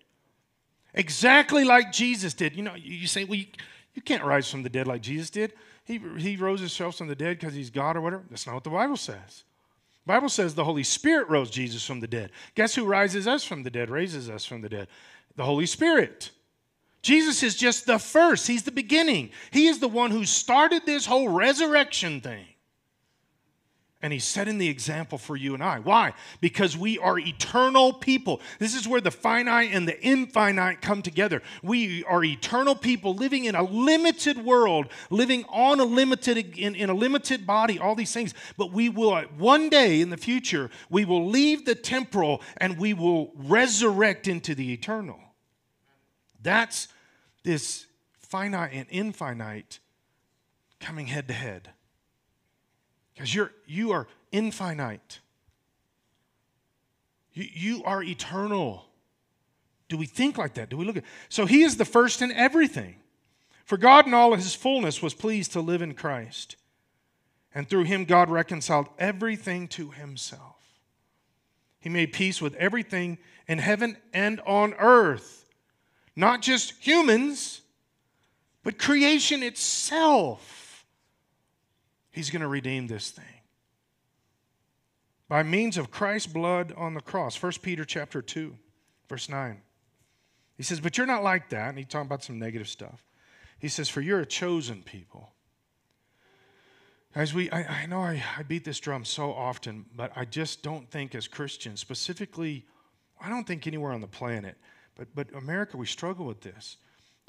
Exactly 0.94 1.64
like 1.64 1.92
Jesus 1.92 2.34
did. 2.34 2.56
You 2.56 2.64
know, 2.64 2.76
you 2.76 3.08
say, 3.08 3.24
well, 3.24 3.36
you, 3.36 3.46
you 3.94 4.02
can't 4.02 4.24
rise 4.24 4.50
from 4.50 4.64
the 4.64 4.70
dead 4.70 4.88
like 4.88 5.02
Jesus 5.02 5.30
did 5.30 5.54
he, 5.90 6.00
he 6.20 6.36
rose 6.36 6.60
himself 6.60 6.98
from 6.98 7.08
the 7.08 7.16
dead 7.16 7.40
because 7.40 7.56
he's 7.56 7.72
God 7.72 7.98
or 7.98 8.02
whatever. 8.02 8.24
That's 8.30 8.46
not 8.46 8.54
what 8.54 8.64
the 8.64 8.70
Bible 8.70 8.96
says. 8.96 9.44
The 10.06 10.14
Bible 10.14 10.30
says 10.30 10.54
the 10.54 10.64
Holy 10.64 10.84
Spirit 10.84 11.28
rose 11.30 11.50
Jesus 11.50 11.84
from 11.84 12.00
the 12.00 12.08
dead. 12.08 12.30
Guess 12.54 12.76
who 12.76 12.86
rises 12.86 13.28
us 13.28 13.44
from 13.44 13.64
the 13.64 13.72
dead, 13.72 13.90
raises 13.90 14.30
us 14.30 14.46
from 14.46 14.62
the 14.62 14.70
dead? 14.70 14.88
The 15.36 15.44
Holy 15.44 15.66
Spirit. 15.66 16.30
Jesus 17.02 17.42
is 17.42 17.56
just 17.56 17.88
the 17.88 17.98
first, 17.98 18.46
He's 18.46 18.64
the 18.64 18.72
beginning. 18.72 19.32
He 19.50 19.66
is 19.66 19.80
the 19.80 19.88
one 19.88 20.12
who 20.12 20.26
started 20.26 20.86
this 20.86 21.08
whole 21.08 21.28
resurrection 21.28 22.22
thing. 22.22 22.46
And 24.02 24.14
he's 24.14 24.24
setting 24.24 24.60
the 24.60 24.70
example 24.70 25.18
for 25.18 25.36
you 25.36 25.54
and 25.54 25.62
I. 25.62 25.80
Why? 25.80 26.14
Because 26.40 26.78
we 26.78 26.98
are 27.00 27.20
eternal 27.20 27.92
people. 27.92 28.40
This 28.58 28.74
is 28.74 28.88
where 28.88 29.02
the 29.02 29.12
finite 29.12 29.72
and 29.74 29.86
the 29.86 30.02
infinite 30.02 30.82
come 30.82 31.02
together. 31.02 31.42
We 31.62 32.06
are 32.06 32.24
eternal 32.24 32.76
people 32.76 33.14
living 33.14 33.44
in 33.44 33.56
a 33.56 33.64
limited 33.64 34.38
world, 34.38 34.88
living 35.10 35.44
on 35.50 35.82
a 35.82 35.84
limited 35.84 36.38
in, 36.58 36.76
in 36.76 36.90
a 36.90 36.94
limited 36.94 37.46
body, 37.46 37.78
all 37.78 37.94
these 37.94 38.14
things. 38.14 38.34
But 38.56 38.72
we 38.72 38.88
will 38.88 39.20
one 39.38 39.68
day 39.68 40.00
in 40.00 40.12
the 40.12 40.18
future, 40.18 40.70
we 40.90 41.04
will 41.04 41.28
leave 41.28 41.66
the 41.66 41.76
temporal 41.76 42.42
and 42.56 42.78
we 42.78 42.94
will 42.94 43.32
resurrect 43.36 44.30
into 44.30 44.56
the 44.56 44.72
eternal. 44.72 45.20
That's 46.42 46.88
this 47.44 47.86
finite 48.18 48.72
and 48.72 48.86
infinite 48.90 49.80
coming 50.80 51.08
head 51.08 51.28
to 51.28 51.34
head. 51.34 51.72
Because 53.20 53.36
you're 53.36 53.52
you 53.66 53.92
are 53.92 54.08
infinite. 54.32 55.20
You, 57.34 57.46
you 57.52 57.84
are 57.84 58.02
eternal. 58.02 58.86
Do 59.90 59.98
we 59.98 60.06
think 60.06 60.38
like 60.38 60.54
that? 60.54 60.70
Do 60.70 60.78
we 60.78 60.86
look 60.86 60.96
at 60.96 61.04
so 61.28 61.46
he 61.46 61.64
is 61.64 61.76
the 61.76 61.84
first 61.84 62.22
in 62.22 62.32
everything. 62.32 62.96
For 63.66 63.76
God 63.76 64.08
in 64.08 64.14
all 64.14 64.34
his 64.36 64.56
fullness 64.56 65.02
was 65.02 65.14
pleased 65.14 65.52
to 65.52 65.60
live 65.60 65.82
in 65.82 65.96
Christ. 65.96 66.56
And 67.54 67.68
through 67.68 67.84
him 67.84 68.06
God 68.06 68.30
reconciled 68.30 68.88
everything 68.98 69.68
to 69.70 69.92
himself. 69.92 70.56
He 71.82 71.90
made 71.90 72.14
peace 72.14 72.42
with 72.42 72.56
everything 72.56 73.18
in 73.50 73.58
heaven 73.58 73.98
and 74.14 74.40
on 74.48 74.76
earth. 74.76 75.50
Not 76.16 76.42
just 76.42 76.72
humans, 76.80 77.64
but 78.64 78.80
creation 78.80 79.44
itself. 79.44 80.59
He's 82.12 82.30
going 82.30 82.42
to 82.42 82.48
redeem 82.48 82.88
this 82.88 83.12
thing. 83.12 83.26
By 85.28 85.44
means 85.44 85.78
of 85.78 85.92
Christ's 85.92 86.32
blood 86.32 86.74
on 86.76 86.96
the 86.96 87.02
cross. 87.02 87.42
1 87.42 87.54
Peter 87.62 87.86
chapter 87.86 88.22
2, 88.22 88.56
verse 89.08 89.30
9. 89.30 89.62
He 90.58 90.64
says, 90.64 90.80
But 90.80 90.98
you're 90.98 91.08
not 91.08 91.24
like 91.24 91.50
that. 91.50 91.70
And 91.70 91.78
he's 91.78 91.88
talking 91.88 92.08
about 92.08 92.24
some 92.24 92.40
negative 92.40 92.68
stuff. 92.68 93.06
He 93.60 93.68
says, 93.68 93.90
For 93.90 94.02
you're 94.02 94.22
a 94.22 94.26
chosen 94.26 94.82
people. 94.82 95.32
Guys, 97.14 97.34
we, 97.34 97.50
I, 97.52 97.84
I 97.84 97.86
know 97.86 98.02
I, 98.02 98.24
I 98.38 98.44
beat 98.44 98.64
this 98.64 98.80
drum 98.80 99.04
so 99.04 99.34
often, 99.34 99.86
but 99.96 100.12
I 100.16 100.26
just 100.26 100.62
don't 100.62 100.90
think 100.90 101.16
as 101.16 101.28
Christians, 101.28 101.80
specifically, 101.80 102.66
I 103.20 103.30
don't 103.30 103.48
think 103.48 103.66
anywhere 103.66 103.92
on 103.92 104.02
the 104.02 104.08
planet, 104.08 104.58
but, 104.96 105.08
but 105.16 105.34
America, 105.34 105.76
we 105.76 105.88
struggle 105.88 106.26
with 106.26 106.42
this 106.42 106.78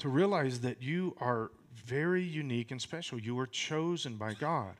to 0.01 0.09
realize 0.09 0.61
that 0.61 0.81
you 0.81 1.15
are 1.19 1.51
very 1.85 2.23
unique 2.23 2.71
and 2.71 2.81
special. 2.81 3.19
You 3.19 3.35
were 3.35 3.45
chosen 3.45 4.15
by 4.15 4.33
God. 4.33 4.73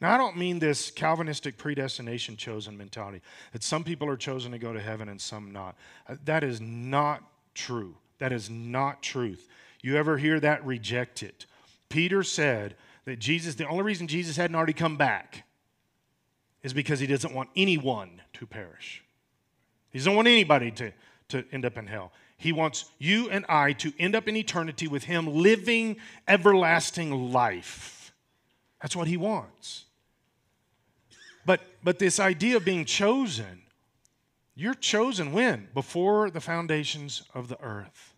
Now, 0.00 0.14
I 0.14 0.16
don't 0.16 0.36
mean 0.36 0.60
this 0.60 0.92
Calvinistic 0.92 1.58
predestination 1.58 2.36
chosen 2.36 2.78
mentality 2.78 3.20
that 3.52 3.64
some 3.64 3.82
people 3.82 4.08
are 4.08 4.16
chosen 4.16 4.52
to 4.52 4.58
go 4.58 4.72
to 4.72 4.80
heaven 4.80 5.08
and 5.08 5.20
some 5.20 5.52
not. 5.52 5.76
Uh, 6.08 6.14
that 6.24 6.44
is 6.44 6.60
not 6.60 7.22
true. 7.54 7.96
That 8.18 8.32
is 8.32 8.48
not 8.48 9.02
truth. 9.02 9.48
You 9.82 9.96
ever 9.96 10.16
hear 10.16 10.38
that? 10.38 10.64
Reject 10.64 11.24
it. 11.24 11.46
Peter 11.88 12.22
said 12.22 12.76
that 13.06 13.18
Jesus, 13.18 13.56
the 13.56 13.66
only 13.66 13.82
reason 13.82 14.06
Jesus 14.06 14.36
hadn't 14.36 14.54
already 14.54 14.72
come 14.72 14.96
back 14.96 15.44
is 16.62 16.72
because 16.72 17.00
he 17.00 17.08
doesn't 17.08 17.34
want 17.34 17.50
anyone 17.56 18.22
to 18.34 18.46
perish. 18.46 19.02
He 19.90 19.98
doesn't 19.98 20.14
want 20.14 20.28
anybody 20.28 20.70
to, 20.70 20.92
to 21.30 21.44
end 21.50 21.64
up 21.64 21.76
in 21.76 21.88
hell. 21.88 22.12
He 22.40 22.52
wants 22.52 22.86
you 22.98 23.28
and 23.28 23.44
I 23.50 23.74
to 23.74 23.92
end 23.98 24.16
up 24.16 24.26
in 24.26 24.34
eternity 24.34 24.88
with 24.88 25.04
Him 25.04 25.26
living 25.26 25.98
everlasting 26.26 27.32
life. 27.32 28.14
That's 28.80 28.96
what 28.96 29.08
He 29.08 29.18
wants. 29.18 29.84
But, 31.44 31.60
but 31.84 31.98
this 31.98 32.18
idea 32.18 32.56
of 32.56 32.64
being 32.64 32.86
chosen, 32.86 33.60
you're 34.54 34.72
chosen 34.72 35.32
when? 35.32 35.68
Before 35.74 36.30
the 36.30 36.40
foundations 36.40 37.24
of 37.34 37.48
the 37.48 37.60
earth. 37.60 38.14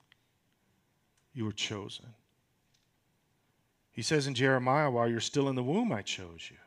You 1.34 1.44
were 1.44 1.52
chosen. 1.52 2.06
He 3.90 4.02
says 4.02 4.28
in 4.28 4.34
Jeremiah, 4.34 4.88
while 4.88 5.08
you're 5.08 5.18
still 5.18 5.48
in 5.48 5.56
the 5.56 5.64
womb, 5.64 5.90
I 5.90 6.02
chose 6.02 6.48
you. 6.48 6.58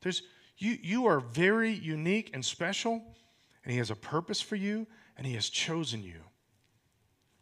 There's, 0.00 0.22
you, 0.56 0.76
you 0.82 1.06
are 1.06 1.20
very 1.20 1.70
unique 1.70 2.32
and 2.34 2.44
special, 2.44 3.04
and 3.62 3.70
He 3.70 3.78
has 3.78 3.92
a 3.92 3.96
purpose 3.96 4.40
for 4.40 4.56
you, 4.56 4.84
and 5.18 5.26
He 5.26 5.34
has 5.34 5.50
chosen 5.50 6.02
you. 6.02 6.22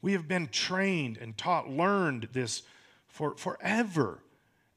We 0.03 0.13
have 0.13 0.27
been 0.27 0.49
trained 0.49 1.19
and 1.19 1.37
taught, 1.37 1.69
learned 1.69 2.31
this 2.33 2.63
for 3.07 3.37
forever. 3.37 4.19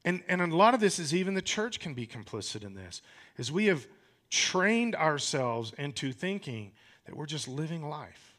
And, 0.04 0.22
and 0.28 0.40
a 0.40 0.56
lot 0.56 0.74
of 0.74 0.80
this 0.80 0.98
is 0.98 1.14
even 1.14 1.34
the 1.34 1.42
church 1.42 1.80
can 1.80 1.94
be 1.94 2.06
complicit 2.06 2.64
in 2.64 2.74
this, 2.74 3.02
is 3.36 3.50
we 3.50 3.66
have 3.66 3.86
trained 4.28 4.94
ourselves 4.94 5.72
into 5.76 6.12
thinking 6.12 6.72
that 7.06 7.16
we're 7.16 7.26
just 7.26 7.48
living 7.48 7.88
life. 7.88 8.36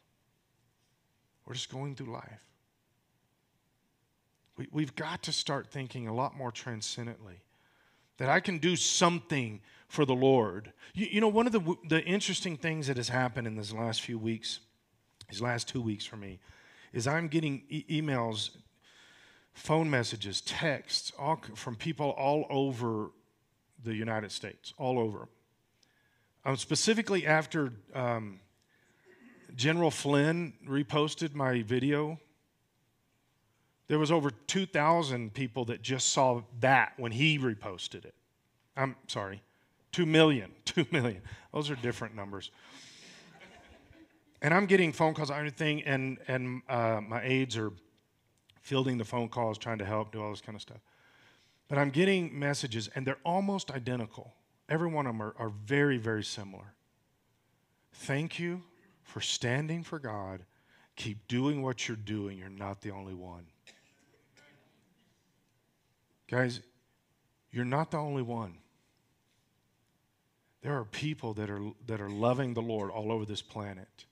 We're 1.45 1.55
just 1.55 1.71
going 1.71 1.95
through 1.95 2.13
life. 2.13 2.45
We, 4.57 4.67
we've 4.71 4.95
got 4.95 5.23
to 5.23 5.31
start 5.31 5.67
thinking 5.67 6.07
a 6.07 6.13
lot 6.13 6.37
more 6.37 6.51
transcendently 6.51 7.41
that 8.17 8.29
I 8.29 8.39
can 8.39 8.59
do 8.59 8.75
something 8.75 9.61
for 9.91 10.05
the 10.05 10.15
Lord. 10.15 10.71
You, 10.93 11.07
you 11.11 11.19
know, 11.19 11.27
one 11.27 11.47
of 11.47 11.51
the, 11.51 11.75
the 11.89 12.01
interesting 12.05 12.55
things 12.55 12.87
that 12.87 12.95
has 12.95 13.09
happened 13.09 13.45
in 13.45 13.57
these 13.57 13.73
last 13.73 14.01
few 14.01 14.17
weeks, 14.17 14.61
these 15.29 15.41
last 15.41 15.67
two 15.67 15.81
weeks 15.81 16.05
for 16.05 16.15
me, 16.15 16.39
is 16.93 17.07
I'm 17.07 17.27
getting 17.27 17.63
e- 17.67 18.01
emails, 18.01 18.51
phone 19.53 19.89
messages, 19.89 20.39
texts 20.39 21.11
all, 21.19 21.41
from 21.55 21.75
people 21.75 22.11
all 22.11 22.45
over 22.49 23.11
the 23.83 23.93
United 23.93 24.31
States, 24.31 24.73
all 24.77 24.97
over. 24.97 25.27
Um, 26.45 26.55
specifically 26.55 27.27
after 27.27 27.73
um, 27.93 28.39
General 29.57 29.91
Flynn 29.91 30.53
reposted 30.65 31.35
my 31.35 31.63
video, 31.63 32.17
there 33.89 33.99
was 33.99 34.09
over 34.09 34.31
2,000 34.31 35.33
people 35.33 35.65
that 35.65 35.81
just 35.81 36.13
saw 36.13 36.43
that 36.61 36.93
when 36.95 37.11
he 37.11 37.37
reposted 37.37 38.05
it. 38.05 38.15
I'm 38.77 38.95
sorry, 39.07 39.41
Two 39.91 40.05
million, 40.05 40.51
two 40.65 40.85
million. 40.91 41.21
Those 41.53 41.69
are 41.69 41.75
different 41.75 42.15
numbers. 42.15 42.51
And 44.41 44.53
I'm 44.53 44.65
getting 44.65 44.91
phone 44.91 45.13
calls, 45.13 45.29
everything, 45.29 45.83
and, 45.83 46.17
and 46.27 46.61
uh, 46.67 46.99
my 47.07 47.21
aides 47.23 47.57
are 47.57 47.71
fielding 48.61 48.97
the 48.97 49.05
phone 49.05 49.29
calls, 49.29 49.57
trying 49.57 49.77
to 49.77 49.85
help, 49.85 50.11
do 50.11 50.21
all 50.21 50.31
this 50.31 50.41
kind 50.41 50.55
of 50.55 50.61
stuff. 50.61 50.79
But 51.67 51.77
I'm 51.77 51.89
getting 51.89 52.37
messages, 52.37 52.89
and 52.95 53.05
they're 53.05 53.19
almost 53.23 53.69
identical. 53.69 54.33
Every 54.67 54.87
one 54.87 55.05
of 55.05 55.13
them 55.13 55.21
are, 55.21 55.35
are 55.37 55.51
very, 55.65 55.97
very 55.97 56.23
similar. 56.23 56.73
Thank 57.93 58.39
you 58.39 58.63
for 59.03 59.21
standing 59.21 59.83
for 59.83 59.99
God. 59.99 60.43
Keep 60.95 61.27
doing 61.27 61.61
what 61.61 61.87
you're 61.87 61.97
doing. 61.97 62.37
You're 62.37 62.49
not 62.49 62.81
the 62.81 62.91
only 62.91 63.13
one. 63.13 63.45
Guys, 66.27 66.61
you're 67.51 67.65
not 67.65 67.91
the 67.91 67.97
only 67.97 68.21
one. 68.21 68.57
There 70.61 70.77
are 70.77 70.85
people 70.85 71.33
that 71.33 71.49
are, 71.49 71.61
that 71.87 71.99
are 71.99 72.09
loving 72.09 72.53
the 72.53 72.61
Lord 72.61 72.91
all 72.91 73.11
over 73.11 73.25
this 73.25 73.41
planet. 73.41 74.05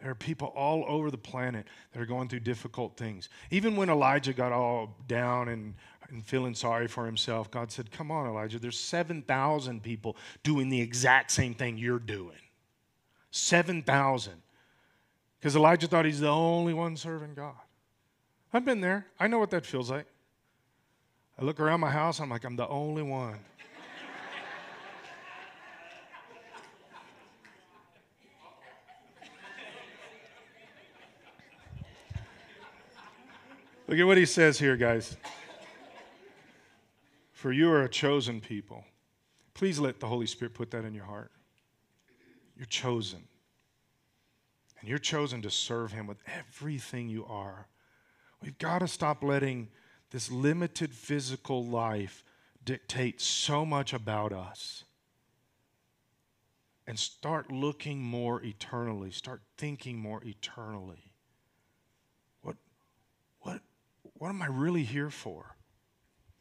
There 0.00 0.10
are 0.10 0.16
people 0.16 0.48
all 0.48 0.84
over 0.86 1.10
the 1.10 1.16
planet 1.18 1.66
that 1.92 2.02
are 2.02 2.06
going 2.06 2.28
through 2.28 2.40
difficult 2.40 2.96
things. 2.96 3.28
Even 3.50 3.76
when 3.76 3.88
Elijah 3.88 4.32
got 4.32 4.52
all 4.52 4.96
down 5.06 5.48
and, 5.48 5.74
and 6.10 6.24
feeling 6.24 6.54
sorry 6.54 6.88
for 6.88 7.06
himself, 7.06 7.50
God 7.50 7.70
said, 7.70 7.90
Come 7.90 8.10
on, 8.10 8.26
Elijah, 8.26 8.58
there's 8.58 8.78
7,000 8.78 9.82
people 9.82 10.16
doing 10.42 10.68
the 10.68 10.80
exact 10.80 11.30
same 11.30 11.54
thing 11.54 11.78
you're 11.78 11.98
doing. 11.98 12.36
7,000. 13.30 14.34
Because 15.38 15.56
Elijah 15.56 15.86
thought 15.86 16.04
he's 16.04 16.20
the 16.20 16.28
only 16.28 16.74
one 16.74 16.96
serving 16.96 17.34
God. 17.34 17.54
I've 18.52 18.64
been 18.64 18.80
there. 18.80 19.06
I 19.18 19.26
know 19.26 19.38
what 19.38 19.50
that 19.50 19.64
feels 19.64 19.90
like. 19.90 20.06
I 21.38 21.44
look 21.44 21.60
around 21.60 21.80
my 21.80 21.90
house, 21.90 22.20
I'm 22.20 22.30
like, 22.30 22.44
I'm 22.44 22.56
the 22.56 22.68
only 22.68 23.02
one. 23.02 23.38
Look 33.86 33.98
at 33.98 34.06
what 34.06 34.16
he 34.16 34.26
says 34.26 34.58
here, 34.58 34.76
guys. 34.76 35.16
For 37.32 37.52
you 37.52 37.70
are 37.70 37.82
a 37.82 37.88
chosen 37.88 38.40
people. 38.40 38.84
Please 39.52 39.78
let 39.78 40.00
the 40.00 40.06
Holy 40.06 40.26
Spirit 40.26 40.54
put 40.54 40.70
that 40.70 40.84
in 40.84 40.94
your 40.94 41.04
heart. 41.04 41.30
You're 42.56 42.66
chosen. 42.66 43.24
And 44.80 44.88
you're 44.88 44.98
chosen 44.98 45.42
to 45.42 45.50
serve 45.50 45.92
Him 45.92 46.06
with 46.06 46.18
everything 46.26 47.08
you 47.08 47.26
are. 47.26 47.68
We've 48.40 48.58
got 48.58 48.80
to 48.80 48.88
stop 48.88 49.22
letting 49.22 49.68
this 50.10 50.30
limited 50.30 50.94
physical 50.94 51.64
life 51.64 52.24
dictate 52.64 53.20
so 53.20 53.64
much 53.66 53.92
about 53.92 54.32
us 54.32 54.84
and 56.86 56.98
start 56.98 57.50
looking 57.50 58.02
more 58.02 58.42
eternally, 58.42 59.10
start 59.10 59.42
thinking 59.56 59.98
more 59.98 60.22
eternally. 60.24 61.13
What 64.14 64.28
am 64.28 64.42
I 64.42 64.46
really 64.46 64.84
here 64.84 65.10
for? 65.10 65.56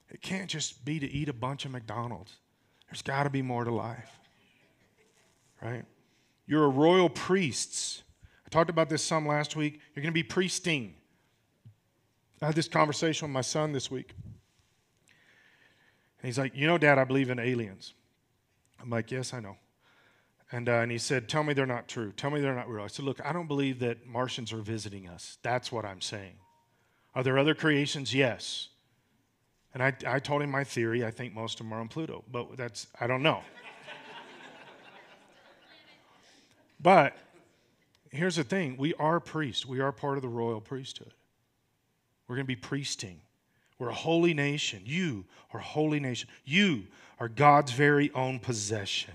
It 0.09 0.21
can't 0.21 0.49
just 0.49 0.85
be 0.85 0.99
to 0.99 1.09
eat 1.09 1.29
a 1.29 1.33
bunch 1.33 1.65
of 1.65 1.71
McDonald's. 1.71 2.37
There's 2.87 3.01
got 3.01 3.23
to 3.23 3.29
be 3.29 3.41
more 3.41 3.63
to 3.63 3.71
life, 3.71 4.19
right? 5.61 5.85
You're 6.45 6.65
a 6.65 6.69
royal 6.69 7.09
priests. 7.09 8.03
I 8.45 8.49
talked 8.49 8.69
about 8.69 8.89
this 8.89 9.01
some 9.01 9.27
last 9.27 9.55
week. 9.55 9.79
You're 9.95 10.03
going 10.03 10.11
to 10.11 10.13
be 10.13 10.23
priesting. 10.23 10.93
I 12.41 12.47
had 12.47 12.55
this 12.55 12.67
conversation 12.67 13.27
with 13.27 13.33
my 13.33 13.41
son 13.41 13.71
this 13.71 13.89
week. 13.89 14.13
And 16.19 16.27
he's 16.27 16.37
like, 16.37 16.55
You 16.55 16.67
know, 16.67 16.77
Dad, 16.77 16.99
I 16.99 17.05
believe 17.05 17.29
in 17.29 17.39
aliens. 17.39 17.93
I'm 18.81 18.89
like, 18.89 19.09
Yes, 19.09 19.33
I 19.33 19.39
know. 19.39 19.57
And, 20.51 20.69
uh, 20.69 20.73
and 20.73 20.91
he 20.91 20.99
said, 20.99 21.27
Tell 21.27 21.43
me 21.43 21.53
they're 21.53 21.65
not 21.65 21.87
true. 21.87 22.11
Tell 22.11 22.29
me 22.29 22.41
they're 22.41 22.53
not 22.53 22.69
real. 22.69 22.83
I 22.83 22.87
said, 22.87 23.05
Look, 23.05 23.25
I 23.25 23.33
don't 23.33 23.47
believe 23.47 23.79
that 23.79 24.05
Martians 24.05 24.53
are 24.53 24.61
visiting 24.61 25.07
us. 25.07 25.37
That's 25.41 25.71
what 25.71 25.85
I'm 25.85 26.01
saying. 26.01 26.35
Are 27.15 27.23
there 27.23 27.37
other 27.37 27.53
creations? 27.53 28.13
Yes. 28.13 28.69
And 29.73 29.81
I, 29.81 29.93
I 30.05 30.19
told 30.19 30.41
him 30.41 30.51
my 30.51 30.63
theory. 30.63 31.05
I 31.05 31.11
think 31.11 31.33
most 31.33 31.59
of 31.59 31.65
them 31.65 31.73
are 31.73 31.79
on 31.79 31.87
Pluto, 31.87 32.23
but 32.31 32.57
that's, 32.57 32.87
I 32.99 33.07
don't 33.07 33.23
know. 33.23 33.41
but 36.79 37.17
here's 38.11 38.35
the 38.35 38.43
thing 38.43 38.77
we 38.77 38.93
are 38.95 39.19
priests, 39.19 39.65
we 39.65 39.79
are 39.79 39.91
part 39.91 40.17
of 40.17 40.21
the 40.21 40.29
royal 40.29 40.61
priesthood. 40.61 41.13
We're 42.27 42.35
going 42.35 42.45
to 42.45 42.47
be 42.47 42.55
priesting. 42.55 43.21
We're 43.79 43.89
a 43.89 43.93
holy 43.93 44.33
nation. 44.33 44.81
You 44.85 45.25
are 45.53 45.59
holy 45.59 45.99
nation. 45.99 46.29
You 46.45 46.83
are 47.19 47.27
God's 47.27 47.71
very 47.71 48.11
own 48.13 48.39
possession. 48.39 49.13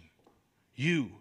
You. 0.75 1.13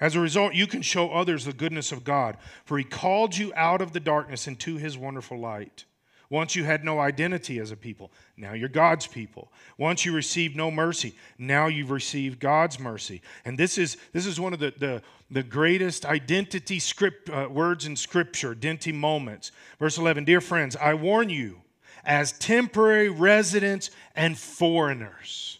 As 0.00 0.14
a 0.14 0.20
result, 0.20 0.54
you 0.54 0.66
can 0.66 0.82
show 0.82 1.10
others 1.10 1.44
the 1.44 1.52
goodness 1.52 1.90
of 1.90 2.04
God, 2.04 2.36
for 2.64 2.78
He 2.78 2.84
called 2.84 3.36
you 3.36 3.52
out 3.56 3.80
of 3.80 3.92
the 3.92 4.00
darkness 4.00 4.46
into 4.46 4.76
His 4.76 4.96
wonderful 4.96 5.38
light. 5.38 5.84
Once 6.30 6.54
you 6.54 6.62
had 6.62 6.84
no 6.84 7.00
identity 7.00 7.58
as 7.58 7.70
a 7.70 7.76
people, 7.76 8.12
now 8.36 8.52
you're 8.52 8.68
God's 8.68 9.06
people. 9.06 9.50
Once 9.78 10.04
you 10.04 10.12
received 10.12 10.54
no 10.54 10.70
mercy, 10.70 11.14
now 11.38 11.68
you've 11.68 11.90
received 11.90 12.38
God's 12.38 12.78
mercy. 12.78 13.22
And 13.46 13.58
this 13.58 13.78
is, 13.78 13.96
this 14.12 14.26
is 14.26 14.38
one 14.38 14.52
of 14.52 14.58
the, 14.58 14.74
the, 14.76 15.02
the 15.30 15.42
greatest 15.42 16.04
identity 16.04 16.80
script, 16.80 17.30
uh, 17.30 17.48
words 17.50 17.86
in 17.86 17.96
Scripture, 17.96 18.52
identity 18.52 18.92
moments. 18.92 19.52
Verse 19.78 19.96
11 19.96 20.24
Dear 20.24 20.42
friends, 20.42 20.76
I 20.76 20.94
warn 20.94 21.30
you, 21.30 21.62
as 22.04 22.32
temporary 22.32 23.08
residents 23.08 23.90
and 24.14 24.36
foreigners. 24.38 25.58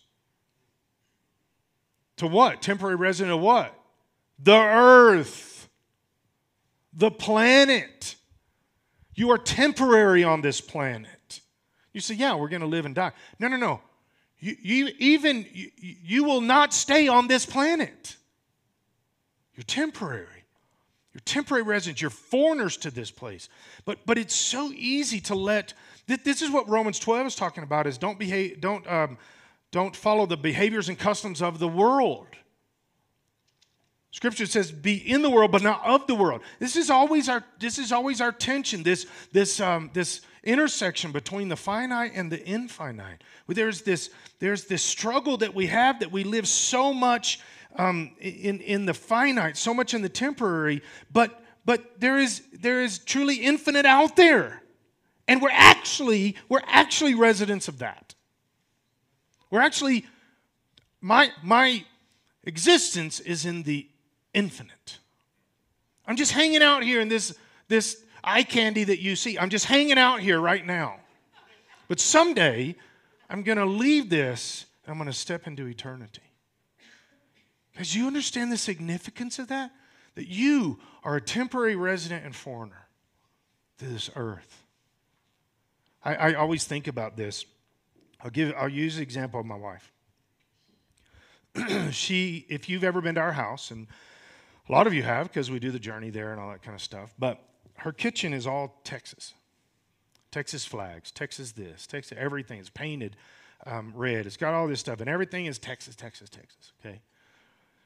To 2.17 2.27
what? 2.27 2.61
Temporary 2.61 2.97
resident 2.97 3.35
of 3.35 3.41
what? 3.41 3.75
The 4.39 4.57
earth, 4.57 5.69
the 6.93 7.11
planet. 7.11 8.17
You 9.15 9.31
are 9.31 9.39
temporary 9.39 10.23
on 10.23 10.43
this 10.43 10.61
planet. 10.61 11.41
You 11.93 12.01
say, 12.01 12.15
yeah, 12.15 12.37
we're 12.37 12.49
going 12.49 12.61
to 12.61 12.69
live 12.69 12.87
and 12.87 12.95
die. 12.95 13.13
No, 13.41 13.49
no, 13.49 13.57
no. 13.57 13.81
You, 14.39 14.57
you 14.63 14.89
even 14.99 15.47
you, 15.53 15.71
you 15.77 16.25
will 16.25 16.41
not 16.41 16.73
stay 16.73 17.09
on 17.09 17.27
this 17.27 17.45
planet. 17.45 18.17
You're 19.57 19.65
temporary. 19.65 20.27
You're 21.13 21.23
temporary 21.25 21.65
residents. 21.65 22.01
You're 22.01 22.11
foreigners 22.11 22.77
to 22.79 22.93
this 22.93 23.11
place. 23.11 23.49
But 23.85 23.99
but 24.07 24.19
it's 24.19 24.35
so 24.37 24.71
easy 24.73 25.21
to 25.23 25.35
let. 25.35 25.75
This 26.07 26.43
is 26.43 26.51
what 26.51 26.69
Romans 26.69 27.01
12 27.01 27.27
is 27.27 27.35
talking 27.35 27.65
about: 27.65 27.89
is 27.89 27.99
don't 27.99 28.19
behave, 28.19 28.61
don't 28.61 28.87
um, 28.87 29.19
don't 29.73 29.97
follow 29.97 30.27
the 30.27 30.37
behaviors 30.37 30.89
and 30.89 30.97
customs 30.97 31.43
of 31.43 31.59
the 31.59 31.67
world. 31.67 32.29
Scripture 34.11 34.47
says, 34.47 34.73
"Be 34.73 34.95
in 34.95 35.23
the 35.23 35.31
world, 35.31 35.53
but 35.53 35.63
not 35.63 35.85
of 35.85 36.07
the 36.07 36.15
world." 36.15 36.41
This 36.59 36.77
is 36.77 36.91
always 36.91 37.29
our 37.29 37.45
this 37.59 37.79
is 37.79 37.93
always 37.93 38.21
our 38.21 38.33
tension. 38.33 38.83
This 38.83 39.07
this 39.33 39.61
um, 39.61 39.91
this 39.93 40.23
intersection 40.45 41.13
between 41.13 41.49
the 41.49 41.57
finite 41.57 42.13
and 42.15 42.33
the 42.33 42.43
infinite. 42.45 43.23
There's 43.47 43.83
this 43.83 44.11
there's 44.39 44.65
this 44.65 44.83
struggle 44.83 45.37
that 45.39 45.55
we 45.55 45.67
have 45.67 46.01
that 46.01 46.11
we 46.11 46.25
live 46.25 46.49
so 46.49 46.95
much 46.95 47.41
um, 47.77 48.13
in 48.19 48.61
in 48.61 48.87
the 48.87 48.95
finite, 48.95 49.57
so 49.57 49.75
much 49.75 49.93
in 49.93 50.01
the 50.01 50.09
temporary, 50.09 50.83
but 51.13 51.43
but 51.67 52.01
there 52.01 52.19
is 52.19 52.43
there 52.53 52.83
is 52.83 52.99
truly 52.99 53.37
infinite 53.37 53.85
out 53.85 54.17
there, 54.17 54.63
and 55.27 55.43
we're 55.43 55.51
actually 55.53 56.37
we're 56.49 56.63
actually 56.67 57.15
residents 57.15 57.69
of 57.69 57.81
that. 57.81 58.15
We're 59.51 59.61
actually 59.61 60.07
my 61.03 61.31
my 61.43 61.85
existence 62.45 63.21
is 63.21 63.45
in 63.45 63.65
the 63.65 63.87
infinite. 64.35 64.99
I'm 66.07 66.17
just 66.17 66.33
hanging 66.33 66.63
out 66.63 66.83
here 66.83 67.01
in 67.01 67.09
this, 67.09 67.35
this 67.69 68.03
eye 68.25 68.43
candy 68.43 68.85
that 68.85 69.01
you 69.01 69.17
see. 69.17 69.39
I'm 69.39 69.51
just 69.51 69.67
hanging 69.67 69.99
out 69.99 70.21
here 70.21 70.41
right 70.41 70.65
now. 70.65 70.97
But 71.89 72.01
someday, 72.01 72.77
I'm 73.29 73.43
going 73.43 73.59
to 73.59 73.67
leave 73.67 74.11
this 74.11 74.67
and 74.85 74.93
I'm 74.93 74.99
going 74.99 75.11
to 75.11 75.17
step 75.17 75.47
into 75.47 75.67
eternity. 75.67 76.23
Because 77.73 77.95
you 77.95 78.07
understand 78.07 78.51
the 78.51 78.57
significance 78.57 79.39
of 79.39 79.49
that? 79.49 79.71
That 80.15 80.27
you 80.27 80.81
are 81.05 81.17
a 81.17 81.21
temporary 81.21 81.77
resident 81.77 82.25
and 82.25 82.35
foreigner 82.35 82.89
to 83.79 83.85
this 83.85 84.11
earth. 84.17 84.65
I, 86.05 86.15
I 86.15 86.35
always 86.35 86.65
think 86.65 86.89
about 86.89 87.17
this. 87.17 87.45
I'll 88.21 88.31
give 88.31 88.53
I'll 88.57 88.69
use 88.69 88.97
the 88.97 89.03
example 89.03 89.39
of 89.39 89.47
my 89.47 89.57
wife. 89.57 89.93
she, 91.93 92.47
if 92.49 92.69
you've 92.69 92.85
ever 92.85 93.01
been 93.01 93.15
to 93.15 93.21
our 93.21 93.33
house, 93.33 93.71
and 93.71 93.87
a 94.69 94.73
lot 94.73 94.87
of 94.87 94.95
you 94.95 95.03
have 95.03 95.29
because 95.29 95.51
we 95.51 95.59
do 95.59 95.71
the 95.71 95.79
journey 95.79 96.11
there 96.11 96.33
and 96.33 96.41
all 96.41 96.51
that 96.51 96.63
kind 96.63 96.75
of 96.75 96.83
stuff. 96.83 97.15
But 97.19 97.41
her 97.79 97.93
kitchen 97.93 98.33
is 98.33 98.47
all 98.47 98.81
Texas. 98.85 99.35
Texas 100.31 100.65
flags, 100.65 101.11
Texas 101.11 101.53
this, 101.53 101.87
Texas 101.87 102.17
everything. 102.21 102.61
It's 102.61 102.69
painted 102.69 103.17
um, 103.67 103.93
red. 103.95 104.27
It's 104.27 104.37
got 104.37 104.55
all 104.55 104.69
this 104.69 104.81
stuff, 104.81 105.01
and 105.01 105.09
everything 105.09 105.47
is 105.47 105.59
Texas, 105.59 105.97
Texas, 105.97 106.29
Texas. 106.29 106.73
Okay, 106.81 107.01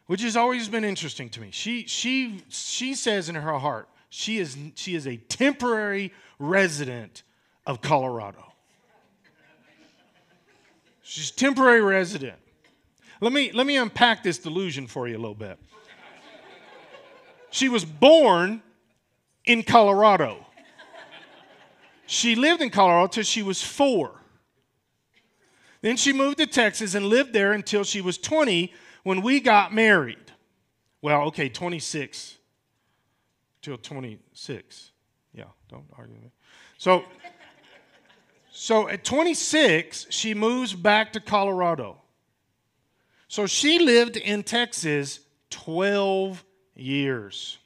which 0.06 0.22
has 0.22 0.36
always 0.36 0.68
been 0.68 0.84
interesting 0.84 1.28
to 1.30 1.40
me. 1.40 1.50
She 1.52 1.86
she 1.86 2.42
she 2.48 2.94
says 2.94 3.28
in 3.28 3.36
her 3.36 3.58
heart 3.58 3.88
she 4.08 4.38
is 4.38 4.56
she 4.74 4.94
is 4.94 5.06
a 5.06 5.16
temporary 5.16 6.12
resident 6.38 7.22
of 7.64 7.80
Colorado. 7.80 8.52
She's 11.02 11.30
temporary 11.30 11.80
resident. 11.80 12.36
Let 13.20 13.32
me 13.32 13.52
let 13.52 13.66
me 13.66 13.76
unpack 13.76 14.22
this 14.22 14.38
delusion 14.38 14.86
for 14.86 15.06
you 15.06 15.16
a 15.16 15.18
little 15.18 15.34
bit. 15.34 15.58
She 17.52 17.68
was 17.68 17.84
born 17.84 18.62
in 19.44 19.62
Colorado. 19.62 20.44
She 22.06 22.34
lived 22.34 22.62
in 22.62 22.70
Colorado 22.70 23.06
till 23.08 23.24
she 23.24 23.42
was 23.42 23.62
four. 23.62 24.12
Then 25.82 25.96
she 25.96 26.12
moved 26.12 26.38
to 26.38 26.46
Texas 26.46 26.94
and 26.94 27.06
lived 27.06 27.32
there 27.32 27.52
until 27.52 27.84
she 27.84 28.00
was 28.00 28.16
20 28.16 28.72
when 29.02 29.20
we 29.20 29.38
got 29.38 29.72
married. 29.72 30.32
Well, 31.02 31.22
okay, 31.24 31.48
26 31.48 32.38
till 33.60 33.76
26. 33.76 34.92
Yeah, 35.34 35.44
don't 35.68 35.84
argue 35.98 36.14
with 36.14 36.24
me. 36.24 36.30
So, 36.78 37.04
so 38.50 38.88
at 38.88 39.04
26, 39.04 40.06
she 40.08 40.32
moves 40.32 40.72
back 40.72 41.12
to 41.12 41.20
Colorado. 41.20 42.00
So 43.28 43.46
she 43.46 43.78
lived 43.78 44.16
in 44.16 44.42
Texas 44.42 45.20
12 45.50 46.44
years. 46.74 47.58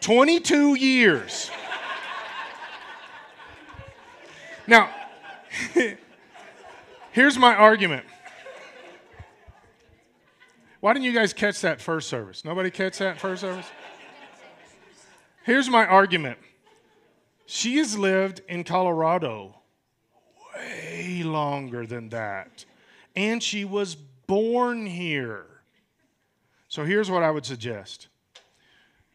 Twenty-two 0.00 0.74
years. 0.74 1.50
Now, 4.66 4.90
here's 7.12 7.38
my 7.38 7.54
argument. 7.54 8.04
Why 10.80 10.92
didn't 10.92 11.06
you 11.06 11.12
guys 11.12 11.32
catch 11.32 11.62
that 11.62 11.80
first 11.80 12.10
service? 12.10 12.44
Nobody 12.44 12.70
catch 12.70 12.98
that 12.98 13.18
first 13.18 13.40
service? 13.40 13.64
Here's 15.44 15.68
my 15.68 15.86
argument 15.86 16.38
she 17.44 17.76
has 17.76 17.98
lived 17.98 18.40
in 18.48 18.64
Colorado 18.64 19.54
way 20.56 21.22
longer 21.22 21.86
than 21.86 22.08
that, 22.08 22.64
and 23.14 23.42
she 23.42 23.66
was 23.66 23.94
born 23.94 24.86
here. 24.86 25.44
So 26.68 26.84
here's 26.84 27.10
what 27.10 27.22
I 27.22 27.30
would 27.30 27.44
suggest 27.44 28.08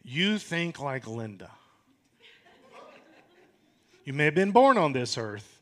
you 0.04 0.38
think 0.38 0.78
like 0.78 1.08
Linda. 1.08 1.50
You 4.04 4.12
may 4.12 4.26
have 4.26 4.34
been 4.36 4.52
born 4.52 4.78
on 4.78 4.92
this 4.92 5.18
earth, 5.18 5.60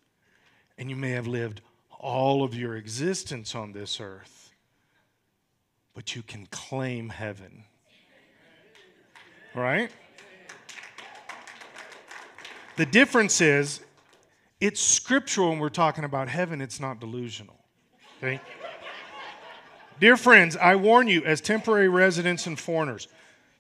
and 0.76 0.90
you 0.90 0.96
may 0.96 1.10
have 1.10 1.26
lived 1.26 1.62
all 1.98 2.44
of 2.44 2.54
your 2.54 2.76
existence 2.76 3.54
on 3.54 3.72
this 3.72 4.00
earth, 4.00 4.52
but 5.94 6.14
you 6.14 6.22
can 6.22 6.46
claim 6.46 7.08
heaven. 7.08 7.64
Right? 9.54 9.90
The 12.78 12.86
difference 12.86 13.40
is 13.40 13.80
it's 14.60 14.80
scriptural 14.80 15.50
when 15.50 15.58
we're 15.58 15.68
talking 15.68 16.04
about 16.04 16.28
heaven, 16.28 16.60
it's 16.60 16.78
not 16.78 17.00
delusional. 17.00 17.56
Okay? 18.18 18.40
Dear 19.98 20.16
friends, 20.16 20.56
I 20.56 20.76
warn 20.76 21.08
you 21.08 21.24
as 21.24 21.40
temporary 21.40 21.88
residents 21.88 22.46
and 22.46 22.56
foreigners, 22.56 23.08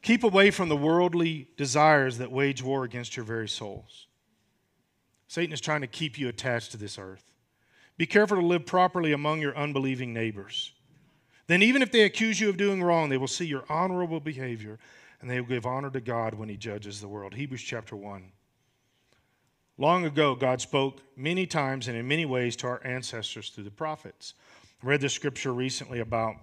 keep 0.02 0.22
away 0.22 0.52
from 0.52 0.68
the 0.68 0.76
worldly 0.76 1.48
desires 1.56 2.18
that 2.18 2.30
wage 2.30 2.62
war 2.62 2.84
against 2.84 3.16
your 3.16 3.24
very 3.24 3.48
souls. 3.48 4.06
Satan 5.26 5.52
is 5.52 5.60
trying 5.60 5.80
to 5.80 5.88
keep 5.88 6.16
you 6.16 6.28
attached 6.28 6.70
to 6.70 6.76
this 6.76 6.96
earth. 6.96 7.24
Be 7.96 8.06
careful 8.06 8.36
to 8.36 8.46
live 8.46 8.66
properly 8.66 9.10
among 9.10 9.40
your 9.40 9.56
unbelieving 9.58 10.14
neighbors. 10.14 10.72
Then, 11.48 11.60
even 11.60 11.82
if 11.82 11.90
they 11.90 12.02
accuse 12.02 12.40
you 12.40 12.50
of 12.50 12.56
doing 12.56 12.84
wrong, 12.84 13.08
they 13.08 13.18
will 13.18 13.26
see 13.26 13.46
your 13.46 13.64
honorable 13.68 14.20
behavior 14.20 14.78
and 15.20 15.28
they 15.28 15.40
will 15.40 15.48
give 15.48 15.66
honor 15.66 15.90
to 15.90 16.00
God 16.00 16.34
when 16.34 16.48
He 16.48 16.56
judges 16.56 17.00
the 17.00 17.08
world. 17.08 17.34
Hebrews 17.34 17.62
chapter 17.62 17.96
1. 17.96 18.30
Long 19.80 20.04
ago, 20.04 20.34
God 20.34 20.60
spoke 20.60 21.02
many 21.16 21.46
times 21.46 21.86
and 21.86 21.96
in 21.96 22.08
many 22.08 22.26
ways 22.26 22.56
to 22.56 22.66
our 22.66 22.84
ancestors 22.84 23.50
through 23.50 23.62
the 23.62 23.70
prophets. 23.70 24.34
I 24.82 24.86
read 24.86 25.00
the 25.00 25.08
scripture 25.08 25.54
recently 25.54 26.00
about, 26.00 26.34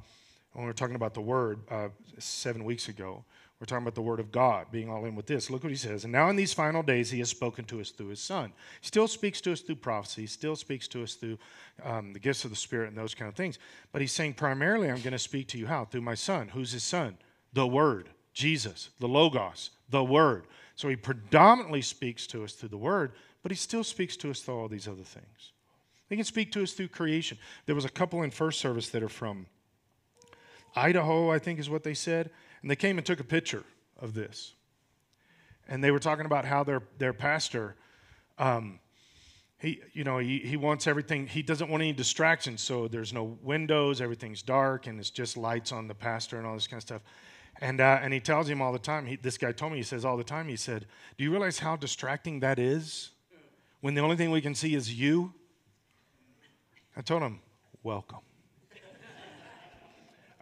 when 0.54 0.64
we 0.64 0.70
were 0.70 0.74
talking 0.74 0.96
about 0.96 1.14
the 1.14 1.22
Word 1.22 1.60
uh, 1.70 1.90
seven 2.18 2.64
weeks 2.64 2.88
ago. 2.88 3.26
We're 3.60 3.66
talking 3.66 3.84
about 3.84 3.96
the 3.96 4.02
Word 4.02 4.22
of 4.22 4.32
God, 4.32 4.68
being 4.72 4.90
all 4.90 5.04
in 5.04 5.16
with 5.16 5.26
this. 5.26 5.50
Look 5.50 5.64
what 5.64 5.70
he 5.70 5.76
says. 5.76 6.06
And 6.06 6.14
now 6.14 6.30
in 6.30 6.38
these 6.38 6.54
final 6.54 6.82
days, 6.82 7.12
he 7.12 7.20
has 7.20 7.30
spoken 7.30 7.66
to 7.66 7.82
us 7.82 7.92
through 7.92 8.08
his 8.08 8.22
Son. 8.22 8.54
He 8.80 8.88
still 8.88 9.08
speaks 9.08 9.42
to 9.42 9.52
us 9.52 9.60
through 9.60 9.78
prophecy, 9.78 10.22
he 10.22 10.28
still 10.28 10.56
speaks 10.56 10.88
to 10.90 11.04
us 11.04 11.16
through 11.16 11.38
um, 11.84 12.14
the 12.14 12.20
gifts 12.20 12.46
of 12.46 12.52
the 12.52 12.56
Spirit 12.56 12.88
and 12.88 12.98
those 12.98 13.14
kind 13.14 13.28
of 13.28 13.36
things. 13.36 13.60
But 13.92 14.02
he's 14.02 14.14
saying, 14.14 14.36
primarily, 14.36 14.90
I'm 14.90 15.02
going 15.02 15.12
to 15.12 15.20
speak 15.20 15.50
to 15.50 15.58
you 15.58 15.68
how? 15.68 15.84
Through 15.84 16.02
my 16.02 16.16
Son. 16.16 16.48
Who's 16.48 16.72
his 16.72 16.84
Son? 16.84 17.18
The 17.52 17.68
Word, 17.68 18.10
Jesus, 18.34 18.92
the 19.02 19.10
Logos, 19.10 19.72
the 19.90 20.06
Word. 20.06 20.46
So 20.76 20.89
he 20.89 20.95
predominantly 20.95 21.82
speaks 21.82 22.28
to 22.28 22.43
us 22.43 22.53
through 22.53 22.69
the 22.69 22.78
Word, 22.78 23.13
but 23.43 23.51
he 23.51 23.55
still 23.55 23.84
speaks 23.84 24.17
to 24.17 24.30
us 24.30 24.41
through 24.41 24.59
all 24.59 24.67
these 24.67 24.88
other 24.88 25.03
things. 25.03 25.51
He 26.09 26.15
can 26.15 26.26
speak 26.26 26.51
to 26.51 26.63
us 26.63 26.73
through 26.73 26.89
creation. 26.89 27.38
There 27.65 27.76
was 27.76 27.86
a 27.86 27.89
couple 27.89 28.23
in 28.23 28.32
first 28.32 28.59
service 28.59 28.89
that 28.89 29.01
are 29.01 29.09
from 29.09 29.47
Idaho, 30.76 31.32
I 31.32 31.39
think 31.39 31.59
is 31.59 31.69
what 31.69 31.84
they 31.84 31.93
said 31.93 32.30
and 32.65 32.71
they 32.71 32.76
came 32.76 32.97
and 32.97 33.05
took 33.05 33.19
a 33.19 33.23
picture 33.23 33.63
of 33.99 34.15
this. 34.15 34.55
And 35.67 35.84
they 35.84 35.91
were 35.91 35.99
talking 35.99 36.26
about 36.26 36.45
how 36.45 36.63
their, 36.63 36.82
their 36.97 37.13
pastor, 37.13 37.76
um, 38.39 38.80
he, 39.59 39.82
you 39.93 40.03
know, 40.03 40.17
he, 40.17 40.39
he 40.39 40.57
wants 40.57 40.88
everything, 40.88 41.28
he 41.28 41.43
doesn't 41.43 41.69
want 41.69 41.84
any 41.84 41.93
distractions. 41.93 42.63
So 42.63 42.88
there's 42.88 43.13
no 43.13 43.38
windows, 43.43 44.01
everything's 44.01 44.41
dark, 44.41 44.88
and 44.88 44.99
it's 44.99 45.11
just 45.11 45.38
lights 45.38 45.71
on 45.71 45.88
the 45.88 45.93
pastor 45.93 46.39
and 46.39 46.47
all 46.47 46.55
this 46.55 46.65
kind 46.65 46.80
of 46.80 46.82
stuff. 46.82 47.03
And, 47.62 47.80
uh, 47.80 47.99
and 48.01 48.14
he 48.14 48.20
tells 48.20 48.49
him 48.49 48.62
all 48.62 48.74
the 48.74 48.80
time, 48.80 49.06
he, 49.06 49.16
this 49.16 49.38
guy 49.38 49.51
told 49.51 49.72
me, 49.72 49.78
he 49.78 49.84
says 49.84 50.03
all 50.03 50.18
the 50.18 50.24
time, 50.24 50.47
he 50.47 50.58
said, 50.58 50.86
Do 51.18 51.24
you 51.24 51.32
realize 51.32 51.60
how 51.60 51.76
distracting 51.76 52.41
that 52.41 52.60
is 52.60 53.12
when 53.82 53.93
the 53.93 54.01
only 54.01 54.18
thing 54.18 54.30
we 54.32 54.41
can 54.41 54.56
see 54.56 54.76
is 54.76 54.93
you? 54.93 55.34
I 56.97 57.01
told 57.01 57.22
him, 57.22 57.39
Welcome. 57.84 58.20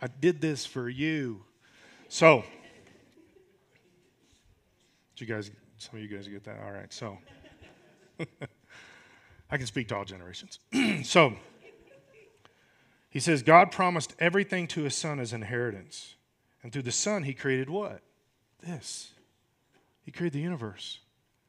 I 0.02 0.08
did 0.08 0.42
this 0.42 0.66
for 0.66 0.90
you. 0.90 1.46
So, 2.10 2.44
did 5.16 5.28
you 5.28 5.34
guys, 5.34 5.50
some 5.78 5.96
of 5.96 6.02
you 6.02 6.10
guys 6.14 6.28
get 6.28 6.44
that? 6.44 6.60
All 6.66 6.72
right, 6.72 6.92
so 6.92 7.18
I 9.52 9.58
can 9.58 9.66
speak 9.66 9.88
to 9.90 9.96
all 9.96 10.06
generations. 10.06 10.60
so, 11.04 11.34
he 13.10 13.20
says, 13.20 13.44
God 13.44 13.72
promised 13.72 14.14
everything 14.20 14.68
to 14.70 14.84
his 14.84 14.96
son 14.96 15.20
as 15.20 15.32
inheritance. 15.32 16.16
And 16.64 16.72
through 16.72 16.84
the 16.84 16.92
son, 16.92 17.24
he 17.24 17.34
created 17.34 17.70
what? 17.70 18.02
This. 18.66 19.12
He 20.04 20.12
created 20.12 20.34
the 20.34 20.44
universe, 20.44 21.00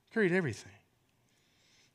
he 0.09 0.12
created 0.12 0.37
everything. 0.37 0.73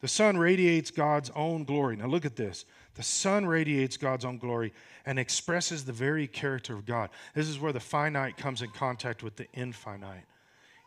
The 0.01 0.07
Son 0.07 0.38
radiates 0.38 0.91
God's 0.91 1.30
own 1.36 1.65
glory. 1.65 1.97
Now 1.97 2.07
look 2.07 2.26
at 2.26 2.38
this. 2.38 2.63
The 2.95 3.03
Son 3.03 3.45
radiates 3.45 3.97
God's 3.97 4.24
own 4.24 4.38
glory 4.38 4.74
and 5.05 5.20
expresses 5.20 5.84
the 5.84 5.91
very 5.91 6.26
character 6.26 6.74
of 6.74 6.86
God. 6.86 7.09
This 7.36 7.49
is 7.49 7.59
where 7.59 7.74
the 7.74 7.80
finite 7.82 8.38
comes 8.38 8.61
in 8.61 8.70
contact 8.70 9.24
with 9.24 9.36
the 9.36 9.47
infinite, 9.53 10.24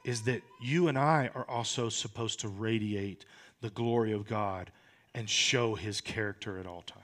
is 0.05 0.23
that 0.23 0.43
you 0.63 0.89
and 0.89 0.99
I 0.99 1.31
are 1.35 1.45
also 1.49 1.89
supposed 1.89 2.41
to 2.41 2.49
radiate 2.49 3.27
the 3.61 3.71
glory 3.71 4.13
of 4.13 4.27
God 4.27 4.71
and 5.15 5.29
show 5.29 5.75
his 5.75 6.01
character 6.01 6.59
at 6.59 6.67
all 6.67 6.83
times. 6.83 7.03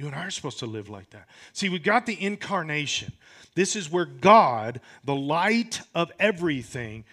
You 0.00 0.06
and 0.06 0.14
I 0.14 0.24
are 0.24 0.30
supposed 0.30 0.60
to 0.60 0.66
live 0.66 0.88
like 0.88 1.10
that. 1.10 1.28
See, 1.52 1.68
we 1.68 1.78
got 1.78 2.06
the 2.06 2.16
incarnation. 2.24 3.12
This 3.54 3.76
is 3.76 3.92
where 3.92 4.06
God, 4.06 4.80
the 5.04 5.14
light 5.14 5.82
of 5.94 6.10
everything, 6.18 7.04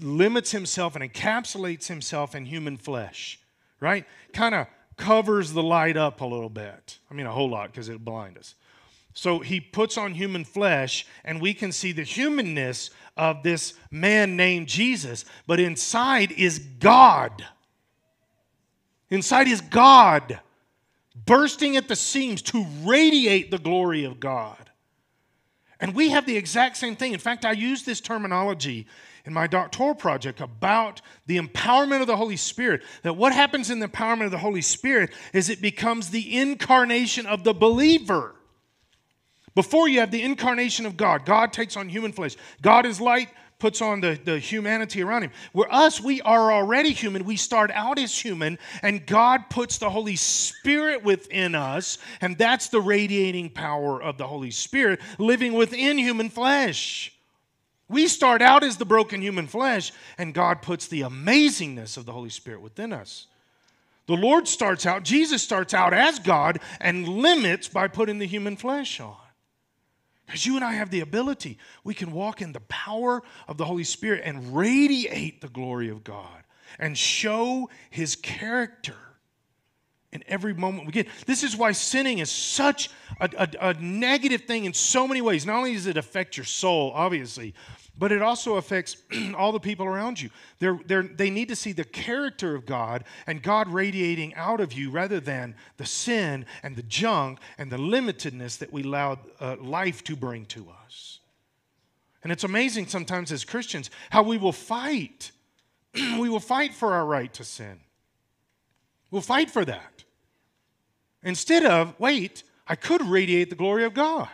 limits 0.00 0.50
himself 0.50 0.96
and 0.96 1.04
encapsulates 1.04 1.88
himself 1.88 2.34
in 2.34 2.46
human 2.46 2.78
flesh, 2.78 3.38
right? 3.78 4.06
Kind 4.32 4.54
of 4.54 4.68
covers 4.96 5.52
the 5.52 5.62
light 5.62 5.98
up 5.98 6.22
a 6.22 6.24
little 6.24 6.48
bit. 6.48 6.98
I 7.10 7.14
mean, 7.14 7.26
a 7.26 7.30
whole 7.30 7.50
lot 7.50 7.72
because 7.72 7.90
it'll 7.90 8.00
blind 8.00 8.38
us. 8.38 8.54
So 9.12 9.40
he 9.40 9.60
puts 9.60 9.98
on 9.98 10.14
human 10.14 10.44
flesh, 10.46 11.06
and 11.26 11.42
we 11.42 11.52
can 11.52 11.72
see 11.72 11.92
the 11.92 12.04
humanness 12.04 12.88
of 13.18 13.42
this 13.42 13.74
man 13.90 14.34
named 14.36 14.66
Jesus, 14.66 15.26
but 15.46 15.60
inside 15.60 16.32
is 16.32 16.58
God. 16.58 17.44
Inside 19.10 19.46
is 19.46 19.60
God, 19.60 20.40
bursting 21.14 21.76
at 21.76 21.88
the 21.88 21.96
seams 21.96 22.42
to 22.42 22.64
radiate 22.82 23.50
the 23.50 23.58
glory 23.58 24.04
of 24.04 24.20
God. 24.20 24.70
And 25.80 25.94
we 25.94 26.10
have 26.10 26.26
the 26.26 26.36
exact 26.36 26.76
same 26.76 26.94
thing. 26.94 27.12
In 27.12 27.18
fact, 27.18 27.44
I 27.44 27.52
use 27.52 27.84
this 27.84 28.00
terminology 28.00 28.86
in 29.24 29.32
my 29.32 29.46
doctoral 29.46 29.94
project 29.94 30.40
about 30.40 31.00
the 31.26 31.38
empowerment 31.38 32.00
of 32.00 32.06
the 32.06 32.16
Holy 32.16 32.36
Spirit. 32.36 32.82
That 33.02 33.14
what 33.14 33.32
happens 33.32 33.70
in 33.70 33.78
the 33.78 33.88
empowerment 33.88 34.26
of 34.26 34.30
the 34.30 34.38
Holy 34.38 34.60
Spirit 34.60 35.12
is 35.32 35.48
it 35.48 35.62
becomes 35.62 36.10
the 36.10 36.38
incarnation 36.38 37.26
of 37.26 37.44
the 37.44 37.54
believer. 37.54 38.34
Before 39.54 39.88
you 39.88 40.00
have 40.00 40.10
the 40.10 40.22
incarnation 40.22 40.86
of 40.86 40.96
God, 40.96 41.26
God 41.26 41.52
takes 41.52 41.76
on 41.76 41.88
human 41.88 42.12
flesh. 42.12 42.36
God 42.62 42.86
is 42.86 43.00
light, 43.00 43.30
puts 43.60 43.80
on 43.80 44.00
the, 44.00 44.18
the 44.24 44.38
humanity 44.38 45.02
around 45.02 45.22
him. 45.22 45.30
Where 45.52 45.72
us, 45.72 46.00
we 46.00 46.20
are 46.22 46.52
already 46.52 46.92
human. 46.92 47.24
We 47.24 47.36
start 47.36 47.70
out 47.70 47.98
as 47.98 48.18
human, 48.18 48.58
and 48.82 49.06
God 49.06 49.50
puts 49.50 49.78
the 49.78 49.90
Holy 49.90 50.16
Spirit 50.16 51.04
within 51.04 51.54
us, 51.54 51.98
and 52.20 52.36
that's 52.36 52.68
the 52.68 52.80
radiating 52.80 53.50
power 53.50 54.02
of 54.02 54.18
the 54.18 54.26
Holy 54.26 54.50
Spirit 54.50 55.00
living 55.18 55.52
within 55.52 55.98
human 55.98 56.30
flesh. 56.30 57.12
We 57.88 58.06
start 58.06 58.40
out 58.40 58.62
as 58.62 58.76
the 58.76 58.84
broken 58.84 59.20
human 59.20 59.46
flesh, 59.46 59.92
and 60.16 60.32
God 60.32 60.62
puts 60.62 60.86
the 60.86 61.02
amazingness 61.02 61.96
of 61.96 62.06
the 62.06 62.12
Holy 62.12 62.30
Spirit 62.30 62.62
within 62.62 62.92
us. 62.92 63.26
The 64.06 64.14
Lord 64.16 64.48
starts 64.48 64.86
out, 64.86 65.04
Jesus 65.04 65.42
starts 65.42 65.74
out 65.74 65.92
as 65.92 66.18
God 66.18 66.58
and 66.80 67.06
limits 67.06 67.68
by 67.68 67.86
putting 67.88 68.18
the 68.18 68.26
human 68.26 68.56
flesh 68.56 68.98
on. 68.98 69.16
Because 70.30 70.46
you 70.46 70.54
and 70.54 70.64
I 70.64 70.74
have 70.74 70.90
the 70.90 71.00
ability, 71.00 71.58
we 71.82 71.92
can 71.92 72.12
walk 72.12 72.40
in 72.40 72.52
the 72.52 72.60
power 72.60 73.20
of 73.48 73.56
the 73.56 73.64
Holy 73.64 73.82
Spirit 73.82 74.22
and 74.24 74.56
radiate 74.56 75.40
the 75.40 75.48
glory 75.48 75.88
of 75.88 76.04
God 76.04 76.44
and 76.78 76.96
show 76.96 77.68
His 77.90 78.14
character 78.14 78.94
in 80.12 80.22
every 80.28 80.54
moment 80.54 80.86
we 80.86 80.92
get. 80.92 81.08
This 81.26 81.42
is 81.42 81.56
why 81.56 81.72
sinning 81.72 82.20
is 82.20 82.30
such 82.30 82.90
a, 83.20 83.28
a, 83.36 83.70
a, 83.70 83.74
negative 83.74 84.42
thing 84.42 84.66
in 84.66 84.72
so 84.72 85.08
many 85.08 85.20
ways. 85.20 85.44
Not 85.44 85.56
only 85.56 85.74
does 85.74 85.88
it 85.88 85.96
affect 85.96 86.36
your 86.36 86.46
soul, 86.46 86.92
obviously, 86.94 87.52
but 88.00 88.10
it 88.12 88.22
also 88.22 88.56
affects 88.56 88.96
all 89.36 89.52
the 89.52 89.60
people 89.60 89.84
around 89.84 90.20
you. 90.20 90.30
They're, 90.58 90.80
they're, 90.86 91.02
they 91.02 91.28
need 91.28 91.48
to 91.48 91.54
see 91.54 91.72
the 91.72 91.84
character 91.84 92.54
of 92.54 92.64
God 92.64 93.04
and 93.26 93.42
God 93.42 93.68
radiating 93.68 94.34
out 94.34 94.58
of 94.58 94.72
you 94.72 94.90
rather 94.90 95.20
than 95.20 95.54
the 95.76 95.84
sin 95.84 96.46
and 96.62 96.74
the 96.74 96.82
junk 96.82 97.40
and 97.58 97.70
the 97.70 97.76
limitedness 97.76 98.56
that 98.58 98.72
we 98.72 98.84
allow 98.84 99.18
uh, 99.38 99.56
life 99.60 100.02
to 100.04 100.16
bring 100.16 100.46
to 100.46 100.66
us. 100.86 101.20
And 102.22 102.32
it's 102.32 102.42
amazing 102.42 102.86
sometimes 102.86 103.30
as 103.32 103.44
Christians 103.44 103.90
how 104.08 104.22
we 104.22 104.38
will 104.38 104.52
fight. 104.52 105.30
we 105.94 106.30
will 106.30 106.40
fight 106.40 106.72
for 106.72 106.94
our 106.94 107.04
right 107.04 107.32
to 107.34 107.44
sin. 107.44 107.80
We'll 109.10 109.20
fight 109.20 109.50
for 109.50 109.66
that. 109.66 110.04
Instead 111.22 111.66
of, 111.66 111.94
wait, 112.00 112.44
I 112.66 112.76
could 112.76 113.02
radiate 113.02 113.50
the 113.50 113.56
glory 113.56 113.84
of 113.84 113.92
God. 113.92 114.30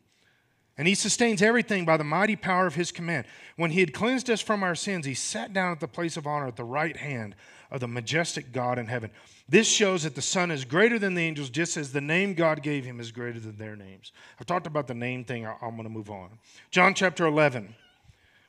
And 0.79 0.87
he 0.87 0.95
sustains 0.95 1.43
everything 1.43 1.85
by 1.85 1.97
the 1.97 2.05
mighty 2.05 2.37
power 2.37 2.67
of 2.67 2.77
his 2.77 2.93
command. 2.93 3.27
When 3.57 3.73
he 3.73 3.81
had 3.81 3.93
cleansed 3.93 4.31
us 4.31 4.41
from 4.41 4.63
our 4.63 4.77
sins, 4.77 5.05
he 5.05 5.15
sat 5.15 5.53
down 5.53 5.73
at 5.73 5.81
the 5.81 5.89
place 5.89 6.17
of 6.17 6.27
honor 6.27 6.47
at 6.47 6.55
the 6.55 6.63
right 6.63 6.97
hand 6.97 7.35
of 7.73 7.81
the 7.81 7.89
majestic 7.89 8.53
God 8.53 8.79
in 8.79 8.87
heaven. 8.87 9.11
This 9.49 9.67
shows 9.67 10.05
that 10.05 10.15
the 10.15 10.23
Son 10.23 10.53
is 10.53 10.65
greater 10.65 10.97
than 10.97 11.15
the 11.15 11.23
angels, 11.23 11.51
just 11.51 11.77
as 11.77 11.93
the 11.93 12.01
name 12.01 12.33
God 12.33 12.63
gave 12.63 12.85
him 12.85 13.01
is 13.01 13.11
greater 13.11 13.41
than 13.41 13.59
their 13.59 13.75
names. 13.75 14.13
I've 14.41 14.47
talked 14.47 14.69
about 14.69 14.87
the 14.87 14.95
name 14.95 15.25
thing. 15.25 15.45
I'm 15.47 15.73
going 15.73 15.83
to 15.83 15.89
move 15.89 16.11
on. 16.11 16.39
John 16.71 16.95
chapter 16.95 17.27
11, 17.27 17.75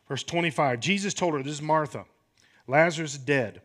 verse 0.08 0.24
25. 0.24 0.80
Jesus 0.80 1.16
told 1.16 1.34
her, 1.34 1.42
This 1.42 1.54
is 1.54 1.62
Martha. 1.64 2.06
Lazarus 2.68 3.14
is 3.14 3.20
dead. 3.20 3.62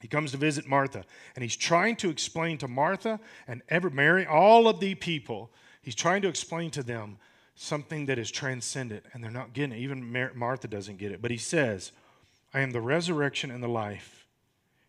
He 0.00 0.08
comes 0.08 0.30
to 0.30 0.36
visit 0.36 0.68
Martha, 0.68 1.04
and 1.34 1.42
he's 1.42 1.56
trying 1.56 1.96
to 1.96 2.10
explain 2.10 2.58
to 2.58 2.68
Martha 2.68 3.18
and 3.46 3.62
every 3.68 3.90
Mary, 3.90 4.26
all 4.26 4.68
of 4.68 4.80
the 4.80 4.94
people, 4.94 5.50
he's 5.80 5.94
trying 5.94 6.22
to 6.22 6.28
explain 6.28 6.70
to 6.72 6.82
them 6.82 7.18
something 7.54 8.06
that 8.06 8.18
is 8.18 8.30
transcendent, 8.30 9.04
and 9.12 9.22
they're 9.22 9.30
not 9.30 9.52
getting 9.52 9.72
it. 9.72 9.80
Even 9.80 10.32
Martha 10.34 10.68
doesn't 10.68 10.98
get 10.98 11.12
it. 11.12 11.20
But 11.20 11.30
he 11.30 11.36
says, 11.36 11.92
I 12.54 12.60
am 12.60 12.72
the 12.72 12.80
resurrection 12.80 13.50
and 13.50 13.62
the 13.62 13.68
life. 13.68 14.26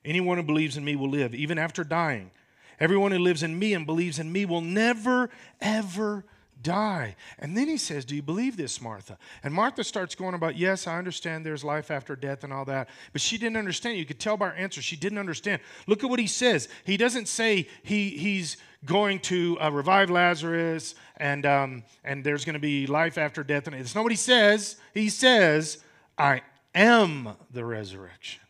Anyone 0.05 0.38
who 0.38 0.43
believes 0.43 0.76
in 0.76 0.84
me 0.84 0.95
will 0.95 1.09
live, 1.09 1.34
even 1.34 1.57
after 1.57 1.84
dying. 1.84 2.32
Everyone 2.80 3.11
who 3.11 3.20
lives 3.20 3.43
in 3.43 3.57
me 3.57 3.74
and 3.74 3.86
believes 3.86 4.20
in 4.20 4.32
me 4.32 4.45
will 4.45 4.61
never, 4.61 5.30
ever 5.61 6.26
die. 6.61 7.16
And 7.39 7.55
then 7.55 7.68
he 7.68 7.78
says, 7.78 8.03
Do 8.03 8.16
you 8.16 8.22
believe 8.22 8.57
this, 8.57 8.82
Martha? 8.82 9.18
And 9.43 9.53
Martha 9.53 9.84
starts 9.84 10.16
going 10.16 10.34
about, 10.34 10.57
Yes, 10.57 10.88
I 10.88 10.97
understand 10.97 11.45
there's 11.45 11.64
life 11.64 11.91
after 11.91 12.16
death 12.16 12.43
and 12.43 12.51
all 12.51 12.66
that. 12.66 12.89
But 13.11 13.22
she 13.22 13.38
didn't 13.38 13.57
understand. 13.57 13.97
You 13.97 14.05
could 14.05 14.20
tell 14.20 14.38
by 14.38 14.47
her 14.47 14.55
answer, 14.55 14.82
she 14.82 14.95
didn't 14.95 15.20
understand. 15.20 15.61
Look 15.88 16.03
at 16.03 16.09
what 16.09 16.20
he 16.20 16.28
says. 16.28 16.68
He 16.86 16.97
doesn't 16.97 17.28
say 17.28 17.68
he, 17.84 18.09
he's 18.09 18.57
going 18.86 19.19
to 19.19 19.57
uh, 19.59 19.69
revive 19.69 20.09
Lazarus 20.09 20.95
and, 21.17 21.45
um, 21.45 21.84
and 22.03 22.23
there's 22.23 22.45
going 22.45 22.53
to 22.53 22.59
be 22.59 22.88
life 22.88 23.17
after 23.17 23.43
death. 23.43 23.67
And 23.67 23.75
it's 23.75 23.95
not 23.95 24.03
what 24.03 24.11
he 24.11 24.17
says. 24.17 24.77
He 24.93 25.09
says, 25.09 25.84
I 26.17 26.41
am 26.75 27.29
the 27.51 27.65
resurrection. 27.65 28.41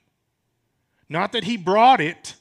Not 1.10 1.32
that 1.34 1.44
he 1.44 1.58
brought 1.58 2.02
it. 2.02 2.36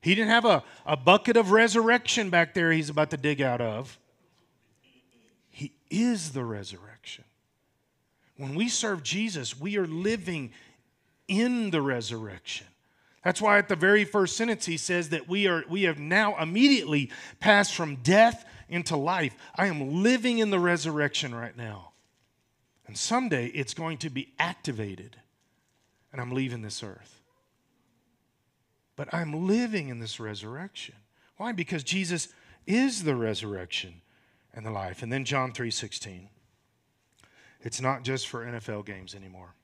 He 0.00 0.14
didn't 0.14 0.30
have 0.30 0.44
a, 0.44 0.62
a 0.86 0.96
bucket 0.96 1.36
of 1.36 1.50
resurrection 1.50 2.30
back 2.30 2.54
there 2.54 2.70
he's 2.70 2.90
about 2.90 3.10
to 3.10 3.16
dig 3.16 3.40
out 3.40 3.60
of. 3.60 3.98
He 5.50 5.72
is 5.90 6.30
the 6.30 6.44
resurrection. 6.44 7.24
When 8.36 8.54
we 8.54 8.68
serve 8.68 9.02
Jesus, 9.02 9.58
we 9.58 9.76
are 9.76 9.86
living 9.86 10.52
in 11.26 11.70
the 11.70 11.82
resurrection. 11.82 12.67
That's 13.28 13.42
why 13.42 13.58
at 13.58 13.68
the 13.68 13.76
very 13.76 14.06
first 14.06 14.38
sentence 14.38 14.64
he 14.64 14.78
says 14.78 15.10
that 15.10 15.28
we 15.28 15.46
are 15.48 15.62
we 15.68 15.82
have 15.82 15.98
now 15.98 16.38
immediately 16.38 17.10
passed 17.40 17.74
from 17.74 17.96
death 17.96 18.46
into 18.70 18.96
life. 18.96 19.36
I 19.54 19.66
am 19.66 20.02
living 20.02 20.38
in 20.38 20.48
the 20.48 20.58
resurrection 20.58 21.34
right 21.34 21.54
now. 21.54 21.92
And 22.86 22.96
someday 22.96 23.48
it's 23.48 23.74
going 23.74 23.98
to 23.98 24.08
be 24.08 24.32
activated 24.38 25.16
and 26.10 26.22
I'm 26.22 26.32
leaving 26.32 26.62
this 26.62 26.82
earth. 26.82 27.20
But 28.96 29.12
I'm 29.12 29.46
living 29.46 29.90
in 29.90 29.98
this 29.98 30.18
resurrection. 30.18 30.94
Why? 31.36 31.52
Because 31.52 31.84
Jesus 31.84 32.28
is 32.66 33.04
the 33.04 33.14
resurrection 33.14 34.00
and 34.54 34.64
the 34.64 34.70
life. 34.70 35.02
And 35.02 35.12
then 35.12 35.26
John 35.26 35.52
3:16. 35.52 36.30
It's 37.60 37.82
not 37.82 38.04
just 38.04 38.26
for 38.26 38.46
NFL 38.46 38.86
games 38.86 39.14
anymore. 39.14 39.54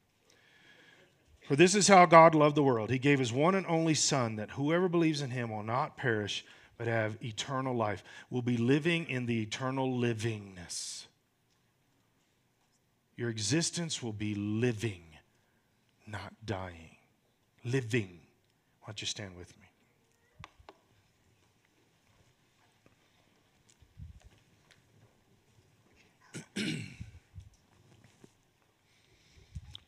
For 1.44 1.56
this 1.56 1.74
is 1.74 1.88
how 1.88 2.06
God 2.06 2.34
loved 2.34 2.56
the 2.56 2.62
world. 2.62 2.90
He 2.90 2.98
gave 2.98 3.18
his 3.18 3.32
one 3.32 3.54
and 3.54 3.66
only 3.66 3.94
Son 3.94 4.36
that 4.36 4.52
whoever 4.52 4.88
believes 4.88 5.20
in 5.20 5.30
him 5.30 5.50
will 5.50 5.62
not 5.62 5.96
perish, 5.96 6.42
but 6.78 6.86
have 6.86 7.22
eternal 7.22 7.76
life, 7.76 8.02
will 8.30 8.40
be 8.42 8.56
living 8.56 9.06
in 9.10 9.26
the 9.26 9.42
eternal 9.42 9.92
livingness. 9.92 11.04
Your 13.16 13.28
existence 13.28 14.02
will 14.02 14.14
be 14.14 14.34
living, 14.34 15.02
not 16.06 16.32
dying. 16.44 16.96
Living. 17.62 18.20
Why 18.80 18.88
don't 18.88 19.00
you 19.02 19.06
stand 19.06 19.36
with 19.36 19.52
me? 26.56 26.74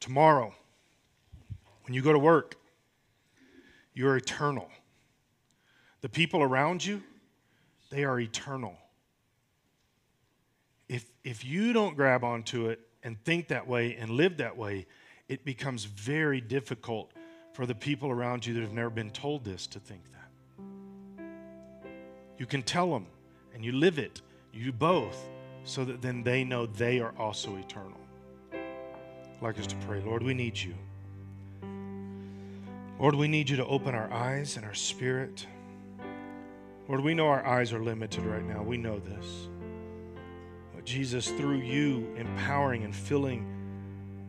Tomorrow, 0.01 0.55
when 1.87 1.95
you 1.95 2.03
go 2.03 2.13
to 2.13 2.19
work, 2.19 2.57
you're 3.95 4.17
eternal. 4.17 4.69
The 6.01 6.09
people 6.09 6.43
around 6.43 6.85
you, 6.85 7.03
they 7.91 8.05
are 8.05 8.19
eternal. 8.19 8.77
If, 10.89 11.07
if 11.25 11.45
you 11.45 11.73
don't 11.73 11.97
grab 11.97 12.25
onto 12.25 12.69
it 12.69 12.81
and 13.03 13.23
think 13.25 13.49
that 13.49 13.67
way 13.67 13.97
and 13.97 14.11
live 14.11 14.37
that 14.39 14.57
way, 14.57 14.87
it 15.29 15.45
becomes 15.45 15.85
very 15.85 16.41
difficult 16.41 17.13
for 17.53 17.67
the 17.67 17.75
people 17.75 18.11
around 18.11 18.45
you 18.45 18.55
that 18.55 18.61
have 18.61 18.73
never 18.73 18.91
been 18.91 19.11
told 19.11 19.45
this 19.45 19.67
to 19.69 19.79
think 19.79 20.03
that. 20.13 21.05
You 22.37 22.47
can 22.47 22.63
tell 22.63 22.91
them 22.91 23.07
and 23.55 23.65
you 23.65 23.73
live 23.73 23.99
it, 23.99 24.21
you 24.53 24.73
both, 24.73 25.29
so 25.65 25.85
that 25.85 26.03
then 26.03 26.23
they 26.23 26.45
know 26.45 26.67
they 26.67 27.01
are 27.01 27.15
also 27.17 27.57
eternal. 27.57 28.01
I'd 28.53 29.41
like 29.41 29.59
us 29.59 29.67
to 29.69 29.77
pray, 29.87 30.01
Lord, 30.01 30.23
we 30.23 30.35
need 30.35 30.59
you. 30.59 30.75
Lord, 32.99 33.15
we 33.15 33.29
need 33.29 33.51
you 33.51 33.57
to 33.57 33.67
open 33.67 33.95
our 33.95 34.11
eyes 34.11 34.57
and 34.57 34.65
our 34.65 34.73
spirit. 34.73 35.47
Lord, 36.89 37.03
we 37.03 37.13
know 37.13 37.29
our 37.29 37.45
eyes 37.45 37.75
are 37.75 37.83
limited 37.83 38.25
right 38.25 38.43
now. 38.43 38.63
We 38.63 38.79
know 38.79 38.99
this. 38.99 39.49
But 40.75 40.87
Jesus, 40.87 41.29
through 41.29 41.59
you 41.59 42.15
empowering 42.17 42.85
and 42.85 42.97
filling 42.97 43.47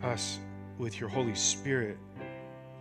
us 0.04 0.40
with 0.78 1.00
your 1.00 1.08
Holy 1.08 1.34
Spirit, 1.34 1.98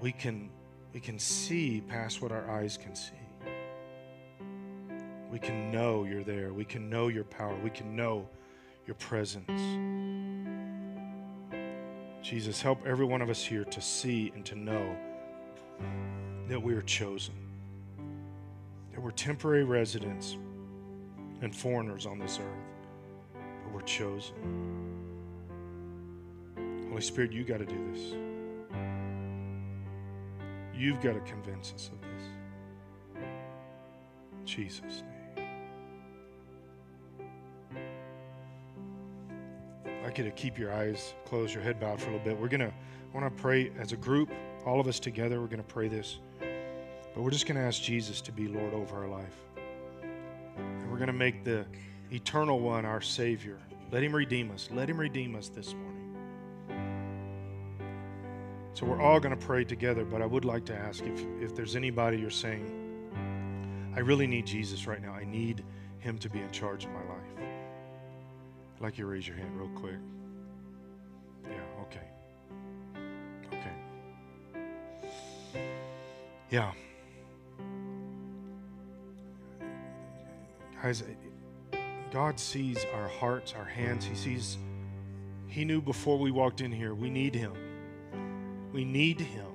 we 0.00 0.10
can, 0.10 0.50
we 0.92 0.98
can 0.98 1.20
see 1.20 1.82
past 1.82 2.20
what 2.20 2.32
our 2.32 2.50
eyes 2.50 2.76
can 2.76 2.96
see. 2.96 3.12
We 5.30 5.38
can 5.38 5.70
know 5.70 6.02
you're 6.02 6.24
there. 6.24 6.52
We 6.52 6.64
can 6.64 6.90
know 6.90 7.06
your 7.06 7.24
power. 7.24 7.56
We 7.62 7.70
can 7.70 7.94
know 7.94 8.28
your 8.86 8.96
presence. 8.96 9.60
Jesus, 12.22 12.60
help 12.60 12.84
every 12.84 13.06
one 13.06 13.22
of 13.22 13.30
us 13.30 13.44
here 13.44 13.64
to 13.64 13.80
see 13.80 14.32
and 14.34 14.44
to 14.46 14.56
know 14.56 14.96
that 16.48 16.62
we 16.62 16.74
are 16.74 16.82
chosen, 16.82 17.34
that 18.92 19.00
we're 19.00 19.10
temporary 19.10 19.64
residents 19.64 20.36
and 21.42 21.54
foreigners 21.54 22.06
on 22.06 22.18
this 22.18 22.38
earth, 22.38 23.38
but 23.64 23.72
we're 23.72 23.80
chosen. 23.82 24.34
Holy 26.88 27.02
Spirit, 27.02 27.32
you 27.32 27.44
got 27.44 27.58
to 27.58 27.66
do 27.66 27.78
this. 27.92 28.14
You've 30.74 31.00
got 31.00 31.14
to 31.14 31.20
convince 31.20 31.72
us 31.72 31.90
of 31.92 32.00
this. 32.00 32.22
In 34.38 34.46
Jesus' 34.46 35.02
name. 35.02 35.16
Like 40.02 40.18
you 40.18 40.24
to 40.24 40.30
keep 40.30 40.58
your 40.58 40.72
eyes 40.72 41.14
closed, 41.24 41.52
your 41.52 41.62
head 41.62 41.80
bowed 41.80 42.00
for 42.00 42.10
a 42.10 42.12
little 42.12 42.24
bit. 42.24 42.40
We're 42.40 42.48
to 42.48 42.72
want 43.12 43.26
to 43.26 43.42
pray 43.42 43.72
as 43.78 43.92
a 43.92 43.96
group 43.96 44.30
all 44.66 44.80
of 44.80 44.88
us 44.88 44.98
together, 44.98 45.40
we're 45.40 45.46
going 45.46 45.62
to 45.62 45.62
pray 45.62 45.88
this. 45.88 46.18
But 47.14 47.22
we're 47.22 47.30
just 47.30 47.46
going 47.46 47.56
to 47.56 47.62
ask 47.62 47.80
Jesus 47.80 48.20
to 48.22 48.32
be 48.32 48.48
Lord 48.48 48.74
over 48.74 48.96
our 48.96 49.08
life. 49.08 49.32
And 50.58 50.90
we're 50.90 50.98
going 50.98 51.06
to 51.06 51.12
make 51.12 51.44
the 51.44 51.64
eternal 52.10 52.60
one 52.60 52.84
our 52.84 53.00
Savior. 53.00 53.58
Let 53.92 54.02
Him 54.02 54.14
redeem 54.14 54.50
us. 54.50 54.68
Let 54.72 54.90
Him 54.90 54.98
redeem 54.98 55.36
us 55.36 55.48
this 55.48 55.72
morning. 55.72 55.92
So 58.74 58.84
we're 58.84 59.00
all 59.00 59.20
going 59.20 59.34
to 59.34 59.46
pray 59.46 59.64
together, 59.64 60.04
but 60.04 60.20
I 60.20 60.26
would 60.26 60.44
like 60.44 60.66
to 60.66 60.74
ask 60.74 61.02
if, 61.04 61.24
if 61.40 61.56
there's 61.56 61.76
anybody 61.76 62.18
you're 62.18 62.28
saying, 62.28 62.72
I 63.96 64.00
really 64.00 64.26
need 64.26 64.44
Jesus 64.44 64.86
right 64.86 65.00
now. 65.00 65.12
I 65.12 65.24
need 65.24 65.64
Him 66.00 66.18
to 66.18 66.28
be 66.28 66.40
in 66.40 66.50
charge 66.50 66.84
of 66.84 66.90
my 66.90 67.00
life. 67.00 67.48
I'd 68.76 68.82
like 68.82 68.98
you 68.98 69.04
to 69.04 69.10
raise 69.10 69.26
your 69.26 69.36
hand 69.36 69.58
real 69.58 69.70
quick. 69.70 69.96
Yeah. 76.50 76.72
Guys, 80.80 81.02
God 82.12 82.38
sees 82.38 82.86
our 82.94 83.08
hearts, 83.08 83.54
our 83.58 83.64
hands. 83.64 84.04
He 84.04 84.14
sees, 84.14 84.58
He 85.48 85.64
knew 85.64 85.80
before 85.80 86.18
we 86.18 86.30
walked 86.30 86.60
in 86.60 86.70
here, 86.70 86.94
we 86.94 87.10
need 87.10 87.34
Him. 87.34 87.52
We 88.72 88.84
need 88.84 89.20
Him. 89.20 89.46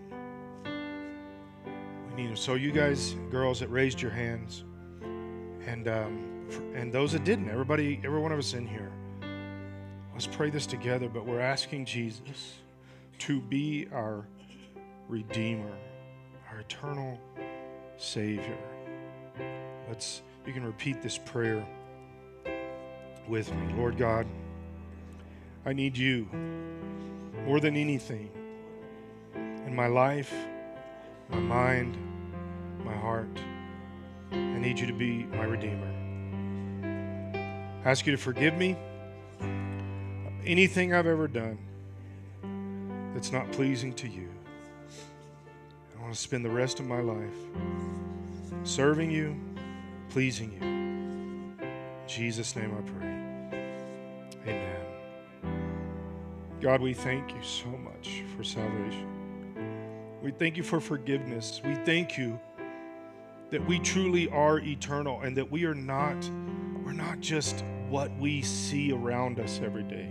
We 2.10 2.16
need 2.16 2.30
Him. 2.32 2.36
So, 2.36 2.56
you 2.56 2.74
guys, 2.74 3.16
girls 3.30 3.62
that 3.62 3.70
raised 3.70 4.02
your 4.02 4.12
hands, 4.12 4.66
and, 5.66 5.88
um, 5.88 6.74
and 6.76 6.92
those 6.92 7.14
that 7.14 7.24
didn't, 7.24 7.50
everybody, 7.50 8.02
every 8.04 8.20
one 8.20 8.34
of 8.34 8.40
us 8.40 8.54
in 8.54 8.68
here, 8.68 8.92
let's 10.12 10.28
pray 10.28 10.50
this 10.50 10.66
together. 10.66 11.08
But 11.08 11.26
we're 11.26 11.40
asking 11.40 11.86
Jesus 11.86 12.56
to 13.20 13.40
be 13.40 13.88
our 13.94 14.26
Redeemer 15.08 15.78
eternal 16.62 17.20
Savior. 17.98 18.58
Let's, 19.88 20.22
you 20.46 20.54
can 20.54 20.64
repeat 20.64 21.02
this 21.02 21.18
prayer 21.18 21.66
with 23.28 23.52
me. 23.54 23.74
Lord 23.74 23.98
God, 23.98 24.28
I 25.66 25.74
need 25.74 25.98
you 25.98 26.28
more 27.46 27.60
than 27.60 27.76
anything 27.76 28.30
in 29.36 29.76
my 29.76 29.88
life, 29.88 30.34
my 31.30 31.40
mind, 31.40 31.98
my 32.86 32.96
heart. 32.96 33.40
I 34.32 34.60
need 34.60 34.80
you 34.80 34.88
to 34.88 34.94
be 34.94 35.24
my 35.26 35.46
Redeemer. 35.46 35.92
I 37.84 37.90
ask 37.90 38.06
you 38.06 38.12
to 38.12 38.18
forgive 38.18 38.56
me 38.56 38.78
anything 40.46 40.94
I've 40.94 41.08
ever 41.08 41.28
done 41.28 41.58
that's 43.14 43.32
not 43.32 43.52
pleasing 43.52 43.94
to 43.96 44.08
you 44.08 44.30
want 46.12 46.18
to 46.18 46.24
spend 46.24 46.44
the 46.44 46.50
rest 46.50 46.82
of 46.82 46.86
my 46.86 47.00
life 47.00 47.38
serving 48.66 49.10
you, 49.10 49.34
pleasing 50.10 50.52
you. 50.52 50.60
In 50.60 51.58
Jesus' 52.06 52.54
name 52.54 52.76
I 52.78 52.82
pray. 52.82 54.52
Amen. 54.52 54.86
God, 56.60 56.82
we 56.82 56.94
thank 56.94 57.32
you 57.34 57.42
so 57.42 57.68
much 57.68 58.24
for 58.36 58.44
salvation. 58.44 59.08
We 60.22 60.32
thank 60.32 60.58
you 60.58 60.64
for 60.64 60.82
forgiveness. 60.82 61.62
We 61.64 61.76
thank 61.76 62.18
you 62.18 62.38
that 63.50 63.66
we 63.66 63.80
truly 63.80 64.28
are 64.32 64.60
eternal 64.60 65.22
and 65.22 65.38
that 65.38 65.50
we 65.50 65.64
are 65.64 65.74
not 65.74 66.30
we're 66.84 66.92
not 66.92 67.22
just 67.22 67.64
what 67.88 68.12
we 68.18 68.42
see 68.42 68.92
around 68.92 69.40
us 69.40 69.62
every 69.64 69.84
day. 69.84 70.10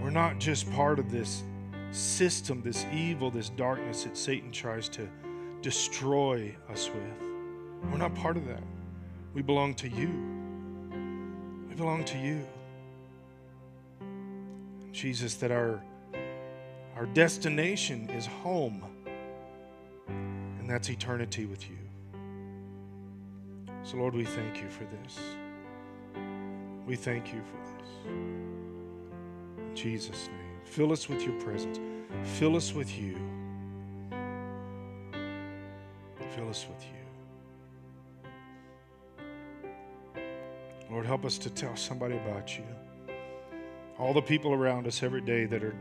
We're 0.00 0.10
not 0.10 0.38
just 0.38 0.70
part 0.70 1.00
of 1.00 1.10
this 1.10 1.42
system, 1.90 2.62
this 2.62 2.86
evil, 2.92 3.30
this 3.30 3.50
darkness 3.50 4.04
that 4.04 4.16
Satan 4.16 4.50
tries 4.50 4.88
to 4.90 5.08
destroy 5.62 6.54
us 6.70 6.90
with. 6.90 7.90
We're 7.90 7.98
not 7.98 8.14
part 8.14 8.36
of 8.36 8.46
that. 8.46 8.62
We 9.34 9.42
belong 9.42 9.74
to 9.76 9.88
you. 9.88 10.08
We 11.68 11.74
belong 11.74 12.04
to 12.04 12.18
you. 12.18 12.46
Jesus, 14.92 15.34
that 15.36 15.50
our 15.50 15.82
our 16.96 17.06
destination 17.06 18.10
is 18.10 18.26
home, 18.26 18.82
and 20.08 20.68
that's 20.68 20.90
eternity 20.90 21.46
with 21.46 21.70
you. 21.70 21.78
So, 23.84 23.98
Lord, 23.98 24.14
we 24.14 24.24
thank 24.24 24.60
you 24.60 24.68
for 24.68 24.84
this. 24.84 25.18
We 26.86 26.96
thank 26.96 27.32
you 27.32 27.40
for 27.40 27.58
this. 27.78 27.88
In 29.58 29.76
Jesus' 29.76 30.26
name. 30.26 30.47
Fill 30.68 30.92
us 30.92 31.08
with 31.08 31.22
your 31.22 31.32
presence. 31.40 31.80
Fill 32.22 32.54
us 32.54 32.72
with 32.72 32.96
you. 32.96 33.18
Fill 36.36 36.48
us 36.48 36.66
with 36.68 36.84
you. 36.84 36.90
Lord, 40.90 41.04
help 41.04 41.24
us 41.24 41.36
to 41.38 41.50
tell 41.50 41.74
somebody 41.74 42.16
about 42.16 42.56
you. 42.56 42.64
All 43.98 44.12
the 44.12 44.22
people 44.22 44.52
around 44.52 44.86
us 44.86 45.02
every 45.02 45.20
day 45.20 45.46
that 45.46 45.64
are 45.64 45.74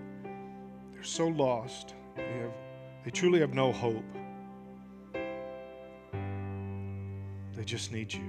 they're 0.93 1.03
so 1.03 1.27
lost. 1.27 1.93
They, 2.15 2.23
have, 2.23 2.51
they 3.05 3.11
truly 3.11 3.39
have 3.41 3.53
no 3.53 3.71
hope. 3.71 4.03
They 7.53 7.63
just 7.63 7.91
need 7.91 8.11
you. 8.11 8.27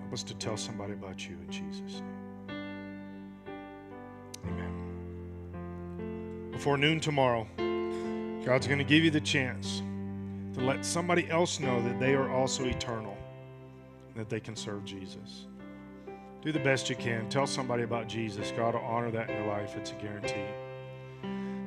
Help 0.00 0.12
us 0.12 0.24
to 0.24 0.34
tell 0.34 0.56
somebody 0.56 0.94
about 0.94 1.28
you 1.28 1.36
in 1.46 1.52
Jesus' 1.52 2.00
name. 2.00 2.09
Before 6.60 6.76
noon 6.76 7.00
tomorrow, 7.00 7.46
God's 8.44 8.66
going 8.66 8.76
to 8.76 8.84
give 8.84 9.02
you 9.02 9.10
the 9.10 9.22
chance 9.22 9.78
to 10.52 10.60
let 10.60 10.84
somebody 10.84 11.26
else 11.30 11.58
know 11.58 11.80
that 11.80 11.98
they 11.98 12.12
are 12.12 12.30
also 12.30 12.66
eternal, 12.66 13.16
that 14.14 14.28
they 14.28 14.40
can 14.40 14.54
serve 14.54 14.84
Jesus. 14.84 15.46
Do 16.42 16.52
the 16.52 16.58
best 16.58 16.90
you 16.90 16.96
can. 16.96 17.30
Tell 17.30 17.46
somebody 17.46 17.82
about 17.82 18.08
Jesus. 18.08 18.52
God 18.54 18.74
will 18.74 18.82
honor 18.82 19.10
that 19.10 19.30
in 19.30 19.36
your 19.36 19.46
life. 19.46 19.74
It's 19.74 19.92
a 19.92 19.94
guarantee. 19.94 20.44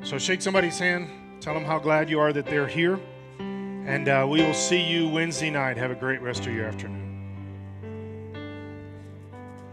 So 0.08 0.20
shake 0.20 0.44
somebody's 0.44 0.78
hand. 0.78 1.10
Tell 1.41 1.56
them 1.56 1.66
how 1.66 1.80
glad 1.80 2.08
you 2.08 2.20
are 2.20 2.32
that 2.32 2.46
they're 2.46 2.68
here. 2.68 3.00
And 3.39 4.08
uh, 4.08 4.28
we 4.30 4.44
will 4.44 4.54
see 4.54 4.80
you 4.80 5.10
Wednesday 5.10 5.50
night. 5.50 5.76
Have 5.76 5.89
a 5.89 5.96
great 5.96 6.22
rest 6.22 6.46
of 6.46 6.54
your 6.54 6.66
afternoon. 6.68 7.12